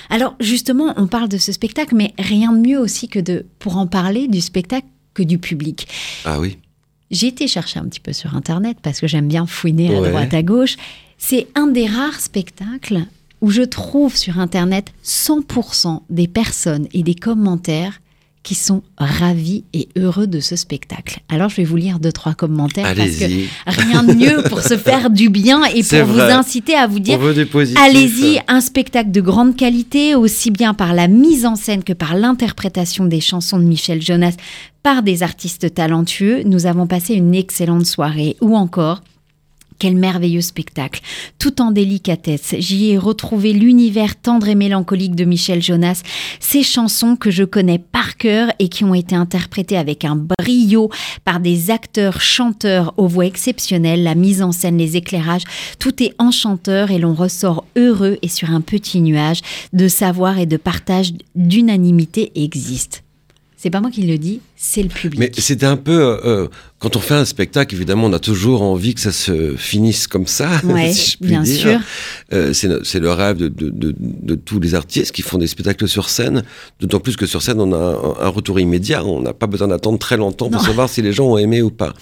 Alors, 0.09 0.35
justement, 0.41 0.86
on 0.97 1.07
parle 1.07 1.29
de 1.29 1.39
ce 1.39 1.53
spectacle, 1.53 1.95
mais 1.95 2.15
rien 2.19 2.53
de 2.53 2.59
mieux 2.59 2.79
aussi 2.79 3.09
que 3.09 3.19
de, 3.19 3.47
pour 3.59 3.77
en 3.77 3.87
parler, 3.87 4.29
du 4.29 4.41
spectacle 4.41 4.87
que 5.15 5.23
du 5.23 5.39
public. 5.39 5.89
Ah 6.25 6.39
oui. 6.41 6.59
J'ai 7.11 7.29
été 7.29 7.47
chercher 7.47 7.79
un 7.79 7.85
petit 7.85 8.01
peu 8.01 8.13
sur 8.13 8.35
Internet 8.35 8.79
parce 8.83 9.01
que 9.01 9.07
j'aime 9.07 9.29
bien 9.29 9.47
fouiner 9.47 9.95
à 9.95 10.01
droite 10.01 10.35
à 10.35 10.43
gauche. 10.43 10.77
C'est 11.19 11.47
un 11.55 11.69
des 11.69 11.87
rares 11.87 12.21
spectacles 12.21 13.05
où 13.41 13.51
je 13.51 13.63
trouve 13.63 14.17
sur 14.17 14.39
Internet 14.39 14.93
100% 15.05 16.03
des 16.11 16.27
personnes 16.27 16.89
et 16.93 17.03
des 17.03 17.15
commentaires 17.15 18.01
qui 18.47 18.55
sont 18.55 18.85
ravis 18.97 19.65
et 19.73 19.89
heureux 19.97 20.29
de 20.29 20.39
ce 20.39 20.55
spectacle. 20.55 21.19
Alors 21.29 21.49
je 21.49 21.57
vais 21.57 21.65
vous 21.65 21.75
lire 21.75 21.99
deux, 21.99 22.13
trois 22.13 22.35
commentaires 22.35 22.95
parce 22.95 23.17
que 23.17 23.25
rien 23.67 24.05
de 24.05 24.13
mieux 24.15 24.45
pour 24.49 24.61
se 24.61 24.77
faire 24.77 25.11
du 25.21 25.31
bien 25.31 25.65
et 25.65 25.83
pour 25.83 26.05
vous 26.05 26.13
vrai. 26.15 26.31
inciter 26.31 26.77
à 26.77 26.87
vous 26.87 27.01
dire. 27.01 27.19
Allez-y, 27.83 28.41
un 28.47 28.61
spectacle 28.61 29.11
de 29.11 29.21
grande 29.21 29.57
qualité, 29.57 30.15
aussi 30.15 30.53
bien 30.53 30.75
par 30.75 30.95
la 30.95 31.09
mise 31.09 31.45
en 31.45 31.57
scène 31.57 31.83
que 31.83 31.93
par 31.93 32.15
l'interprétation 32.15 33.05
des 33.05 33.21
chansons 33.21 33.59
de 33.59 33.65
Michel 33.65 34.01
Jonas 34.01 34.37
par 34.85 35.03
des 35.03 35.25
artistes 35.25 35.75
talentueux. 35.75 36.45
Nous 36.45 36.67
avons 36.67 36.87
passé 36.87 37.15
une 37.15 37.35
excellente 37.35 37.85
soirée. 37.87 38.37
Ou 38.41 38.57
encore, 38.57 39.03
quel 39.79 39.97
merveilleux 39.97 40.41
spectacle. 40.41 41.01
Tout 41.39 41.61
en 41.61 41.71
délicatesse, 41.71 42.55
j'y 42.59 42.91
ai 42.91 42.99
retrouvé 42.99 43.53
l'univers 43.53 44.17
tendre 44.17 44.49
et 44.49 44.55
mélancolique 44.55 45.15
de 45.15 45.25
Michel 45.25 45.63
Jonas, 45.63 46.03
ces 46.41 46.63
chansons 46.63 47.17
que 47.17 47.31
je 47.31 47.45
connais 47.45 47.79
par 47.79 48.17
cœur 48.17 48.51
et 48.59 48.69
qui 48.69 48.85
ont 48.85 48.95
été 48.95 49.15
interprétées 49.15 49.77
avec 49.77 50.05
un 50.05 50.17
brio 50.17 50.91
par 51.25 51.41
des 51.41 51.71
acteurs 51.71 52.21
chanteurs 52.21 52.95
aux 52.97 53.09
voix 53.09 53.27
exceptionnelles, 53.27 54.03
la 54.03 54.15
mise 54.15 54.43
en 54.43 54.53
scène, 54.53 54.79
les 54.79 54.97
éclairages, 54.97 55.45
tout 55.79 56.03
est 56.03 56.15
enchanteur 56.19 56.91
et 56.91 56.99
l'on 56.99 57.15
ressort 57.15 57.65
heureux 57.77 58.19
et 58.23 58.29
sur 58.29 58.51
un 58.51 58.61
petit 58.61 59.01
nuage. 59.01 59.41
De 59.73 59.89
savoir 59.89 60.39
et 60.39 60.47
de 60.47 60.57
partage 60.57 61.13
d'unanimité 61.35 62.33
existe. 62.35 63.03
C'est 63.57 63.71
pas 63.71 63.81
moi 63.81 63.91
qui 63.91 64.03
le 64.03 64.19
dis, 64.19 64.41
c'est 64.57 64.83
le 64.83 64.89
public. 64.89 65.19
Mais 65.21 65.31
c'était 65.37 65.67
un 65.67 65.77
peu. 65.77 65.93
euh, 66.01 66.17
euh, 66.25 66.49
quand 66.79 66.95
on 66.97 67.01
fait 67.01 67.15
un 67.15 67.25
spectacle, 67.25 67.75
évidemment, 67.75 68.07
on 68.07 68.13
a 68.13 68.19
toujours 68.19 68.61
envie 68.63 68.95
que 68.95 69.01
ça 69.01 69.13
se 69.13 69.55
finisse 69.57 70.07
comme 70.07 70.27
ça. 70.27 70.51
Si 70.93 71.17
puis 71.17 71.29
bien 71.31 71.43
dire. 71.43 71.59
sûr. 71.61 71.81
Euh, 72.33 72.53
c'est 72.53 72.99
le 73.01 73.11
rêve 73.13 73.37
de, 73.39 73.49
de- 73.49 73.71
de- 73.71 73.95
de 73.99 74.35
tous 74.35 74.61
les 74.61 74.75
artistes 74.75 75.13
qui 75.13 75.23
font 75.23 75.39
des 75.39 75.47
spectacles 75.47 75.89
sur 75.89 76.09
scène. 76.11 76.43
D'autant 76.81 77.01
plus 77.01 77.17
que 77.17 77.27
sur 77.27 77.41
scène, 77.43 77.61
on 77.61 77.73
a 77.73 77.77
un, 77.77 78.27
un 78.27 78.29
retour 78.29 78.61
immédiat. 78.61 79.05
On 79.05 79.21
n'a 79.23 79.33
pas 79.33 79.47
besoin 79.47 79.69
d'attendre 79.69 79.99
très 79.99 80.17
longtemps 80.17 80.51
pour 80.51 80.61
Non. 80.61 80.67
savoir 80.67 80.89
si 80.89 81.01
les 81.03 81.13
gens 81.13 81.27
ont 81.27 81.39
aimé 81.39 81.63
ou 81.63 81.71
pas. 81.71 81.95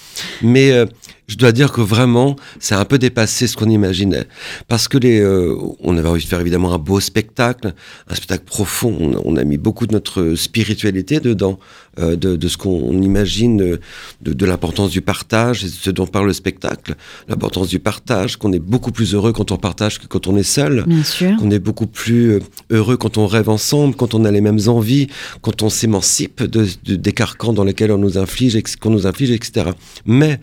Mais 0.43 0.73
euh, 0.73 0.87
je 1.29 1.37
dois 1.37 1.53
dire 1.53 1.71
que 1.73 1.81
vraiment, 1.81 2.35
c'est 2.59 2.75
un 2.75 2.85
peu 2.85 2.99
dépassé 2.99 3.47
ce 3.47 3.57
qu'on 3.57 3.71
imaginait. 3.71 4.25
Parce 4.69 4.89
que 4.89 4.99
les, 4.99 5.21
euh, 5.21 5.55
on 5.81 5.97
avait 5.97 6.09
envie 6.09 6.23
de 6.25 6.29
faire 6.29 6.41
évidemment 6.41 6.75
un 6.75 6.79
beau 6.79 6.99
spectacle, 7.01 7.73
un 8.09 8.15
spectacle 8.15 8.45
profond. 8.45 8.97
On 9.01 9.13
a, 9.15 9.21
on 9.25 9.37
a 9.37 9.45
mis 9.45 9.57
beaucoup 9.57 9.87
de 9.87 9.93
notre 9.93 10.35
spiritualité 10.35 11.21
dedans, 11.21 11.59
de, 11.99 12.15
de 12.45 12.49
ce 12.49 12.57
qu'on 12.57 13.01
imagine, 13.03 13.57
de, 13.57 14.33
de 14.41 14.47
l'importance 14.47 14.91
du 14.91 15.01
partage, 15.01 15.65
et 15.65 15.69
ce 15.69 15.91
dont 15.91 16.07
parle 16.07 16.27
le 16.27 16.33
spectacle, 16.33 16.95
l'importance 17.29 17.69
du 17.69 17.79
partage, 17.79 18.37
qu'on 18.37 18.53
est 18.53 18.59
beaucoup 18.59 18.93
plus 18.93 19.15
heureux 19.15 19.33
quand 19.33 19.51
on 19.51 19.57
partage 19.57 19.99
que 20.01 20.07
quand 20.07 20.27
on 20.27 20.37
est 20.37 20.43
seul. 20.59 20.85
Bien 20.87 21.03
sûr. 21.05 21.37
Qu'on 21.39 21.51
est 21.51 21.59
beaucoup 21.59 21.87
plus 21.87 22.25
euh, 22.35 22.41
heureux 22.71 22.97
quand 22.97 23.17
on 23.19 23.27
rêve 23.27 23.49
ensemble, 23.49 23.95
quand 23.95 24.15
on 24.15 24.25
a 24.25 24.31
les 24.31 24.41
mêmes 24.43 24.61
envies, 24.67 25.07
quand 25.41 25.63
on 25.63 25.71
s'émancipe 25.71 26.43
de, 26.43 26.67
de- 26.85 26.97
des 26.97 27.13
carcans 27.13 27.53
dans 27.53 27.65
lesquels 27.65 27.91
on 27.93 27.99
nous 27.99 28.19
inflige, 28.19 28.61
qu'on 28.81 28.91
nous 28.91 29.07
inflige, 29.07 29.31
etc. 29.31 29.71
Mais 30.05 30.39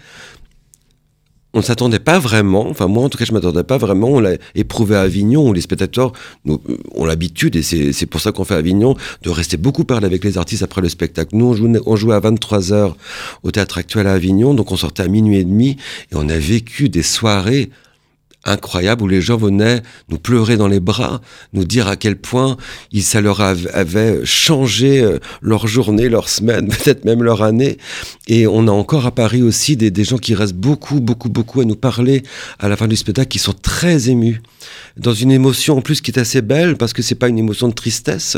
on 1.53 1.59
ne 1.59 1.63
s'attendait 1.63 1.99
pas 1.99 2.19
vraiment, 2.19 2.67
enfin 2.69 2.87
moi 2.87 3.03
en 3.03 3.09
tout 3.09 3.17
cas 3.17 3.25
je 3.25 3.33
m'attendais 3.33 3.63
pas 3.63 3.77
vraiment, 3.77 4.07
on 4.09 4.19
l'a 4.19 4.35
éprouvé 4.55 4.95
à 4.95 5.01
Avignon 5.01 5.49
où 5.49 5.53
les 5.53 5.61
spectateurs 5.61 6.13
euh, 6.47 6.57
ont 6.95 7.05
l'habitude, 7.05 7.55
et 7.55 7.61
c'est 7.61 8.05
pour 8.05 8.21
ça 8.21 8.31
qu'on 8.31 8.45
fait 8.45 8.55
Avignon, 8.55 8.95
de 9.23 9.29
rester 9.29 9.57
beaucoup 9.57 9.83
parler 9.83 10.05
avec 10.05 10.23
les 10.23 10.37
artistes 10.37 10.63
après 10.63 10.81
le 10.81 10.89
spectacle. 10.89 11.35
Nous 11.35 11.45
on 11.45 11.53
jouait, 11.53 11.79
on 11.85 11.95
jouait 11.95 12.15
à 12.15 12.19
23h 12.19 12.93
au 13.43 13.51
théâtre 13.51 13.77
actuel 13.77 14.07
à 14.07 14.13
Avignon, 14.13 14.53
donc 14.53 14.71
on 14.71 14.77
sortait 14.77 15.03
à 15.03 15.07
minuit 15.07 15.37
et 15.37 15.43
demi 15.43 15.77
et 16.11 16.15
on 16.15 16.29
a 16.29 16.37
vécu 16.37 16.89
des 16.89 17.03
soirées 17.03 17.69
incroyable 18.43 19.03
où 19.03 19.07
les 19.07 19.21
gens 19.21 19.37
venaient 19.37 19.81
nous 20.09 20.17
pleurer 20.17 20.57
dans 20.57 20.67
les 20.67 20.79
bras, 20.79 21.21
nous 21.53 21.63
dire 21.63 21.87
à 21.87 21.95
quel 21.95 22.15
point 22.15 22.57
ça 22.99 23.21
leur 23.21 23.41
avait 23.41 24.25
changé 24.25 25.01
euh, 25.01 25.19
leur 25.41 25.67
journée, 25.67 26.09
leur 26.09 26.29
semaine, 26.29 26.67
peut-être 26.83 27.05
même 27.05 27.23
leur 27.23 27.43
année. 27.43 27.77
Et 28.27 28.47
on 28.47 28.67
a 28.67 28.71
encore 28.71 29.05
à 29.05 29.11
Paris 29.11 29.43
aussi 29.43 29.77
des, 29.77 29.91
des, 29.91 30.03
gens 30.03 30.17
qui 30.17 30.33
restent 30.33 30.55
beaucoup, 30.55 30.99
beaucoup, 30.99 31.29
beaucoup 31.29 31.61
à 31.61 31.65
nous 31.65 31.75
parler 31.75 32.23
à 32.59 32.67
la 32.67 32.77
fin 32.77 32.87
du 32.87 32.95
spectacle, 32.95 33.29
qui 33.29 33.39
sont 33.39 33.53
très 33.53 34.09
émus, 34.09 34.41
dans 34.97 35.13
une 35.13 35.31
émotion 35.31 35.77
en 35.77 35.81
plus 35.81 36.01
qui 36.01 36.11
est 36.11 36.19
assez 36.19 36.41
belle, 36.41 36.77
parce 36.77 36.93
que 36.93 37.01
c'est 37.01 37.15
pas 37.15 37.27
une 37.27 37.39
émotion 37.39 37.67
de 37.67 37.73
tristesse, 37.73 38.37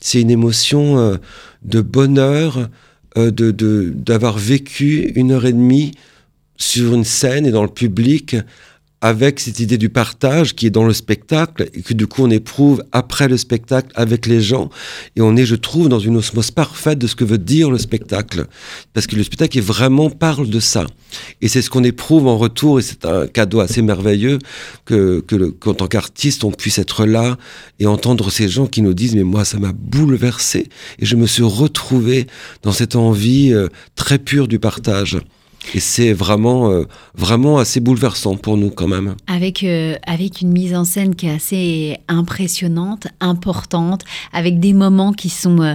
c'est 0.00 0.20
une 0.20 0.30
émotion 0.30 0.98
euh, 0.98 1.16
de 1.62 1.80
bonheur, 1.80 2.68
euh, 3.16 3.30
de 3.30 3.52
d'avoir 3.94 4.36
vécu 4.36 5.12
une 5.14 5.30
heure 5.30 5.46
et 5.46 5.52
demie 5.52 5.92
sur 6.56 6.94
une 6.94 7.04
scène 7.04 7.46
et 7.46 7.50
dans 7.50 7.62
le 7.62 7.68
public 7.68 8.36
avec 9.04 9.38
cette 9.38 9.60
idée 9.60 9.76
du 9.76 9.90
partage 9.90 10.54
qui 10.54 10.66
est 10.66 10.70
dans 10.70 10.86
le 10.86 10.94
spectacle 10.94 11.68
et 11.74 11.82
que 11.82 11.92
du 11.92 12.06
coup 12.06 12.22
on 12.24 12.30
éprouve 12.30 12.82
après 12.90 13.28
le 13.28 13.36
spectacle 13.36 13.90
avec 13.96 14.24
les 14.24 14.40
gens. 14.40 14.70
Et 15.14 15.20
on 15.20 15.36
est 15.36 15.44
je 15.44 15.56
trouve 15.56 15.90
dans 15.90 15.98
une 15.98 16.16
osmose 16.16 16.50
parfaite 16.50 16.98
de 17.00 17.06
ce 17.06 17.14
que 17.14 17.24
veut 17.24 17.36
dire 17.36 17.70
le 17.70 17.76
spectacle. 17.76 18.46
Parce 18.94 19.06
que 19.06 19.14
le 19.14 19.22
spectacle 19.22 19.58
est 19.58 19.60
vraiment 19.60 20.08
parle 20.08 20.48
de 20.48 20.58
ça. 20.58 20.86
Et 21.42 21.48
c'est 21.48 21.60
ce 21.60 21.68
qu'on 21.68 21.84
éprouve 21.84 22.26
en 22.26 22.38
retour 22.38 22.78
et 22.78 22.82
c'est 22.82 23.04
un 23.04 23.26
cadeau 23.26 23.60
assez 23.60 23.82
merveilleux 23.82 24.38
que 24.86 25.20
qu'en 25.60 25.74
tant 25.74 25.86
qu'artiste 25.86 26.42
on 26.42 26.50
puisse 26.50 26.78
être 26.78 27.04
là 27.04 27.36
et 27.80 27.86
entendre 27.86 28.30
ces 28.30 28.48
gens 28.48 28.66
qui 28.66 28.80
nous 28.80 28.94
disent 28.94 29.16
mais 29.16 29.22
moi 29.22 29.44
ça 29.44 29.58
m'a 29.58 29.72
bouleversé 29.74 30.70
et 30.98 31.04
je 31.04 31.16
me 31.16 31.26
suis 31.26 31.42
retrouvé 31.42 32.26
dans 32.62 32.72
cette 32.72 32.96
envie 32.96 33.52
euh, 33.52 33.68
très 33.96 34.18
pure 34.18 34.48
du 34.48 34.58
partage. 34.58 35.18
Et 35.72 35.80
c'est 35.80 36.12
vraiment, 36.12 36.70
euh, 36.70 36.84
vraiment 37.14 37.58
assez 37.58 37.80
bouleversant 37.80 38.36
pour 38.36 38.56
nous 38.56 38.70
quand 38.70 38.88
même. 38.88 39.14
Avec, 39.26 39.62
euh, 39.62 39.96
avec 40.06 40.40
une 40.40 40.50
mise 40.50 40.74
en 40.74 40.84
scène 40.84 41.14
qui 41.14 41.26
est 41.26 41.34
assez 41.34 41.98
impressionnante, 42.08 43.06
importante, 43.20 44.02
avec 44.32 44.60
des 44.60 44.74
moments 44.74 45.12
qui 45.12 45.30
sont 45.30 45.60
euh, 45.60 45.74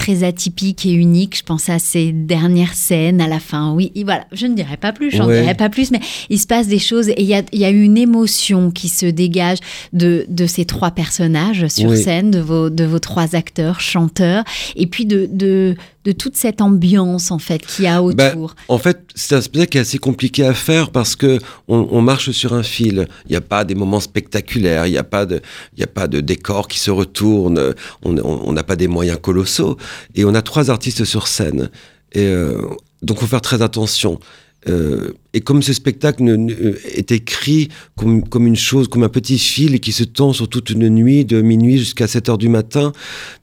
très 0.00 0.24
atypiques 0.24 0.86
et 0.86 0.92
uniques. 0.92 1.36
Je 1.36 1.42
pense 1.42 1.68
à 1.68 1.78
ces 1.78 2.10
dernières 2.10 2.72
scènes 2.72 3.20
à 3.20 3.28
la 3.28 3.38
fin. 3.38 3.74
Oui, 3.74 3.92
voilà, 4.02 4.24
je 4.32 4.46
ne 4.46 4.54
dirais 4.54 4.78
pas 4.78 4.92
plus, 4.92 5.10
j'en 5.10 5.26
dirais 5.26 5.54
pas 5.54 5.68
plus, 5.68 5.90
mais 5.90 6.00
il 6.30 6.40
se 6.40 6.46
passe 6.46 6.68
des 6.68 6.78
choses 6.78 7.10
et 7.10 7.20
il 7.20 7.26
y 7.26 7.34
a, 7.34 7.42
y 7.52 7.64
a, 7.64 7.70
une 7.70 7.98
émotion 7.98 8.70
qui 8.70 8.88
se 8.88 9.04
dégage 9.04 9.58
de, 9.92 10.24
de 10.28 10.46
ces 10.46 10.64
trois 10.64 10.90
personnages 10.90 11.66
sur 11.68 11.94
scène, 11.94 12.30
de 12.30 12.38
vos, 12.38 12.70
de 12.70 12.84
vos 12.84 12.98
trois 12.98 13.36
acteurs, 13.36 13.80
chanteurs, 13.80 14.44
et 14.74 14.86
puis 14.86 15.04
de, 15.04 15.28
de, 15.30 15.76
de 16.04 16.12
toute 16.12 16.36
cette 16.36 16.62
ambiance 16.62 17.30
en 17.30 17.38
fait 17.38 17.64
qu'il 17.66 17.84
y 17.84 17.88
a 17.88 18.00
bah, 18.12 18.30
autour. 18.30 18.54
en 18.68 18.78
fait, 18.78 19.00
c'est 19.14 19.34
un 19.34 19.42
spectacle 19.42 19.72
qui 19.72 19.78
est 19.78 19.82
assez 19.82 19.98
compliqué 19.98 20.44
à 20.44 20.54
faire 20.54 20.90
parce 20.90 21.14
que 21.14 21.38
on, 21.68 22.00
marche 22.00 22.30
sur 22.30 22.54
un 22.54 22.62
fil. 22.62 23.06
Il 23.26 23.32
n'y 23.32 23.36
a 23.36 23.42
pas 23.42 23.64
des 23.64 23.74
moments 23.74 24.00
spectaculaires, 24.00 24.86
il 24.86 24.92
n'y 24.92 24.98
a 24.98 25.04
pas 25.04 25.26
de, 25.26 25.42
il 25.76 25.80
y 25.80 25.84
a 25.84 25.86
pas 25.86 26.08
de 26.08 26.20
décor 26.20 26.68
qui 26.68 26.78
se 26.78 26.90
retourne. 26.90 27.74
On 28.02 28.52
n'a 28.52 28.62
pas 28.62 28.76
des 28.76 28.88
moyens 28.88 29.18
colossaux 29.20 29.76
et 30.14 30.24
on 30.24 30.34
a 30.34 30.42
trois 30.42 30.70
artistes 30.70 31.04
sur 31.04 31.28
scène. 31.28 31.70
Et 32.12 32.26
euh, 32.26 32.62
donc, 33.02 33.18
faut 33.18 33.26
faire 33.26 33.40
très 33.40 33.62
attention. 33.62 34.18
Euh, 34.68 35.12
et 35.32 35.40
comme 35.40 35.62
ce 35.62 35.72
spectacle 35.72 36.22
est 36.84 37.12
écrit 37.12 37.68
comme, 37.96 38.46
une 38.46 38.56
chose, 38.56 38.88
comme 38.88 39.02
un 39.02 39.08
petit 39.08 39.38
fil 39.38 39.80
qui 39.80 39.92
se 39.92 40.04
tend 40.04 40.32
sur 40.32 40.48
toute 40.48 40.70
une 40.70 40.88
nuit, 40.90 41.24
de 41.24 41.40
minuit 41.40 41.78
jusqu'à 41.78 42.06
7 42.06 42.28
heures 42.28 42.38
du 42.38 42.48
matin, 42.50 42.92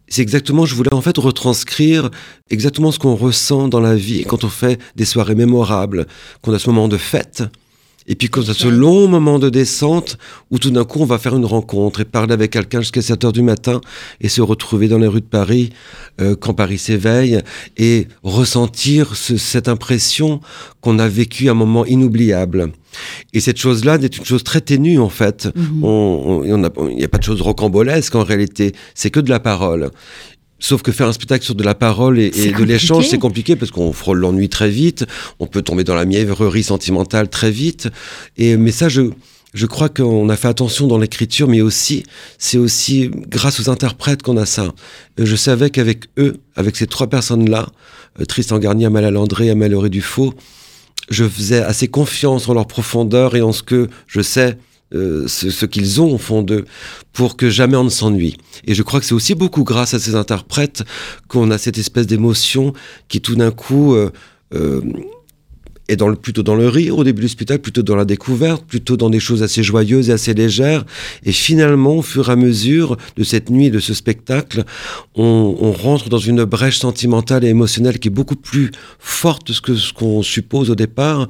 c'est 0.08 0.22
exactement, 0.22 0.66
je 0.66 0.76
voulais 0.76 0.94
en 0.94 1.02
fait 1.02 1.18
retranscrire 1.18 2.12
exactement 2.50 2.92
ce 2.92 3.00
qu'on 3.00 3.16
ressent 3.16 3.68
dans 3.68 3.80
la 3.80 3.96
vie 3.96 4.24
quand 4.26 4.44
on 4.44 4.50
fait 4.50 4.80
des 4.96 5.06
soirées 5.06 5.36
mémorables, 5.36 6.08
qu'on 6.42 6.54
a 6.54 6.60
ce 6.60 6.70
moment 6.70 6.88
de 6.88 6.98
fête, 6.98 7.44
et 8.08 8.16
puis 8.16 8.30
quand 8.30 8.48
a 8.50 8.54
ce 8.54 8.68
long 8.68 9.08
moment 9.08 9.40
de 9.40 9.50
descente 9.50 10.18
où 10.52 10.60
tout 10.60 10.72
d'un 10.72 10.86
coup 10.86 11.00
on 11.02 11.06
va 11.06 11.18
faire 11.18 11.36
une 11.36 11.46
rencontre 11.46 12.02
et 12.02 12.06
parler 12.06 12.34
avec 12.34 12.52
quelqu'un 12.52 12.80
jusqu'à 12.82 13.02
7 13.02 13.26
heures 13.26 13.34
du 13.34 13.42
matin 13.42 13.82
et 14.22 14.30
se 14.30 14.42
retrouver 14.42 14.88
dans 14.88 14.98
les 14.98 15.08
rues 15.08 15.22
de 15.22 15.26
Paris 15.26 15.72
euh, 16.22 16.36
quand 16.40 16.54
Paris 16.54 16.78
s'éveille 16.78 17.42
et 17.78 18.08
ressentir 18.24 19.16
cette 19.16 19.68
impression 19.68 20.40
qu'on 20.82 21.00
a 21.00 21.08
vécu 21.08 21.50
un 21.50 21.54
moment 21.54 21.86
inoubliable. 21.86 22.72
Et 23.34 23.40
cette 23.40 23.58
chose-là 23.58 23.98
est 24.02 24.18
une 24.18 24.26
chose 24.26 24.44
très 24.44 24.62
ténue 24.62 25.00
en 25.00 25.10
fait. 25.10 25.50
Mhm. 25.56 26.42
Il 26.46 26.56
n'y 26.96 27.04
a, 27.04 27.08
pas 27.10 27.18
de 27.18 27.24
chose 27.24 27.42
rocambolesque 27.42 28.16
en 28.16 28.24
réalité. 28.24 28.74
C'est 28.96 29.10
que 29.10 29.20
de 29.20 29.30
la 29.30 29.40
parole. 29.40 29.92
Sauf 30.60 30.82
que 30.82 30.92
faire 30.92 31.08
un 31.08 31.14
spectacle 31.14 31.46
sur 31.46 31.56
de 31.56 31.64
la 31.64 31.76
parole 31.76 32.20
et, 32.20 32.32
de 32.32 32.64
l'échange, 32.64 33.08
c'est 33.08 33.20
compliqué 33.20 33.56
parce 33.56 33.72
qu'on 33.72 33.94
frôle 33.94 34.20
l'ennui 34.20 34.50
très 34.50 34.70
vite, 34.70 35.06
on 35.40 35.46
peut 35.46 35.62
tomber 35.62 35.84
dans 35.84 35.96
la 35.96 36.06
mièvrerie 36.06 36.64
sentimentale 36.64 37.30
très 37.30 37.52
vite. 37.52 37.90
Et 38.38 38.58
mais 38.58 38.72
ça, 38.72 38.90
je 38.90 39.12
je 39.54 39.66
crois 39.66 39.90
qu'on 39.90 40.30
a 40.30 40.36
fait 40.36 40.48
attention 40.48 40.88
dans 40.88 40.98
l'écriture, 40.98 41.48
mais 41.48 41.62
aussi 41.62 42.04
c'est 42.38 42.58
aussi 42.58 43.10
grâce 43.28 43.60
aux 43.60 43.70
interprètes 43.70 44.22
qu'on 44.22 44.38
a 44.38 44.46
ça. 44.46 44.74
Je 45.18 45.36
savais 45.36 45.70
qu'avec 45.70 46.06
eux, 46.18 46.38
avec 46.56 46.76
ces 46.76 46.88
trois 46.88 47.08
personnes-là, 47.08 47.68
euh, 48.20 48.26
Tristan 48.26 48.60
Garnier, 48.60 48.86
Amal 48.86 49.12
Landré, 49.12 49.50
Amal 49.50 49.90
Dufaux, 49.90 50.34
je 51.10 51.28
faisais 51.28 51.62
assez 51.62 51.88
confiance 51.88 52.50
en 52.50 52.54
leur 52.54 52.68
profondeur 52.68 53.36
et 53.36 53.42
en 53.42 53.54
ce 53.54 53.64
que 53.64 53.90
je 54.08 54.22
sais 54.22 54.58
euh, 54.94 55.28
ce, 55.28 55.66
qu'ils 55.66 56.02
ont 56.02 56.14
au 56.14 56.18
fond 56.18 56.44
d'eux, 56.44 56.64
pour 57.12 57.36
que 57.36 57.50
jamais 57.50 57.76
on 57.76 57.84
ne 57.84 57.90
s'ennuie. 57.90 58.38
Et 58.66 58.74
je 58.74 58.84
crois 58.84 59.02
que 59.02 59.06
c'est 59.06 59.14
aussi 59.14 59.36
beaucoup 59.36 59.66
grâce 59.66 59.94
à 59.94 60.00
ces 60.00 60.16
interprètes 60.16 60.84
qu'on 61.28 61.52
a 61.52 61.58
cette 61.58 61.78
espèce 61.78 62.08
d'émotion 62.08 62.72
qui 63.10 63.20
tout 63.20 63.36
d'un 63.36 63.52
coup 63.52 63.96
euh, 63.96 64.12
euh, 64.54 64.82
et 65.90 65.96
dans 65.96 66.08
le, 66.08 66.16
plutôt 66.16 66.44
dans 66.44 66.56
le 66.56 66.68
rire 66.68 66.98
au 66.98 67.04
début 67.04 67.22
du 67.22 67.30
spectacle, 67.30 67.62
plutôt 67.62 67.82
dans 67.82 67.96
la 67.96 68.06
découverte, 68.06 68.66
plutôt 68.66 68.98
dans 68.98 69.10
des 69.10 69.20
choses 69.20 69.44
assez 69.44 69.64
joyeuses 69.64 70.10
et 70.10 70.14
assez 70.14 70.34
légères. 70.34 70.86
Et 71.24 71.32
finalement, 71.32 71.98
au 71.98 72.02
fur 72.02 72.30
et 72.30 72.34
à 72.34 72.36
mesure 72.36 72.98
de 73.16 73.24
cette 73.24 73.50
nuit, 73.50 73.70
de 73.72 73.80
ce 73.80 73.94
spectacle, 73.94 74.64
on, 75.16 75.58
on 75.60 75.72
rentre 75.72 76.10
dans 76.10 76.18
une 76.18 76.44
brèche 76.44 76.80
sentimentale 76.80 77.44
et 77.46 77.50
émotionnelle 77.50 78.00
qui 78.00 78.10
est 78.10 78.12
beaucoup 78.12 78.36
plus 78.36 78.72
forte 79.00 79.60
que 79.62 79.76
ce 79.76 79.94
qu'on 79.94 80.24
suppose 80.24 80.70
au 80.70 80.76
départ 80.76 81.28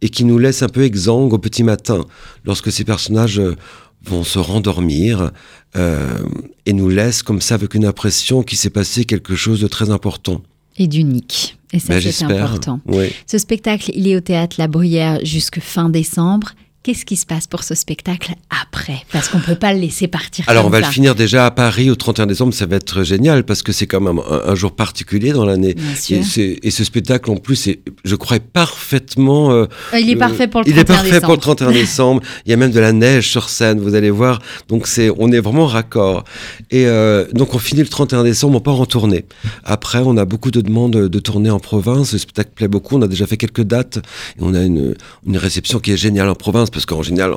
et 0.00 0.08
qui 0.08 0.24
nous 0.24 0.38
laisse 0.38 0.62
un 0.62 0.68
peu 0.68 0.84
exsangues 0.84 1.32
au 1.32 1.38
petit 1.38 1.62
matin 1.62 2.04
lorsque 2.44 2.72
ces 2.72 2.84
personnages 2.84 3.40
euh, 3.40 3.56
vont 4.04 4.24
se 4.24 4.38
rendormir 4.38 5.32
euh, 5.76 6.18
et 6.66 6.72
nous 6.72 6.88
laissent 6.88 7.22
comme 7.22 7.40
ça 7.40 7.56
avec 7.56 7.74
une 7.74 7.84
impression 7.84 8.42
qu'il 8.42 8.58
s'est 8.58 8.70
passé 8.70 9.04
quelque 9.04 9.34
chose 9.34 9.60
de 9.60 9.66
très 9.66 9.90
important. 9.90 10.42
Et 10.76 10.86
d'unique. 10.86 11.57
Et 11.72 11.78
ça, 11.78 12.00
c'est 12.00 12.24
important. 12.24 12.80
Ce 13.26 13.38
spectacle, 13.38 13.90
il 13.94 14.08
est 14.08 14.16
au 14.16 14.20
théâtre 14.20 14.56
La 14.58 14.68
Bruyère 14.68 15.24
jusque 15.24 15.60
fin 15.60 15.88
décembre. 15.88 16.52
Qu'est-ce 16.84 17.04
qui 17.04 17.16
se 17.16 17.26
passe 17.26 17.48
pour 17.48 17.64
ce 17.64 17.74
spectacle 17.74 18.34
après? 18.50 19.04
Parce 19.12 19.28
qu'on 19.28 19.38
ne 19.38 19.42
peut 19.42 19.56
pas 19.56 19.72
le 19.72 19.80
laisser 19.80 20.06
partir. 20.06 20.44
Alors, 20.46 20.64
on 20.64 20.70
va 20.70 20.78
le 20.78 20.86
finir 20.86 21.16
déjà 21.16 21.44
à 21.44 21.50
Paris 21.50 21.90
au 21.90 21.96
31 21.96 22.26
décembre. 22.26 22.54
Ça 22.54 22.66
va 22.66 22.76
être 22.76 23.02
génial 23.02 23.42
parce 23.42 23.62
que 23.62 23.72
c'est 23.72 23.88
quand 23.88 24.00
même 24.00 24.20
un, 24.20 24.54
jour 24.54 24.72
particulier 24.72 25.32
dans 25.32 25.44
l'année. 25.44 25.74
Et, 26.08 26.60
et, 26.62 26.70
ce 26.70 26.84
spectacle, 26.84 27.30
en 27.32 27.36
plus, 27.36 27.66
est, 27.66 27.80
je 28.04 28.14
crois, 28.14 28.38
parfaitement. 28.38 29.50
Euh, 29.50 29.66
il 29.92 30.08
est 30.08 30.16
parfait 30.16 30.46
pour 30.46 30.60
le 30.60 30.66
31 30.66 30.84
décembre. 30.84 31.04
Il 31.04 31.08
est 31.08 31.10
parfait 31.10 31.20
pour 31.20 31.34
le 31.34 31.40
31 31.40 31.72
décembre. 31.72 32.22
il 32.46 32.50
y 32.50 32.52
a 32.52 32.56
même 32.56 32.70
de 32.70 32.80
la 32.80 32.92
neige 32.92 33.28
sur 33.28 33.48
scène, 33.48 33.80
vous 33.80 33.96
allez 33.96 34.10
voir. 34.10 34.40
Donc, 34.68 34.86
c'est, 34.86 35.10
on 35.18 35.32
est 35.32 35.40
vraiment 35.40 35.66
raccord. 35.66 36.22
Et 36.70 36.86
euh, 36.86 37.26
donc, 37.32 37.54
on 37.54 37.58
finit 37.58 37.82
le 37.82 37.88
31 37.88 38.22
décembre, 38.22 38.56
on 38.56 38.60
part 38.60 38.80
en 38.80 38.86
tournée. 38.86 39.24
Après, 39.64 39.98
on 40.04 40.16
a 40.16 40.24
beaucoup 40.24 40.52
de 40.52 40.60
demandes 40.60 40.92
de 40.92 41.18
tournée 41.18 41.50
en 41.50 41.58
province. 41.58 42.12
Le 42.12 42.18
spectacle 42.18 42.50
plaît 42.54 42.68
beaucoup. 42.68 42.96
On 42.96 43.02
a 43.02 43.08
déjà 43.08 43.26
fait 43.26 43.36
quelques 43.36 43.64
dates 43.64 43.96
et 43.96 44.40
on 44.40 44.54
a 44.54 44.62
une, 44.62 44.94
une 45.26 45.36
réception 45.36 45.80
qui 45.80 45.90
est 45.90 45.96
géniale 45.96 46.28
en 46.28 46.36
province 46.36 46.67
parce 46.70 46.86
qu'en 46.86 47.02
général, 47.02 47.34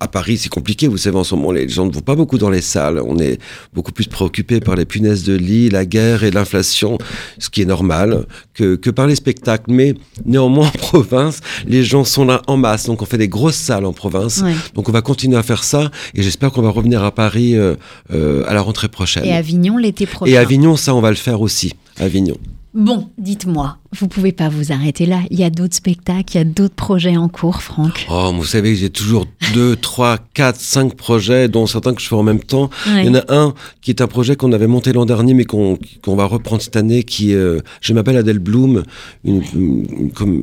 à 0.00 0.08
Paris, 0.08 0.36
c'est 0.38 0.48
compliqué. 0.48 0.88
Vous 0.88 0.98
savez, 0.98 1.16
en 1.16 1.24
ce 1.24 1.34
moment, 1.34 1.52
les 1.52 1.68
gens 1.68 1.86
ne 1.86 1.92
vont 1.92 2.00
pas 2.00 2.14
beaucoup 2.14 2.38
dans 2.38 2.50
les 2.50 2.60
salles. 2.60 3.00
On 3.04 3.18
est 3.18 3.38
beaucoup 3.72 3.92
plus 3.92 4.06
préoccupé 4.06 4.60
par 4.60 4.74
les 4.74 4.84
punaises 4.84 5.24
de 5.24 5.34
lit, 5.34 5.70
la 5.70 5.84
guerre 5.84 6.24
et 6.24 6.30
l'inflation, 6.30 6.98
ce 7.38 7.50
qui 7.50 7.62
est 7.62 7.66
normal, 7.66 8.26
que, 8.54 8.76
par 8.90 9.06
les 9.06 9.14
spectacles. 9.14 9.70
Mais 9.70 9.94
néanmoins, 10.24 10.66
en 10.74 10.78
province, 10.78 11.40
les 11.66 11.84
gens 11.84 12.04
sont 12.04 12.24
là 12.24 12.42
en 12.46 12.56
masse. 12.56 12.86
Donc, 12.86 13.02
on 13.02 13.06
fait 13.06 13.18
des 13.18 13.28
grosses 13.28 13.56
salles 13.56 13.84
en 13.84 13.92
province. 13.92 14.42
Donc, 14.74 14.88
on 14.88 14.92
va 14.92 15.02
continuer 15.02 15.36
à 15.36 15.42
faire 15.42 15.64
ça. 15.64 15.90
Et 16.14 16.22
j'espère 16.22 16.52
qu'on 16.52 16.62
va 16.62 16.70
revenir 16.70 17.02
à 17.04 17.14
Paris 17.14 17.56
euh, 17.56 17.76
euh, 18.12 18.44
à 18.46 18.54
la 18.54 18.60
rentrée 18.60 18.88
prochaine. 18.88 19.24
Et 19.24 19.32
Avignon 19.32 19.76
l'été 19.76 20.06
prochain. 20.06 20.30
Et 20.32 20.36
Avignon, 20.36 20.76
ça, 20.76 20.94
on 20.94 21.00
va 21.00 21.10
le 21.10 21.16
faire 21.16 21.40
aussi. 21.40 21.72
Avignon. 21.98 22.36
Bon, 22.74 23.10
dites-moi, 23.18 23.76
vous 23.98 24.08
pouvez 24.08 24.32
pas 24.32 24.48
vous 24.48 24.72
arrêter 24.72 25.04
là. 25.04 25.20
Il 25.30 25.38
y 25.38 25.44
a 25.44 25.50
d'autres 25.50 25.74
spectacles, 25.76 26.24
il 26.34 26.38
y 26.38 26.40
a 26.40 26.44
d'autres 26.44 26.74
projets 26.74 27.18
en 27.18 27.28
cours, 27.28 27.60
Franck. 27.62 28.06
Oh, 28.10 28.32
vous 28.34 28.46
savez, 28.46 28.74
j'ai 28.76 28.88
toujours 28.88 29.26
deux, 29.52 29.76
trois, 29.80 30.16
quatre, 30.32 30.58
cinq 30.58 30.94
projets, 30.96 31.48
dont 31.48 31.66
certains 31.66 31.92
que 31.92 32.00
je 32.00 32.08
fais 32.08 32.14
en 32.14 32.22
même 32.22 32.40
temps. 32.40 32.70
Ouais. 32.86 33.04
Il 33.04 33.06
y 33.06 33.08
en 33.10 33.16
a 33.16 33.24
un 33.28 33.52
qui 33.82 33.90
est 33.90 34.00
un 34.00 34.06
projet 34.06 34.36
qu'on 34.36 34.52
avait 34.52 34.66
monté 34.68 34.94
l'an 34.94 35.04
dernier, 35.04 35.34
mais 35.34 35.44
qu'on 35.44 35.76
va 36.06 36.24
reprendre 36.24 36.62
cette 36.62 36.76
année, 36.76 37.02
qui 37.02 37.34
euh, 37.34 37.60
je 37.82 37.92
m'appelle 37.92 38.16
Adèle 38.16 38.38
Bloom, 38.38 38.84
une, 39.24 39.42
une- 39.54 39.86
une- 39.98 40.10
comme 40.12 40.42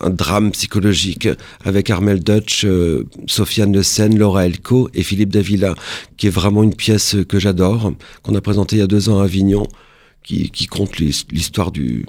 un 0.00 0.10
drame 0.10 0.50
psychologique 0.50 1.28
avec 1.64 1.88
Armel 1.90 2.18
Dutch, 2.22 2.64
euh, 2.64 3.06
Sofiane 3.28 3.72
Le 3.72 3.84
Sen, 3.84 4.18
Laura 4.18 4.44
Elko 4.46 4.88
et 4.92 5.04
Philippe 5.04 5.30
Davila, 5.30 5.74
qui 6.16 6.26
est 6.26 6.30
vraiment 6.30 6.64
une 6.64 6.74
pièce 6.74 7.14
que 7.28 7.38
j'adore, 7.38 7.92
qu'on 8.24 8.34
a 8.34 8.40
présentée 8.40 8.74
il 8.76 8.78
y 8.80 8.82
a 8.82 8.86
deux 8.88 9.08
ans 9.08 9.20
à 9.20 9.24
Avignon, 9.24 9.64
qui, 10.28 10.50
qui 10.50 10.66
compte 10.66 10.98
l'his- 10.98 11.24
l'histoire 11.32 11.72
du 11.72 12.04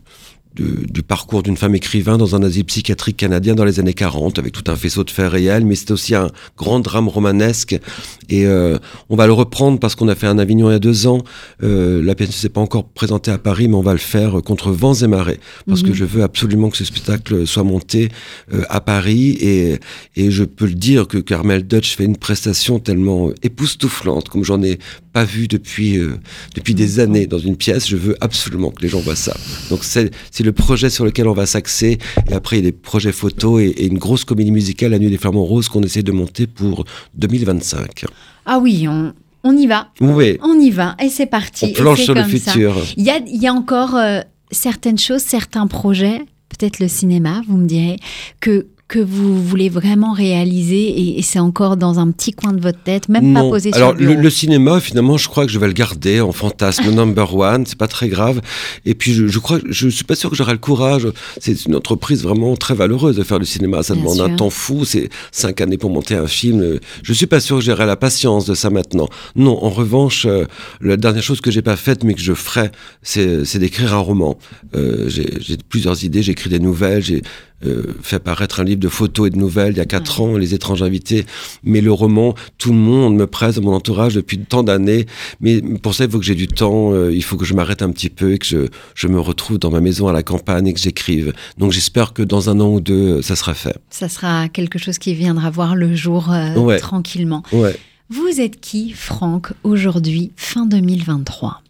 parcours 1.08 1.42
d'une 1.42 1.56
femme 1.56 1.74
écrivain 1.76 2.18
dans 2.18 2.36
un 2.36 2.44
asile 2.44 2.66
psychiatrique 2.66 3.16
canadien 3.16 3.56
dans 3.56 3.64
les 3.64 3.80
années 3.80 3.94
40, 3.94 4.40
avec 4.40 4.52
tout 4.52 4.70
un 4.70 4.76
faisceau 4.76 5.06
de 5.06 5.10
faits 5.10 5.32
réels, 5.32 5.66
mais 5.66 5.76
c'est 5.76 5.92
aussi 5.92 6.16
un 6.16 6.30
grand 6.58 6.82
drame 6.82 7.08
romanesque. 7.08 7.80
Et 8.28 8.46
euh, 8.46 8.78
on 9.10 9.16
va 9.16 9.26
le 9.26 9.32
reprendre 9.32 9.80
parce 9.80 9.96
qu'on 9.96 10.10
a 10.10 10.16
fait 10.16 10.28
un 10.28 10.38
Avignon 10.38 10.70
il 10.70 10.74
y 10.74 10.76
a 10.76 10.80
deux 10.80 11.08
ans. 11.08 11.20
Euh, 11.64 12.04
la 12.04 12.14
pièce 12.14 12.28
ne 12.30 12.34
s'est 12.34 12.50
pas 12.50 12.60
encore 12.60 12.84
présentée 12.90 13.32
à 13.32 13.38
Paris, 13.38 13.70
mais 13.70 13.76
on 13.76 13.82
va 13.82 13.94
le 13.94 14.00
faire 14.00 14.42
contre 14.44 14.72
vents 14.72 14.96
et 14.96 15.08
marées, 15.08 15.40
parce 15.66 15.82
que 15.82 15.90
Mhm. 15.90 15.94
je 15.96 16.04
veux 16.06 16.24
absolument 16.24 16.70
que 16.70 16.78
ce 16.78 16.84
spectacle 16.84 17.48
soit 17.48 17.64
monté 17.64 18.10
euh, 18.54 18.64
à 18.70 18.82
Paris. 18.82 19.38
Et, 19.40 19.80
et 20.18 20.30
je 20.30 20.44
peux 20.44 20.66
le 20.66 20.76
dire 20.76 21.08
que 21.08 21.20
Carmel 21.20 21.66
Dutch 21.68 21.96
fait 21.96 22.06
une 22.06 22.18
prestation 22.18 22.80
tellement 22.80 23.32
époustouflante, 23.44 24.28
comme 24.28 24.44
j'en 24.44 24.62
ai 24.62 24.78
pas 25.12 25.24
vu 25.26 25.48
depuis, 25.48 25.98
euh, 25.98 26.18
depuis 26.56 26.76
des 26.76 27.00
années 27.00 27.28
dans 27.28 27.40
une 27.40 27.56
pièce. 27.56 27.88
Je 27.88 27.98
veux 27.98 28.16
absolument 28.22 28.72
que 28.72 28.82
les 28.82 28.90
gens 28.90 29.00
voient 29.00 29.16
ça. 29.16 29.36
Donc 29.70 29.84
c'est 29.84 30.12
c'est 30.32 30.44
le 30.44 30.52
projet 30.52 30.90
sur 30.90 31.06
lequel 31.06 31.28
on 31.28 31.34
va 31.34 31.46
s'axer. 31.46 31.98
Et 32.30 32.34
après, 32.34 32.58
il 32.58 32.64
y 32.64 32.68
a 32.68 32.72
des 32.72 32.78
projets 32.78 33.12
photos 33.12 33.62
et, 33.62 33.66
et 33.68 33.86
une 33.88 33.98
grosse 33.98 34.24
comédie 34.26 34.52
musicale, 34.52 34.92
La 34.92 35.00
Nuit 35.00 35.10
des 35.10 35.18
Flamants 35.18 35.44
Roses, 35.46 35.70
qu'on 35.70 35.82
essaie 35.82 36.04
de 36.04 36.12
monter 36.12 36.48
pour 36.48 36.86
2025. 37.16 38.06
Ah 38.46 38.60
oui, 38.60 38.88
on, 38.88 39.14
on 39.44 39.56
y 39.56 39.68
va, 39.68 39.90
Oui, 40.02 40.38
on 40.42 40.60
y 40.60 40.70
va, 40.70 40.96
et 41.02 41.10
c'est 41.10 41.26
parti. 41.26 41.66
on 41.66 41.74
planche 41.74 42.04
sur 42.04 42.14
le 42.14 42.24
futur. 42.24 42.76
Il 42.98 43.04
y 43.04 43.10
a, 43.10 43.20
y 43.26 43.48
a 43.48 43.54
encore 43.54 43.96
euh, 43.96 44.20
certaines 44.52 44.98
choses, 44.98 45.22
certains 45.22 45.68
projets, 45.68 46.20
peut-être 46.50 46.80
le 46.80 46.88
cinéma, 46.88 47.42
vous 47.48 47.58
me 47.58 47.68
direz, 47.68 47.98
que, 48.40 48.68
que 48.90 49.00
vous 49.00 49.42
voulez 49.42 49.70
vraiment 49.70 50.12
réaliser 50.14 50.90
et, 50.90 51.20
et 51.20 51.22
c'est 51.22 51.40
encore 51.40 51.78
dans 51.78 52.00
un 52.00 52.10
petit 52.12 52.34
coin 52.34 52.52
de 52.54 52.60
votre 52.60 52.80
tête, 52.84 53.08
même 53.08 53.34
pas 53.34 53.42
posé 53.44 53.72
Alors, 53.74 53.92
sur 53.92 54.00
le 54.00 54.16
le, 54.16 54.22
le 54.22 54.30
cinéma, 54.32 54.80
finalement, 54.82 55.16
je 55.16 55.30
crois 55.30 55.46
que 55.46 55.52
je 55.52 55.60
vais 55.60 55.68
le 55.68 55.74
garder 55.74 56.20
en 56.22 56.32
fantasme 56.32 56.90
number 56.92 57.36
one. 57.36 57.66
C'est 57.68 57.78
pas 57.78 57.88
très 57.88 58.10
grave. 58.10 58.42
Et 58.86 58.96
puis, 58.96 59.14
je, 59.14 59.28
je 59.28 59.40
crois, 59.40 59.60
je 59.70 59.88
suis 59.88 60.04
pas 60.04 60.16
sûr 60.16 60.32
que 60.32 60.36
j'aurai 60.36 60.54
le 60.54 60.58
courage. 60.58 61.08
C'est 61.40 61.66
une 61.66 61.76
entreprise 61.76 62.24
vraiment 62.24 62.58
très 62.58 62.74
valeureuse 62.74 63.16
de 63.16 63.24
faire 63.24 63.40
du 63.40 63.46
cinéma. 63.46 63.84
Ça 63.84 63.94
Bien 63.94 64.04
demande 64.04 64.16
sûr. 64.18 64.26
un 64.26 64.36
temps 64.36 64.50
fou. 64.50 64.84
C'est 64.86 65.10
cinq 65.32 65.62
années 65.62 65.78
pour 65.78 65.92
monter 65.92 66.16
un 66.16 66.28
film. 66.28 66.80
Je 67.04 67.14
suis 67.14 67.28
pas 67.28 67.40
sûr 67.40 67.58
que 67.60 67.64
j'aurai 67.64 67.86
la 67.86 67.96
patience 67.96 68.46
de 68.46 68.56
ça 68.56 68.72
maintenant. 68.72 69.08
Non, 69.36 69.64
en 69.64 69.70
revanche, 69.70 70.26
euh, 70.26 70.46
la 70.82 70.98
dernière 70.98 71.22
chose 71.24 71.42
que 71.42 71.52
j'ai 71.52 71.62
pas 71.62 71.76
faite, 71.76 72.04
mais 72.04 72.16
que 72.16 72.22
je 72.22 72.34
ferai, 72.34 72.72
c'est 73.04 73.60
d'écrire 73.60 73.94
un 73.94 74.00
roman. 74.00 74.38
Euh, 74.76 75.08
j'ai 75.10 75.30
j'ai 75.40 75.58
plusieurs 75.58 76.04
idées. 76.04 76.24
J'écris 76.24 76.50
des 76.50 76.60
nouvelles. 76.60 77.04
J'ai 77.04 77.22
euh, 77.66 77.94
fait 78.02 78.16
apparaître 78.18 78.60
un 78.60 78.64
livre 78.64 78.80
de 78.80 78.88
photos 78.88 79.28
et 79.28 79.30
de 79.32 79.38
nouvelles 79.38 79.74
il 79.74 79.78
y 79.78 79.82
a 79.82 79.86
quatre 79.86 80.22
ans, 80.22 80.38
Les 80.38 80.54
étranges 80.54 80.82
invités. 80.84 81.26
Mais 81.64 81.82
le 81.82 81.92
roman, 81.92 82.36
tout 82.58 82.72
le 82.72 82.78
monde 82.78 83.16
me 83.16 83.28
presse 83.28 83.56
dans 83.56 83.64
mon 83.64 83.74
entourage 83.74 84.16
depuis 84.16 84.40
tant 84.40 84.64
d'années. 84.64 85.06
Mais 85.42 85.62
pour 85.62 85.94
ça, 85.94 86.06
il 86.06 86.12
faut 86.12 86.20
que 86.20 86.26
j'ai 86.26 86.36
du 86.36 86.48
temps. 86.48 86.94
euh, 86.94 87.14
il 87.14 87.24
faut 87.24 87.36
que 87.38 87.46
je 87.46 87.54
m'arrête 87.54 87.82
un 87.82 87.92
petit 87.92 88.10
peu 88.10 88.34
et 88.34 88.38
que 88.38 88.46
je, 88.46 88.68
je 88.96 89.08
me 89.08 89.20
retrouve 89.20 89.58
dans 89.60 89.72
ma 89.72 89.82
maison 89.82 90.08
à 90.08 90.14
la 90.14 90.24
campagne 90.24 90.68
et 90.68 90.74
que 90.74 90.80
j'écrive. 90.80 91.34
Donc 91.58 91.72
j'espère 91.72 92.14
que 92.14 92.22
dans 92.22 92.50
un 92.50 92.60
an 92.60 92.70
ou 92.70 92.80
deux, 92.80 93.22
ça 93.22 93.36
sera 93.36 93.54
fait. 93.54 93.78
Ça 93.90 94.08
sera 94.10 94.48
quelque 94.50 94.80
chose 94.80 94.98
qui 94.98 95.14
viendra 95.14 95.50
voir 95.50 95.76
le 95.76 95.96
jour 95.96 96.32
euh, 96.32 96.56
Ouais. 96.56 96.80
tranquillement. 96.80 97.44
Ouais. 97.52 97.76
Vous 98.10 98.40
êtes 98.42 98.60
qui, 98.60 98.92
Franck, 98.92 99.54
aujourd'hui, 99.64 100.32
fin 100.36 100.66
2023 100.66 101.62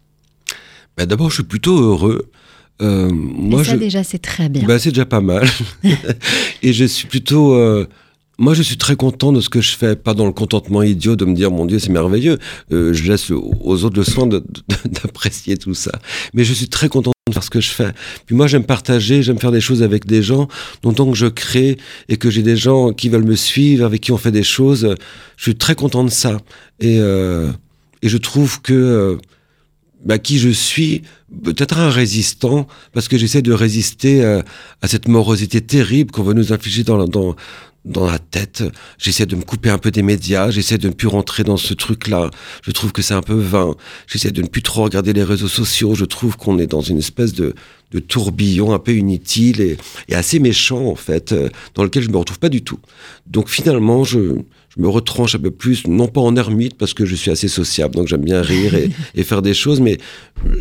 Ben, 0.96 1.06
D'abord, 1.06 1.28
je 1.30 1.34
suis 1.34 1.42
plutôt 1.42 1.78
heureux. 1.78 2.30
Euh, 2.80 3.10
moi, 3.12 3.60
Et 3.60 3.64
ça, 3.64 3.72
je... 3.72 3.76
déjà, 3.76 4.04
c'est 4.04 4.18
très 4.18 4.48
bien. 4.48 4.64
Bah, 4.66 4.78
c'est 4.78 4.90
déjà 4.90 5.06
pas 5.06 5.20
mal. 5.20 5.46
et 6.62 6.72
je 6.72 6.84
suis 6.84 7.06
plutôt. 7.06 7.54
euh, 7.54 7.86
moi, 8.38 8.54
je 8.54 8.62
suis 8.62 8.78
très 8.78 8.96
content 8.96 9.32
de 9.32 9.40
ce 9.42 9.50
que 9.50 9.60
je 9.60 9.76
fais, 9.76 9.96
pas 9.96 10.14
dans 10.14 10.24
le 10.24 10.32
contentement 10.32 10.82
idiot 10.82 11.14
de 11.14 11.26
me 11.26 11.34
dire, 11.34 11.50
mon 11.50 11.66
Dieu, 11.66 11.78
c'est 11.78 11.90
merveilleux. 11.92 12.38
Euh, 12.72 12.94
je 12.94 13.10
laisse 13.10 13.30
aux 13.30 13.84
autres 13.84 13.98
le 13.98 14.02
soin 14.04 14.26
d'apprécier 14.86 15.58
tout 15.58 15.74
ça. 15.74 15.92
Mais 16.32 16.42
je 16.44 16.54
suis 16.54 16.68
très 16.68 16.88
content 16.88 17.12
de 17.28 17.34
faire 17.34 17.44
ce 17.44 17.50
que 17.50 17.60
je 17.60 17.68
fais. 17.68 17.92
Puis 18.24 18.34
moi, 18.34 18.46
j'aime 18.46 18.64
partager, 18.64 19.22
j'aime 19.22 19.38
faire 19.38 19.52
des 19.52 19.60
choses 19.60 19.82
avec 19.82 20.06
des 20.06 20.22
gens. 20.22 20.48
Donc, 20.82 20.96
tant 20.96 21.10
que 21.10 21.18
je 21.18 21.26
crée 21.26 21.76
et 22.08 22.16
que 22.16 22.30
j'ai 22.30 22.42
des 22.42 22.56
gens 22.56 22.94
qui 22.94 23.10
veulent 23.10 23.26
me 23.26 23.36
suivre, 23.36 23.84
avec 23.84 24.00
qui 24.00 24.10
on 24.10 24.16
fait 24.16 24.32
des 24.32 24.42
choses, 24.42 24.96
je 25.36 25.42
suis 25.42 25.56
très 25.56 25.74
content 25.74 26.02
de 26.02 26.10
ça. 26.10 26.38
Et, 26.80 26.96
euh, 26.98 27.50
et 28.00 28.08
je 28.08 28.16
trouve 28.16 28.62
que 28.62 28.72
euh, 28.72 29.16
bah, 30.04 30.18
qui 30.18 30.38
je 30.38 30.48
suis, 30.48 31.02
peut-être 31.44 31.78
un 31.78 31.90
résistant, 31.90 32.66
parce 32.92 33.08
que 33.08 33.18
j'essaie 33.18 33.42
de 33.42 33.52
résister 33.52 34.24
euh, 34.24 34.42
à 34.82 34.88
cette 34.88 35.08
morosité 35.08 35.60
terrible 35.60 36.10
qu'on 36.10 36.22
veut 36.22 36.34
nous 36.34 36.52
infliger 36.52 36.84
dans 36.84 36.96
la, 36.96 38.18
tête. 38.18 38.64
J'essaie 38.98 39.26
de 39.26 39.36
me 39.36 39.42
couper 39.42 39.68
un 39.68 39.78
peu 39.78 39.90
des 39.90 40.02
médias, 40.02 40.50
j'essaie 40.50 40.78
de 40.78 40.88
ne 40.88 40.92
plus 40.94 41.08
rentrer 41.08 41.44
dans 41.44 41.56
ce 41.56 41.74
truc-là. 41.74 42.30
Je 42.62 42.70
trouve 42.70 42.92
que 42.92 43.02
c'est 43.02 43.14
un 43.14 43.22
peu 43.22 43.34
vain. 43.34 43.74
J'essaie 44.06 44.30
de 44.30 44.40
ne 44.42 44.46
plus 44.46 44.62
trop 44.62 44.84
regarder 44.84 45.12
les 45.12 45.24
réseaux 45.24 45.48
sociaux. 45.48 45.94
Je 45.94 46.06
trouve 46.06 46.36
qu'on 46.36 46.58
est 46.58 46.66
dans 46.66 46.80
une 46.80 46.98
espèce 46.98 47.34
de, 47.34 47.54
tourbillon 48.08 48.72
un 48.72 48.78
peu 48.78 48.92
inutile 48.92 49.60
et, 49.60 49.76
et 50.08 50.14
assez 50.14 50.38
méchant, 50.38 50.86
en 50.86 50.94
fait, 50.94 51.32
euh, 51.32 51.48
dans 51.74 51.82
lequel 51.82 52.04
je 52.04 52.08
me 52.08 52.16
retrouve 52.16 52.38
pas 52.38 52.48
du 52.48 52.62
tout. 52.62 52.78
Donc 53.26 53.48
finalement, 53.48 54.04
je, 54.04 54.36
je 54.76 54.80
me 54.80 54.88
retranche 54.88 55.34
un 55.34 55.38
peu 55.38 55.50
plus, 55.50 55.86
non 55.86 56.06
pas 56.06 56.20
en 56.20 56.36
ermite, 56.36 56.74
parce 56.78 56.94
que 56.94 57.04
je 57.04 57.14
suis 57.14 57.30
assez 57.30 57.48
sociable, 57.48 57.96
donc 57.96 58.06
j'aime 58.06 58.24
bien 58.24 58.40
rire 58.40 58.74
et, 58.74 58.90
et 59.14 59.24
faire 59.24 59.42
des 59.42 59.54
choses, 59.54 59.80
mais 59.80 59.98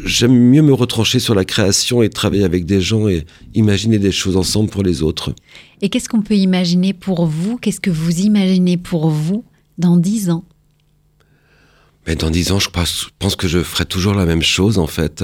j'aime 0.04 0.34
mieux 0.34 0.62
me 0.62 0.74
retrancher 0.74 1.20
sur 1.20 1.36
la 1.36 1.46
création 1.46 2.02
et 2.02 2.10
travailler 2.10 2.44
avec 2.44 2.66
des 2.66 2.82
gens 2.82 3.08
et 3.08 3.26
imaginer 3.54 4.00
des 4.00 4.12
choses 4.12 4.36
ensemble 4.36 4.70
pour 4.70 4.84
les 4.84 5.04
autres. 5.04 5.34
Et 5.82 5.90
qu'est-ce 5.90 6.10
qu'on 6.10 6.22
peut 6.22 6.36
imaginer 6.36 6.94
pour 6.94 7.26
vous? 7.28 7.58
Qu'est-ce 7.58 7.80
que 7.80 7.92
vous 7.92 8.22
imaginez 8.22 8.78
pour 8.78 9.10
vous 9.10 9.46
dans 9.78 9.96
10 9.96 10.32
ans? 10.32 10.44
Mais 12.08 12.16
dans 12.16 12.32
dix 12.32 12.52
ans, 12.52 12.60
je 12.60 12.70
pense, 12.70 13.02
je 13.04 13.10
pense 13.20 13.36
que 13.36 13.48
je 13.48 13.62
ferai 13.62 13.86
toujours 13.86 14.16
la 14.16 14.26
même 14.26 14.42
chose, 14.42 14.80
en 14.80 14.88
fait. 14.88 15.24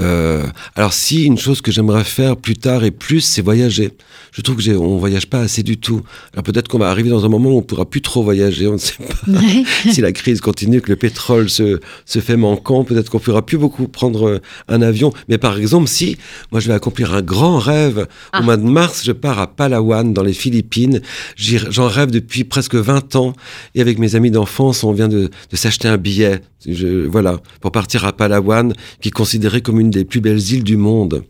Euh, 0.00 0.44
alors 0.74 0.92
si 0.92 1.24
une 1.24 1.38
chose 1.38 1.60
que 1.60 1.70
j'aimerais 1.70 2.04
faire 2.04 2.36
plus 2.36 2.56
tard 2.56 2.82
et 2.84 2.90
plus, 2.90 3.20
c'est 3.20 3.42
voyager. 3.42 3.92
Je 4.32 4.40
trouve 4.40 4.56
que 4.56 4.70
on 4.76 4.96
voyage 4.96 5.26
pas 5.26 5.40
assez 5.40 5.62
du 5.62 5.76
tout. 5.76 6.00
Alors 6.32 6.42
peut-être 6.44 6.66
qu'on 6.68 6.78
va 6.78 6.88
arriver 6.88 7.10
dans 7.10 7.24
un 7.26 7.28
moment 7.28 7.50
où 7.50 7.58
on 7.58 7.62
pourra 7.62 7.84
plus 7.88 8.00
trop 8.00 8.22
voyager. 8.22 8.66
On 8.66 8.72
ne 8.72 8.78
sait 8.78 8.94
pas 8.98 9.30
Ouais. 9.30 9.64
si 9.92 10.00
la 10.00 10.12
crise 10.12 10.40
continue, 10.40 10.80
que 10.80 10.88
le 10.88 10.96
pétrole 10.96 11.50
se, 11.50 11.80
se 12.06 12.18
fait 12.20 12.36
manquant. 12.38 12.84
Peut-être 12.84 13.10
qu'on 13.10 13.18
pourra 13.18 13.44
plus 13.44 13.58
beaucoup 13.58 13.86
prendre 13.88 14.26
euh, 14.28 14.38
un 14.68 14.80
avion. 14.80 15.12
Mais 15.28 15.36
par 15.38 15.58
exemple, 15.58 15.88
si 15.88 16.16
moi 16.50 16.60
je 16.60 16.68
vais 16.68 16.74
accomplir 16.74 17.12
un 17.14 17.22
grand 17.22 17.58
rêve 17.58 18.06
Ah. 18.32 18.40
au 18.40 18.44
mois 18.44 18.56
de 18.56 18.64
mars, 18.64 19.02
je 19.04 19.12
pars 19.12 19.38
à 19.38 19.46
Palawan 19.54 20.14
dans 20.14 20.22
les 20.22 20.32
Philippines. 20.32 21.00
J'en 21.36 21.88
rêve 21.88 22.10
depuis 22.10 22.44
presque 22.44 22.74
20 22.76 23.14
ans. 23.16 23.34
Et 23.74 23.80
avec 23.82 23.98
mes 23.98 24.14
amis 24.14 24.30
d'enfance, 24.30 24.84
on 24.84 24.92
vient 24.92 25.08
de, 25.08 25.28
de 25.50 25.56
s'acheter 25.56 25.88
un 25.88 25.98
billet. 25.98 26.40
Je- 26.66 27.06
voilà, 27.06 27.40
pour 27.60 27.72
partir 27.72 28.04
à 28.06 28.12
Palawan, 28.12 28.72
qui 29.00 29.08
est 29.08 29.12
considéré 29.12 29.60
comme 29.62 29.80
une 29.80 29.81
des 29.90 30.04
plus 30.04 30.20
belles 30.20 30.40
îles 30.52 30.64
du 30.64 30.76
monde. 30.76 31.22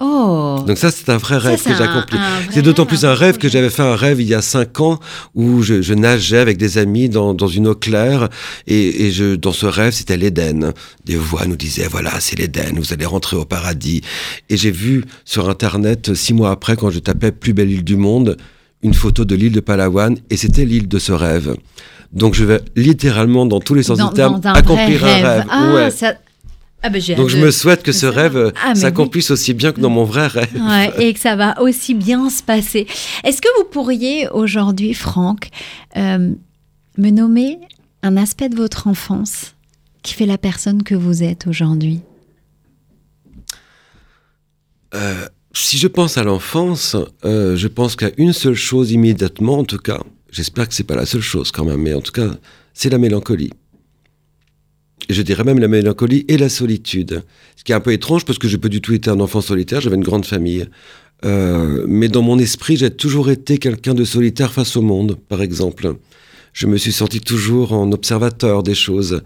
Oh 0.00 0.56
Donc 0.66 0.76
ça, 0.76 0.90
c'est 0.90 1.08
un 1.08 1.18
vrai 1.18 1.38
rêve 1.38 1.62
que 1.62 1.72
j'ai 1.72 1.82
accompli. 1.82 2.18
C'est 2.50 2.62
d'autant 2.62 2.84
plus 2.84 3.04
un 3.04 3.14
rêve 3.14 3.38
que 3.38 3.48
j'avais 3.48 3.70
fait 3.70 3.82
un 3.82 3.94
rêve 3.94 4.20
il 4.20 4.26
y 4.26 4.34
a 4.34 4.42
cinq 4.42 4.80
ans 4.80 4.98
où 5.36 5.62
je, 5.62 5.82
je 5.82 5.94
nageais 5.94 6.38
avec 6.38 6.58
des 6.58 6.78
amis 6.78 7.08
dans, 7.08 7.32
dans 7.32 7.46
une 7.46 7.68
eau 7.68 7.76
claire 7.76 8.28
et, 8.66 9.06
et 9.06 9.12
je, 9.12 9.36
dans 9.36 9.52
ce 9.52 9.66
rêve, 9.66 9.92
c'était 9.92 10.16
l'Éden. 10.16 10.72
Des 11.04 11.14
voix 11.14 11.46
nous 11.46 11.54
disaient, 11.56 11.86
voilà, 11.88 12.18
c'est 12.18 12.36
l'Éden, 12.36 12.74
vous 12.76 12.92
allez 12.92 13.06
rentrer 13.06 13.36
au 13.36 13.44
paradis. 13.44 14.00
Et 14.50 14.56
j'ai 14.56 14.72
vu 14.72 15.04
sur 15.24 15.48
Internet, 15.48 16.12
six 16.14 16.34
mois 16.34 16.50
après, 16.50 16.74
quand 16.76 16.90
je 16.90 16.98
tapais 16.98 17.30
plus 17.30 17.52
belle 17.52 17.70
île 17.70 17.84
du 17.84 17.96
monde, 17.96 18.36
une 18.82 18.94
photo 18.94 19.24
de 19.24 19.36
l'île 19.36 19.52
de 19.52 19.60
Palawan 19.60 20.16
et 20.28 20.36
c'était 20.36 20.64
l'île 20.64 20.88
de 20.88 20.98
ce 20.98 21.12
rêve. 21.12 21.54
Donc 22.12 22.34
je 22.34 22.44
vais 22.44 22.60
littéralement, 22.74 23.46
dans 23.46 23.60
tous 23.60 23.74
les 23.74 23.84
sens 23.84 23.98
Dans- 23.98 24.08
du 24.08 24.14
terme, 24.14 24.40
un 24.44 24.52
accomplir 24.54 25.04
un 25.04 25.06
rêve. 25.22 25.44
Ah, 25.48 25.72
Ouais. 25.72 25.90
ça... 25.92 26.14
ah 26.86 26.90
bah, 26.90 26.98
j'ai 26.98 27.14
Donc 27.14 27.30
je 27.30 27.38
me 27.38 27.50
souhaite 27.50 27.82
que 27.82 27.92
ce 27.92 28.04
rêve 28.04 28.52
Ah, 28.62 28.72
oui. 28.74 28.80
s'accomplisse 28.80 29.30
aussi 29.30 29.54
bien 29.54 29.72
que 29.72 29.80
dans 29.80 29.88
mon 29.88 30.04
vrai 30.04 30.26
rêve. 30.26 30.54
Ouais, 30.54 30.92
et 30.98 31.14
que 31.14 31.18
ça 31.18 31.34
va 31.34 31.58
aussi 31.62 31.94
bien 31.94 32.28
se 32.28 32.42
passer. 32.42 32.86
Est-ce 33.24 33.40
que 33.40 33.48
vous 33.58 33.64
pourriez 33.64 34.28
aujourd'hui, 34.28 34.92
Franck, 34.92 35.48
euh, 35.96 36.34
me 36.98 37.10
nommer 37.10 37.58
un 38.02 38.18
aspect 38.18 38.50
de 38.50 38.56
votre 38.56 38.86
enfance 38.86 39.54
qui 40.02 40.12
fait 40.12 40.26
la 40.26 40.36
personne 40.36 40.82
que 40.82 40.94
vous 40.94 41.22
êtes 41.22 41.46
aujourd'hui? 41.46 42.02
Euh, 44.94 45.26
si 45.54 45.78
je 45.78 45.88
pense 45.88 46.18
à 46.18 46.22
l'enfance, 46.22 46.96
euh, 47.24 47.56
je 47.56 47.68
pense 47.68 47.96
qu'à 47.96 48.10
une 48.18 48.34
seule 48.34 48.54
chose 48.54 48.92
immédiatement, 48.92 49.60
en 49.60 49.64
tout 49.64 49.78
cas. 49.78 50.00
J'espère 50.30 50.68
que 50.68 50.74
c'est 50.74 50.84
pas 50.84 50.96
la 50.96 51.06
seule 51.06 51.22
chose 51.22 51.50
quand 51.50 51.64
même, 51.64 51.80
mais 51.80 51.94
en 51.94 52.02
tout 52.02 52.12
cas, 52.12 52.28
c'est 52.74 52.90
la 52.90 52.98
mélancolie. 52.98 53.52
Je 55.08 55.22
dirais 55.22 55.44
même 55.44 55.58
la 55.58 55.68
mélancolie 55.68 56.24
et 56.28 56.36
la 56.36 56.48
solitude. 56.48 57.22
Ce 57.56 57.64
qui 57.64 57.72
est 57.72 57.74
un 57.74 57.80
peu 57.80 57.92
étrange 57.92 58.24
parce 58.24 58.38
que 58.38 58.48
j'ai 58.48 58.58
pas 58.58 58.68
du 58.68 58.80
tout 58.80 58.94
été 58.94 59.10
un 59.10 59.20
enfant 59.20 59.40
solitaire, 59.40 59.80
j'avais 59.80 59.96
une 59.96 60.04
grande 60.04 60.26
famille. 60.26 60.66
Euh, 61.24 61.84
mais 61.88 62.08
dans 62.08 62.22
mon 62.22 62.38
esprit, 62.38 62.76
j'ai 62.76 62.90
toujours 62.90 63.30
été 63.30 63.58
quelqu'un 63.58 63.94
de 63.94 64.04
solitaire 64.04 64.52
face 64.52 64.76
au 64.76 64.82
monde, 64.82 65.16
par 65.28 65.42
exemple. 65.42 65.94
Je 66.52 66.66
me 66.66 66.76
suis 66.76 66.92
senti 66.92 67.20
toujours 67.20 67.72
en 67.72 67.90
observateur 67.92 68.62
des 68.62 68.74
choses 68.74 69.22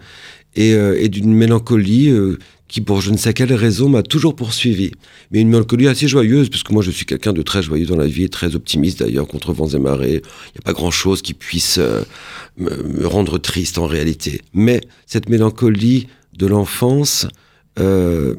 et, 0.55 0.73
euh, 0.73 1.07
d'une 1.07 1.33
mélancolie 1.33 2.09
euh, 2.09 2.37
qui, 2.69 2.79
pour 2.81 3.01
je 3.01 3.11
ne 3.11 3.17
sais 3.17 3.33
quelle 3.33 3.51
raison, 3.53 3.89
m'a 3.89 4.03
toujours 4.03 4.35
poursuivi. 4.35 4.91
Mais 5.31 5.41
une 5.41 5.49
mélancolie 5.49 5.87
assez 5.87 6.07
joyeuse, 6.07 6.49
parce 6.49 6.63
que 6.63 6.71
moi 6.71 6.83
je 6.83 6.91
suis 6.91 7.05
quelqu'un 7.05 7.33
de 7.33 7.41
très 7.41 7.61
joyeux 7.63 7.87
dans 7.87 7.97
la 7.97 8.07
vie, 8.07 8.29
très 8.29 8.55
optimiste 8.55 8.99
d'ailleurs, 8.99 9.27
contre 9.27 9.51
vents 9.53 9.67
et 9.67 9.79
marées. 9.79 10.21
Il 10.21 10.51
n'y 10.55 10.59
a 10.59 10.65
pas 10.65 10.73
grand-chose 10.73 11.21
qui 11.21 11.33
puisse 11.33 11.79
euh, 11.79 12.03
me, 12.57 12.69
me 12.83 13.07
rendre 13.07 13.37
triste 13.39 13.77
en 13.79 13.87
réalité. 13.87 14.41
Mais 14.53 14.79
cette 15.07 15.27
mélancolie 15.29 16.07
de 16.37 16.45
l'enfance, 16.45 17.27
euh, 17.79 18.35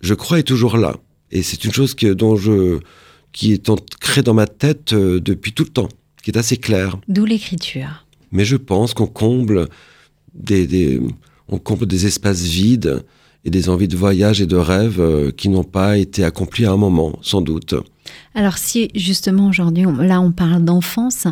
je 0.00 0.14
crois, 0.14 0.38
est 0.38 0.44
toujours 0.44 0.76
là. 0.78 0.96
Et 1.32 1.42
c'est 1.42 1.64
une 1.64 1.72
chose 1.72 1.94
que, 1.94 2.12
dont 2.12 2.36
je, 2.36 2.78
qui 3.32 3.52
est 3.52 3.68
ancrée 3.68 4.22
dans 4.22 4.34
ma 4.34 4.46
tête 4.46 4.92
euh, 4.92 5.20
depuis 5.20 5.52
tout 5.52 5.64
le 5.64 5.70
temps, 5.70 5.88
qui 6.22 6.30
est 6.30 6.38
assez 6.38 6.56
claire. 6.58 6.96
D'où 7.08 7.24
l'écriture. 7.24 8.06
Mais 8.30 8.44
je 8.44 8.56
pense 8.56 8.94
qu'on 8.94 9.08
comble 9.08 9.68
des, 10.32 10.68
des- 10.68 11.00
on 11.48 11.58
comble 11.58 11.86
des 11.86 12.06
espaces 12.06 12.42
vides 12.42 13.02
et 13.44 13.50
des 13.50 13.68
envies 13.68 13.88
de 13.88 13.96
voyage 13.96 14.40
et 14.40 14.46
de 14.46 14.56
rêve 14.56 15.00
euh, 15.00 15.30
qui 15.30 15.48
n'ont 15.48 15.64
pas 15.64 15.98
été 15.98 16.24
accomplis 16.24 16.64
à 16.66 16.72
un 16.72 16.76
moment, 16.76 17.18
sans 17.22 17.40
doute. 17.40 17.74
Alors 18.34 18.58
si 18.58 18.90
justement 18.94 19.48
aujourd'hui, 19.48 19.84
là 20.00 20.20
on 20.20 20.30
parle 20.32 20.64
d'enfance, 20.64 21.26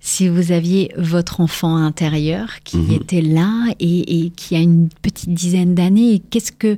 si 0.00 0.28
vous 0.28 0.52
aviez 0.52 0.90
votre 0.96 1.40
enfant 1.40 1.76
intérieur 1.76 2.48
qui 2.64 2.78
Mhm. 2.78 2.92
était 2.92 3.20
là 3.22 3.66
et, 3.80 4.20
et 4.26 4.30
qui 4.30 4.56
a 4.56 4.60
une 4.60 4.88
petite 5.02 5.32
dizaine 5.34 5.74
d'années, 5.74 6.22
qu'est-ce 6.30 6.52
que, 6.52 6.76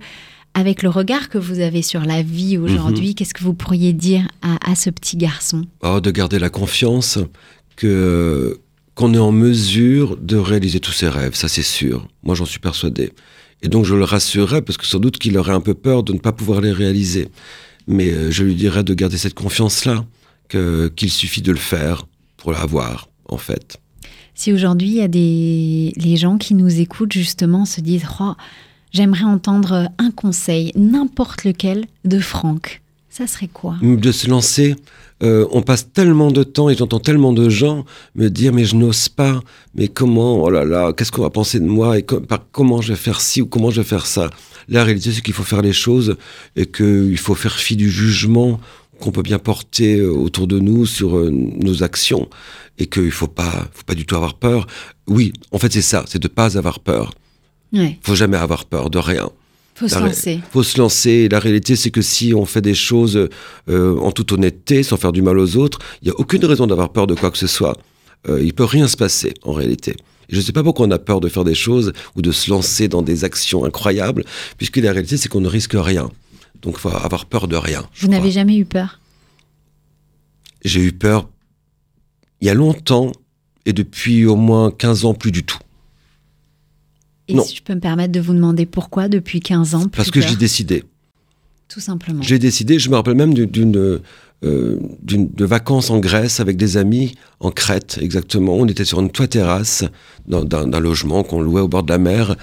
avec 0.54 0.82
le 0.82 0.88
regard 0.90 1.28
que 1.28 1.38
vous 1.38 1.60
avez 1.60 1.82
sur 1.82 2.00
la 2.04 2.22
vie 2.22 2.56
Mhm. 2.58 2.64
aujourd'hui, 2.64 3.14
qu'est-ce 3.14 3.34
que 3.34 3.44
vous 3.44 3.54
pourriez 3.54 3.92
dire 3.92 4.26
à, 4.42 4.70
à 4.70 4.74
ce 4.74 4.90
petit 4.90 5.16
garçon? 5.16 5.64
Oh, 5.82 6.00
de 6.00 6.10
garder 6.10 6.38
la 6.38 6.50
confiance 6.50 7.18
que 7.76 8.58
qu'on 8.94 9.14
est 9.14 9.18
en 9.18 9.30
mesure 9.30 10.16
de 10.16 10.36
réaliser 10.36 10.80
tous 10.80 10.90
ses 10.92 11.08
rêves, 11.08 11.34
ça 11.36 11.46
c'est 11.46 11.62
sûr. 11.62 12.08
Moi 12.24 12.34
j'en 12.34 12.44
suis 12.46 12.58
persuadé. 12.58 13.12
Et 13.62 13.68
donc 13.68 13.84
je 13.84 13.94
le 13.94 14.04
rassurerais 14.04 14.62
parce 14.62 14.76
que 14.76 14.86
sans 14.86 14.98
doute 14.98 15.18
qu'il 15.18 15.36
aurait 15.36 15.52
un 15.52 15.60
peu 15.60 15.74
peur 15.74 16.02
de 16.02 16.12
ne 16.12 16.18
pas 16.18 16.32
pouvoir 16.32 16.60
les 16.60 16.72
réaliser. 16.72 17.28
Mais 17.86 18.10
euh, 18.10 18.30
je 18.30 18.44
lui 18.44 18.54
dirais 18.54 18.84
de 18.84 18.94
garder 18.94 19.18
cette 19.18 19.34
confiance-là, 19.34 20.04
qu'il 20.48 21.10
suffit 21.10 21.42
de 21.42 21.52
le 21.52 21.58
faire 21.58 22.06
pour 22.38 22.52
l'avoir, 22.52 23.08
en 23.28 23.36
fait. 23.36 23.78
Si 24.34 24.52
aujourd'hui 24.52 24.88
il 24.88 24.94
y 24.94 25.02
a 25.02 25.08
des 25.08 25.92
les 25.96 26.16
gens 26.16 26.38
qui 26.38 26.54
nous 26.54 26.80
écoutent 26.80 27.12
justement 27.12 27.64
se 27.64 27.80
disent 27.80 28.06
oh, 28.20 28.32
j'aimerais 28.92 29.24
entendre 29.24 29.90
un 29.98 30.10
conseil, 30.10 30.72
n'importe 30.76 31.44
lequel, 31.44 31.86
de 32.04 32.18
Franck, 32.18 32.80
ça 33.10 33.26
serait 33.26 33.48
quoi? 33.48 33.76
De 33.82 34.12
se 34.12 34.28
lancer. 34.28 34.76
Euh, 35.24 35.46
on 35.50 35.62
passe 35.62 35.92
tellement 35.92 36.30
de 36.30 36.44
temps 36.44 36.68
et 36.70 36.76
j'entends 36.76 37.00
tellement 37.00 37.32
de 37.32 37.48
gens 37.48 37.84
me 38.14 38.28
dire 38.30 38.52
mais 38.52 38.64
je 38.64 38.76
n'ose 38.76 39.08
pas, 39.08 39.40
mais 39.74 39.88
comment, 39.88 40.42
oh 40.44 40.48
là 40.50 40.64
là, 40.64 40.92
qu'est-ce 40.92 41.10
qu'on 41.10 41.22
va 41.22 41.30
penser 41.30 41.58
de 41.58 41.66
moi 41.66 41.98
et 41.98 42.02
co- 42.04 42.20
par- 42.20 42.44
comment 42.52 42.80
je 42.80 42.92
vais 42.92 42.98
faire 42.98 43.20
ci 43.20 43.42
ou 43.42 43.46
comment 43.46 43.70
je 43.70 43.80
vais 43.80 43.86
faire 43.88 44.06
ça? 44.06 44.30
La 44.68 44.84
réalité 44.84 45.10
c'est 45.10 45.20
qu'il 45.20 45.34
faut 45.34 45.42
faire 45.42 45.62
les 45.62 45.72
choses 45.72 46.16
et 46.54 46.66
qu'il 46.66 47.18
faut 47.18 47.34
faire 47.34 47.56
fi 47.58 47.74
du 47.74 47.90
jugement 47.90 48.60
qu'on 49.00 49.10
peut 49.10 49.22
bien 49.22 49.40
porter 49.40 49.96
euh, 49.98 50.10
autour 50.10 50.46
de 50.46 50.60
nous 50.60 50.86
sur 50.86 51.16
euh, 51.16 51.30
nos 51.32 51.82
actions 51.82 52.28
et 52.78 52.86
qu'il 52.86 53.10
faut 53.10 53.26
pas, 53.28 53.68
faut 53.72 53.84
pas 53.86 53.94
du 53.96 54.06
tout 54.06 54.14
avoir 54.14 54.34
peur. 54.34 54.68
Oui, 55.08 55.32
en 55.50 55.58
fait 55.58 55.72
c'est 55.72 55.82
ça, 55.82 56.04
c'est 56.06 56.22
de 56.22 56.28
pas 56.28 56.56
avoir 56.56 56.78
peur. 56.78 57.12
Ouais, 57.72 57.98
Faut 58.02 58.14
jamais 58.14 58.36
avoir 58.36 58.66
peur 58.66 58.88
de 58.88 58.98
rien 58.98 59.28
faut 59.78 59.88
se 59.88 59.98
lancer. 59.98 60.40
faut 60.50 60.62
se 60.62 60.78
lancer. 60.78 61.10
Et 61.10 61.28
la 61.28 61.38
réalité, 61.38 61.76
c'est 61.76 61.90
que 61.90 62.02
si 62.02 62.34
on 62.34 62.44
fait 62.44 62.60
des 62.60 62.74
choses 62.74 63.28
euh, 63.68 63.98
en 63.98 64.10
toute 64.10 64.32
honnêteté, 64.32 64.82
sans 64.82 64.96
faire 64.96 65.12
du 65.12 65.22
mal 65.22 65.38
aux 65.38 65.56
autres, 65.56 65.78
il 66.02 66.06
n'y 66.06 66.10
a 66.10 66.18
aucune 66.18 66.44
raison 66.44 66.66
d'avoir 66.66 66.90
peur 66.90 67.06
de 67.06 67.14
quoi 67.14 67.30
que 67.30 67.38
ce 67.38 67.46
soit. 67.46 67.76
Euh, 68.28 68.42
il 68.42 68.54
peut 68.54 68.64
rien 68.64 68.88
se 68.88 68.96
passer, 68.96 69.34
en 69.42 69.52
réalité. 69.52 69.92
Et 70.28 70.34
je 70.34 70.36
ne 70.36 70.42
sais 70.42 70.52
pas 70.52 70.62
pourquoi 70.62 70.86
on 70.86 70.90
a 70.90 70.98
peur 70.98 71.20
de 71.20 71.28
faire 71.28 71.44
des 71.44 71.54
choses 71.54 71.92
ou 72.16 72.22
de 72.22 72.32
se 72.32 72.50
lancer 72.50 72.88
dans 72.88 73.02
des 73.02 73.24
actions 73.24 73.64
incroyables, 73.64 74.24
puisque 74.56 74.78
la 74.78 74.92
réalité, 74.92 75.16
c'est 75.16 75.28
qu'on 75.28 75.40
ne 75.40 75.48
risque 75.48 75.76
rien. 75.76 76.10
Donc, 76.60 76.74
il 76.76 76.80
faut 76.80 76.88
avoir 76.88 77.26
peur 77.26 77.46
de 77.46 77.56
rien. 77.56 77.86
Vous 78.00 78.08
n'avez 78.08 78.32
jamais 78.32 78.56
eu 78.56 78.64
peur? 78.64 79.00
J'ai 80.64 80.80
eu 80.80 80.92
peur 80.92 81.28
il 82.40 82.46
y 82.46 82.50
a 82.50 82.54
longtemps, 82.54 83.12
et 83.66 83.72
depuis 83.72 84.24
au 84.24 84.36
moins 84.36 84.70
15 84.70 85.04
ans, 85.04 85.14
plus 85.14 85.32
du 85.32 85.44
tout. 85.44 85.58
Et 87.28 87.34
Non. 87.34 87.44
si 87.44 87.56
je 87.56 87.62
peux 87.62 87.74
me 87.74 87.80
permettre 87.80 88.12
de 88.12 88.20
vous 88.20 88.32
demander 88.34 88.64
pourquoi 88.66 89.08
depuis 89.08 89.40
15 89.40 89.74
ans 89.74 89.88
Parce 89.88 90.10
que 90.10 90.20
j'ai 90.20 90.36
décidé. 90.36 90.84
Tout 91.68 91.80
simplement. 91.80 92.22
J'ai 92.22 92.38
décidé, 92.38 92.78
je 92.78 92.88
me 92.88 92.94
rappelle 92.96 93.14
même 93.14 93.34
d'une- 93.34 93.46
d'une 93.50 94.00
euh, 94.44 94.78
de 95.04 95.44
vacances 95.44 95.90
en 95.90 95.98
Grèce 95.98 96.40
avec 96.40 96.56
des 96.56 96.76
amis 96.76 97.14
en 97.40 97.50
Crète 97.50 97.98
exactement. 98.00 98.54
On 98.54 98.66
était 98.66 98.84
sur 98.86 99.00
une 99.00 99.10
toit 99.10 99.26
terrasse 99.26 99.84
d'un 100.26 100.80
logement 100.80 101.22
qu'on 101.24 101.40
louait 101.42 101.60
au 101.60 101.68
bord 101.68 101.82
de 101.82 101.90
la 101.92 101.98
mer. 101.98 102.36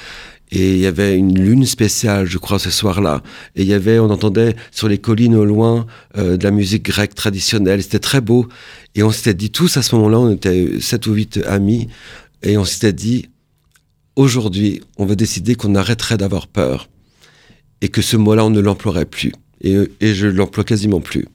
Et 0.51 0.73
il 0.73 0.79
y 0.79 0.85
avait 0.85 1.17
une 1.17 1.33
lune 1.39 1.65
spéciale, 1.65 2.27
je 2.27 2.37
crois, 2.37 2.59
ce 2.59 2.69
soir-là. 2.69 3.23
Et 3.55 3.63
il 3.63 3.67
y 3.67 3.73
avait, 3.73 3.97
on 3.97 4.11
entendait 4.11 4.55
sur 4.71 4.87
les 4.87 4.99
collines 4.99 5.35
au 5.35 5.43
loin 5.45 5.87
euh, 6.17 6.37
de 6.37 6.43
la 6.43 6.51
musique 6.51 6.83
grecque 6.83 7.15
traditionnelle. 7.15 7.81
C'était 7.81 7.97
très 7.99 8.21
beau. 8.21 8.47
Et 8.93 9.01
on 9.01 9.09
s'était 9.11 9.33
dit 9.33 9.49
tous 9.49 9.75
à 9.77 9.81
ce 9.81 9.95
moment-là, 9.95 10.19
on 10.19 10.31
était 10.33 10.79
sept 10.81 11.07
ou 11.07 11.13
huit 11.13 11.39
amis, 11.47 11.87
et 12.43 12.57
on 12.59 12.63
s'était 12.65 12.93
dit, 12.93 13.27
aujourd'hui, 14.15 14.81
on 14.97 15.05
va 15.05 15.15
décider 15.15 15.55
qu'on 15.55 15.75
arrêterait 15.75 16.17
d'avoir 16.17 16.47
peur 16.47 16.89
et 17.81 17.89
que 17.89 18.01
ce 18.01 18.17
mot-là, 18.17 18.45
on 18.45 18.49
ne 18.49 18.59
l'emploierait 18.61 19.05
plus. 19.05 19.33
Et, 19.61 19.77
et 20.01 20.13
je 20.13 20.27
l'emploie 20.27 20.63
quasiment 20.63 21.01
plus. 21.01 21.27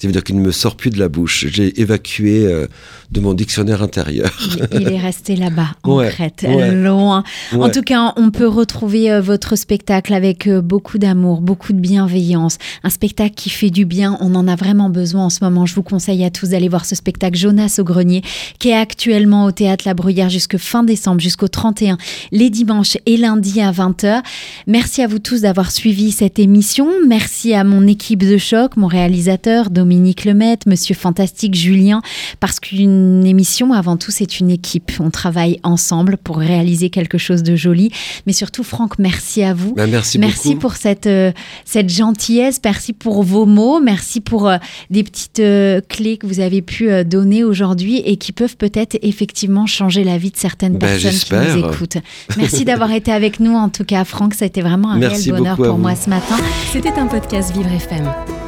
Ça 0.00 0.06
veut 0.06 0.12
dire 0.12 0.22
qu'il 0.22 0.36
ne 0.36 0.40
me 0.42 0.52
sort 0.52 0.76
plus 0.76 0.90
de 0.90 0.98
la 1.00 1.08
bouche. 1.08 1.46
J'ai 1.50 1.80
évacué 1.80 2.46
euh, 2.46 2.68
de 3.10 3.18
mon 3.18 3.34
dictionnaire 3.34 3.82
intérieur. 3.82 4.30
Il 4.72 4.86
est 4.92 5.00
resté 5.00 5.34
là-bas, 5.34 5.70
en 5.82 5.96
Ouais, 5.96 6.08
Crète, 6.10 6.46
ouais. 6.48 6.70
loin. 6.72 7.24
En 7.52 7.68
tout 7.68 7.82
cas, 7.82 8.12
on 8.16 8.30
peut 8.30 8.46
retrouver 8.46 9.10
euh, 9.10 9.20
votre 9.20 9.56
spectacle 9.56 10.14
avec 10.14 10.46
euh, 10.46 10.60
beaucoup 10.60 10.98
d'amour, 10.98 11.40
beaucoup 11.40 11.72
de 11.72 11.80
bienveillance. 11.80 12.58
Un 12.84 12.90
spectacle 12.90 13.34
qui 13.34 13.50
fait 13.50 13.70
du 13.70 13.86
bien. 13.86 14.16
On 14.20 14.36
en 14.36 14.46
a 14.46 14.54
vraiment 14.54 14.88
besoin 14.88 15.24
en 15.24 15.30
ce 15.30 15.42
moment. 15.42 15.66
Je 15.66 15.74
vous 15.74 15.82
conseille 15.82 16.24
à 16.24 16.30
tous 16.30 16.50
d'aller 16.50 16.68
voir 16.68 16.84
ce 16.84 16.94
spectacle 16.94 17.36
Jonas 17.36 17.78
au 17.80 17.84
grenier, 17.84 18.22
qui 18.60 18.68
est 18.68 18.76
actuellement 18.76 19.46
au 19.46 19.50
théâtre 19.50 19.82
La 19.84 19.94
Bruyère 19.94 20.30
jusque 20.30 20.58
fin 20.58 20.84
décembre, 20.84 21.20
jusqu'au 21.20 21.48
31, 21.48 21.98
les 22.30 22.50
dimanches 22.50 22.98
et 23.04 23.16
lundis 23.16 23.60
à 23.60 23.72
20h. 23.72 24.22
Merci 24.68 25.02
à 25.02 25.08
vous 25.08 25.18
tous 25.18 25.40
d'avoir 25.40 25.72
suivi 25.72 26.12
cette 26.12 26.38
émission. 26.38 26.86
Merci 27.08 27.52
à 27.52 27.64
mon 27.64 27.84
équipe 27.88 28.20
de 28.22 28.38
choc, 28.38 28.76
mon 28.76 28.86
réalisateur 28.86 29.70
Dominique 29.70 29.87
Lemaitre, 30.24 30.68
Monsieur 30.68 30.94
Fantastique 30.94 31.54
Julien, 31.54 32.02
parce 32.40 32.60
qu'une 32.60 33.24
émission, 33.26 33.72
avant 33.72 33.96
tout, 33.96 34.10
c'est 34.10 34.40
une 34.40 34.50
équipe. 34.50 34.92
On 35.00 35.10
travaille 35.10 35.58
ensemble 35.62 36.16
pour 36.16 36.38
réaliser 36.38 36.90
quelque 36.90 37.18
chose 37.18 37.42
de 37.42 37.56
joli. 37.56 37.90
Mais 38.26 38.32
surtout, 38.32 38.62
Franck, 38.62 38.98
merci 38.98 39.42
à 39.42 39.54
vous. 39.54 39.74
Ben, 39.74 39.88
merci, 39.88 40.18
Merci 40.18 40.48
beaucoup. 40.50 40.60
pour 40.60 40.74
cette, 40.74 41.06
euh, 41.06 41.32
cette 41.64 41.88
gentillesse, 41.88 42.60
merci 42.64 42.92
pour 42.92 43.22
vos 43.22 43.46
mots, 43.46 43.80
merci 43.80 44.20
pour 44.20 44.48
euh, 44.48 44.56
des 44.90 45.02
petites 45.02 45.40
euh, 45.40 45.80
clés 45.88 46.16
que 46.16 46.26
vous 46.26 46.40
avez 46.40 46.62
pu 46.62 46.90
euh, 46.90 47.04
donner 47.04 47.44
aujourd'hui 47.44 47.98
et 48.04 48.16
qui 48.16 48.32
peuvent 48.32 48.56
peut-être 48.56 48.98
effectivement 49.02 49.66
changer 49.66 50.04
la 50.04 50.18
vie 50.18 50.30
de 50.30 50.36
certaines 50.36 50.78
Ben, 50.78 50.98
personnes 51.00 51.12
qui 51.12 51.34
nous 51.34 51.68
écoutent. 51.70 51.98
Merci 52.36 52.64
d'avoir 52.64 52.92
été 52.92 53.12
avec 53.12 53.40
nous 53.40 53.54
en 53.54 53.68
tout 53.68 53.84
cas, 53.84 54.04
Franck, 54.04 54.34
ça 54.34 54.44
a 54.44 54.48
été 54.48 54.60
vraiment 54.62 54.90
un 54.90 54.98
Merci 54.98 55.30
réel 55.30 55.42
bonheur 55.42 55.56
pour 55.56 55.78
moi 55.78 55.94
ce 55.94 56.10
matin. 56.10 56.36
C'était 56.72 56.98
un 56.98 57.06
podcast 57.06 57.52
Vivre 57.54 57.72
FM. 57.72 58.47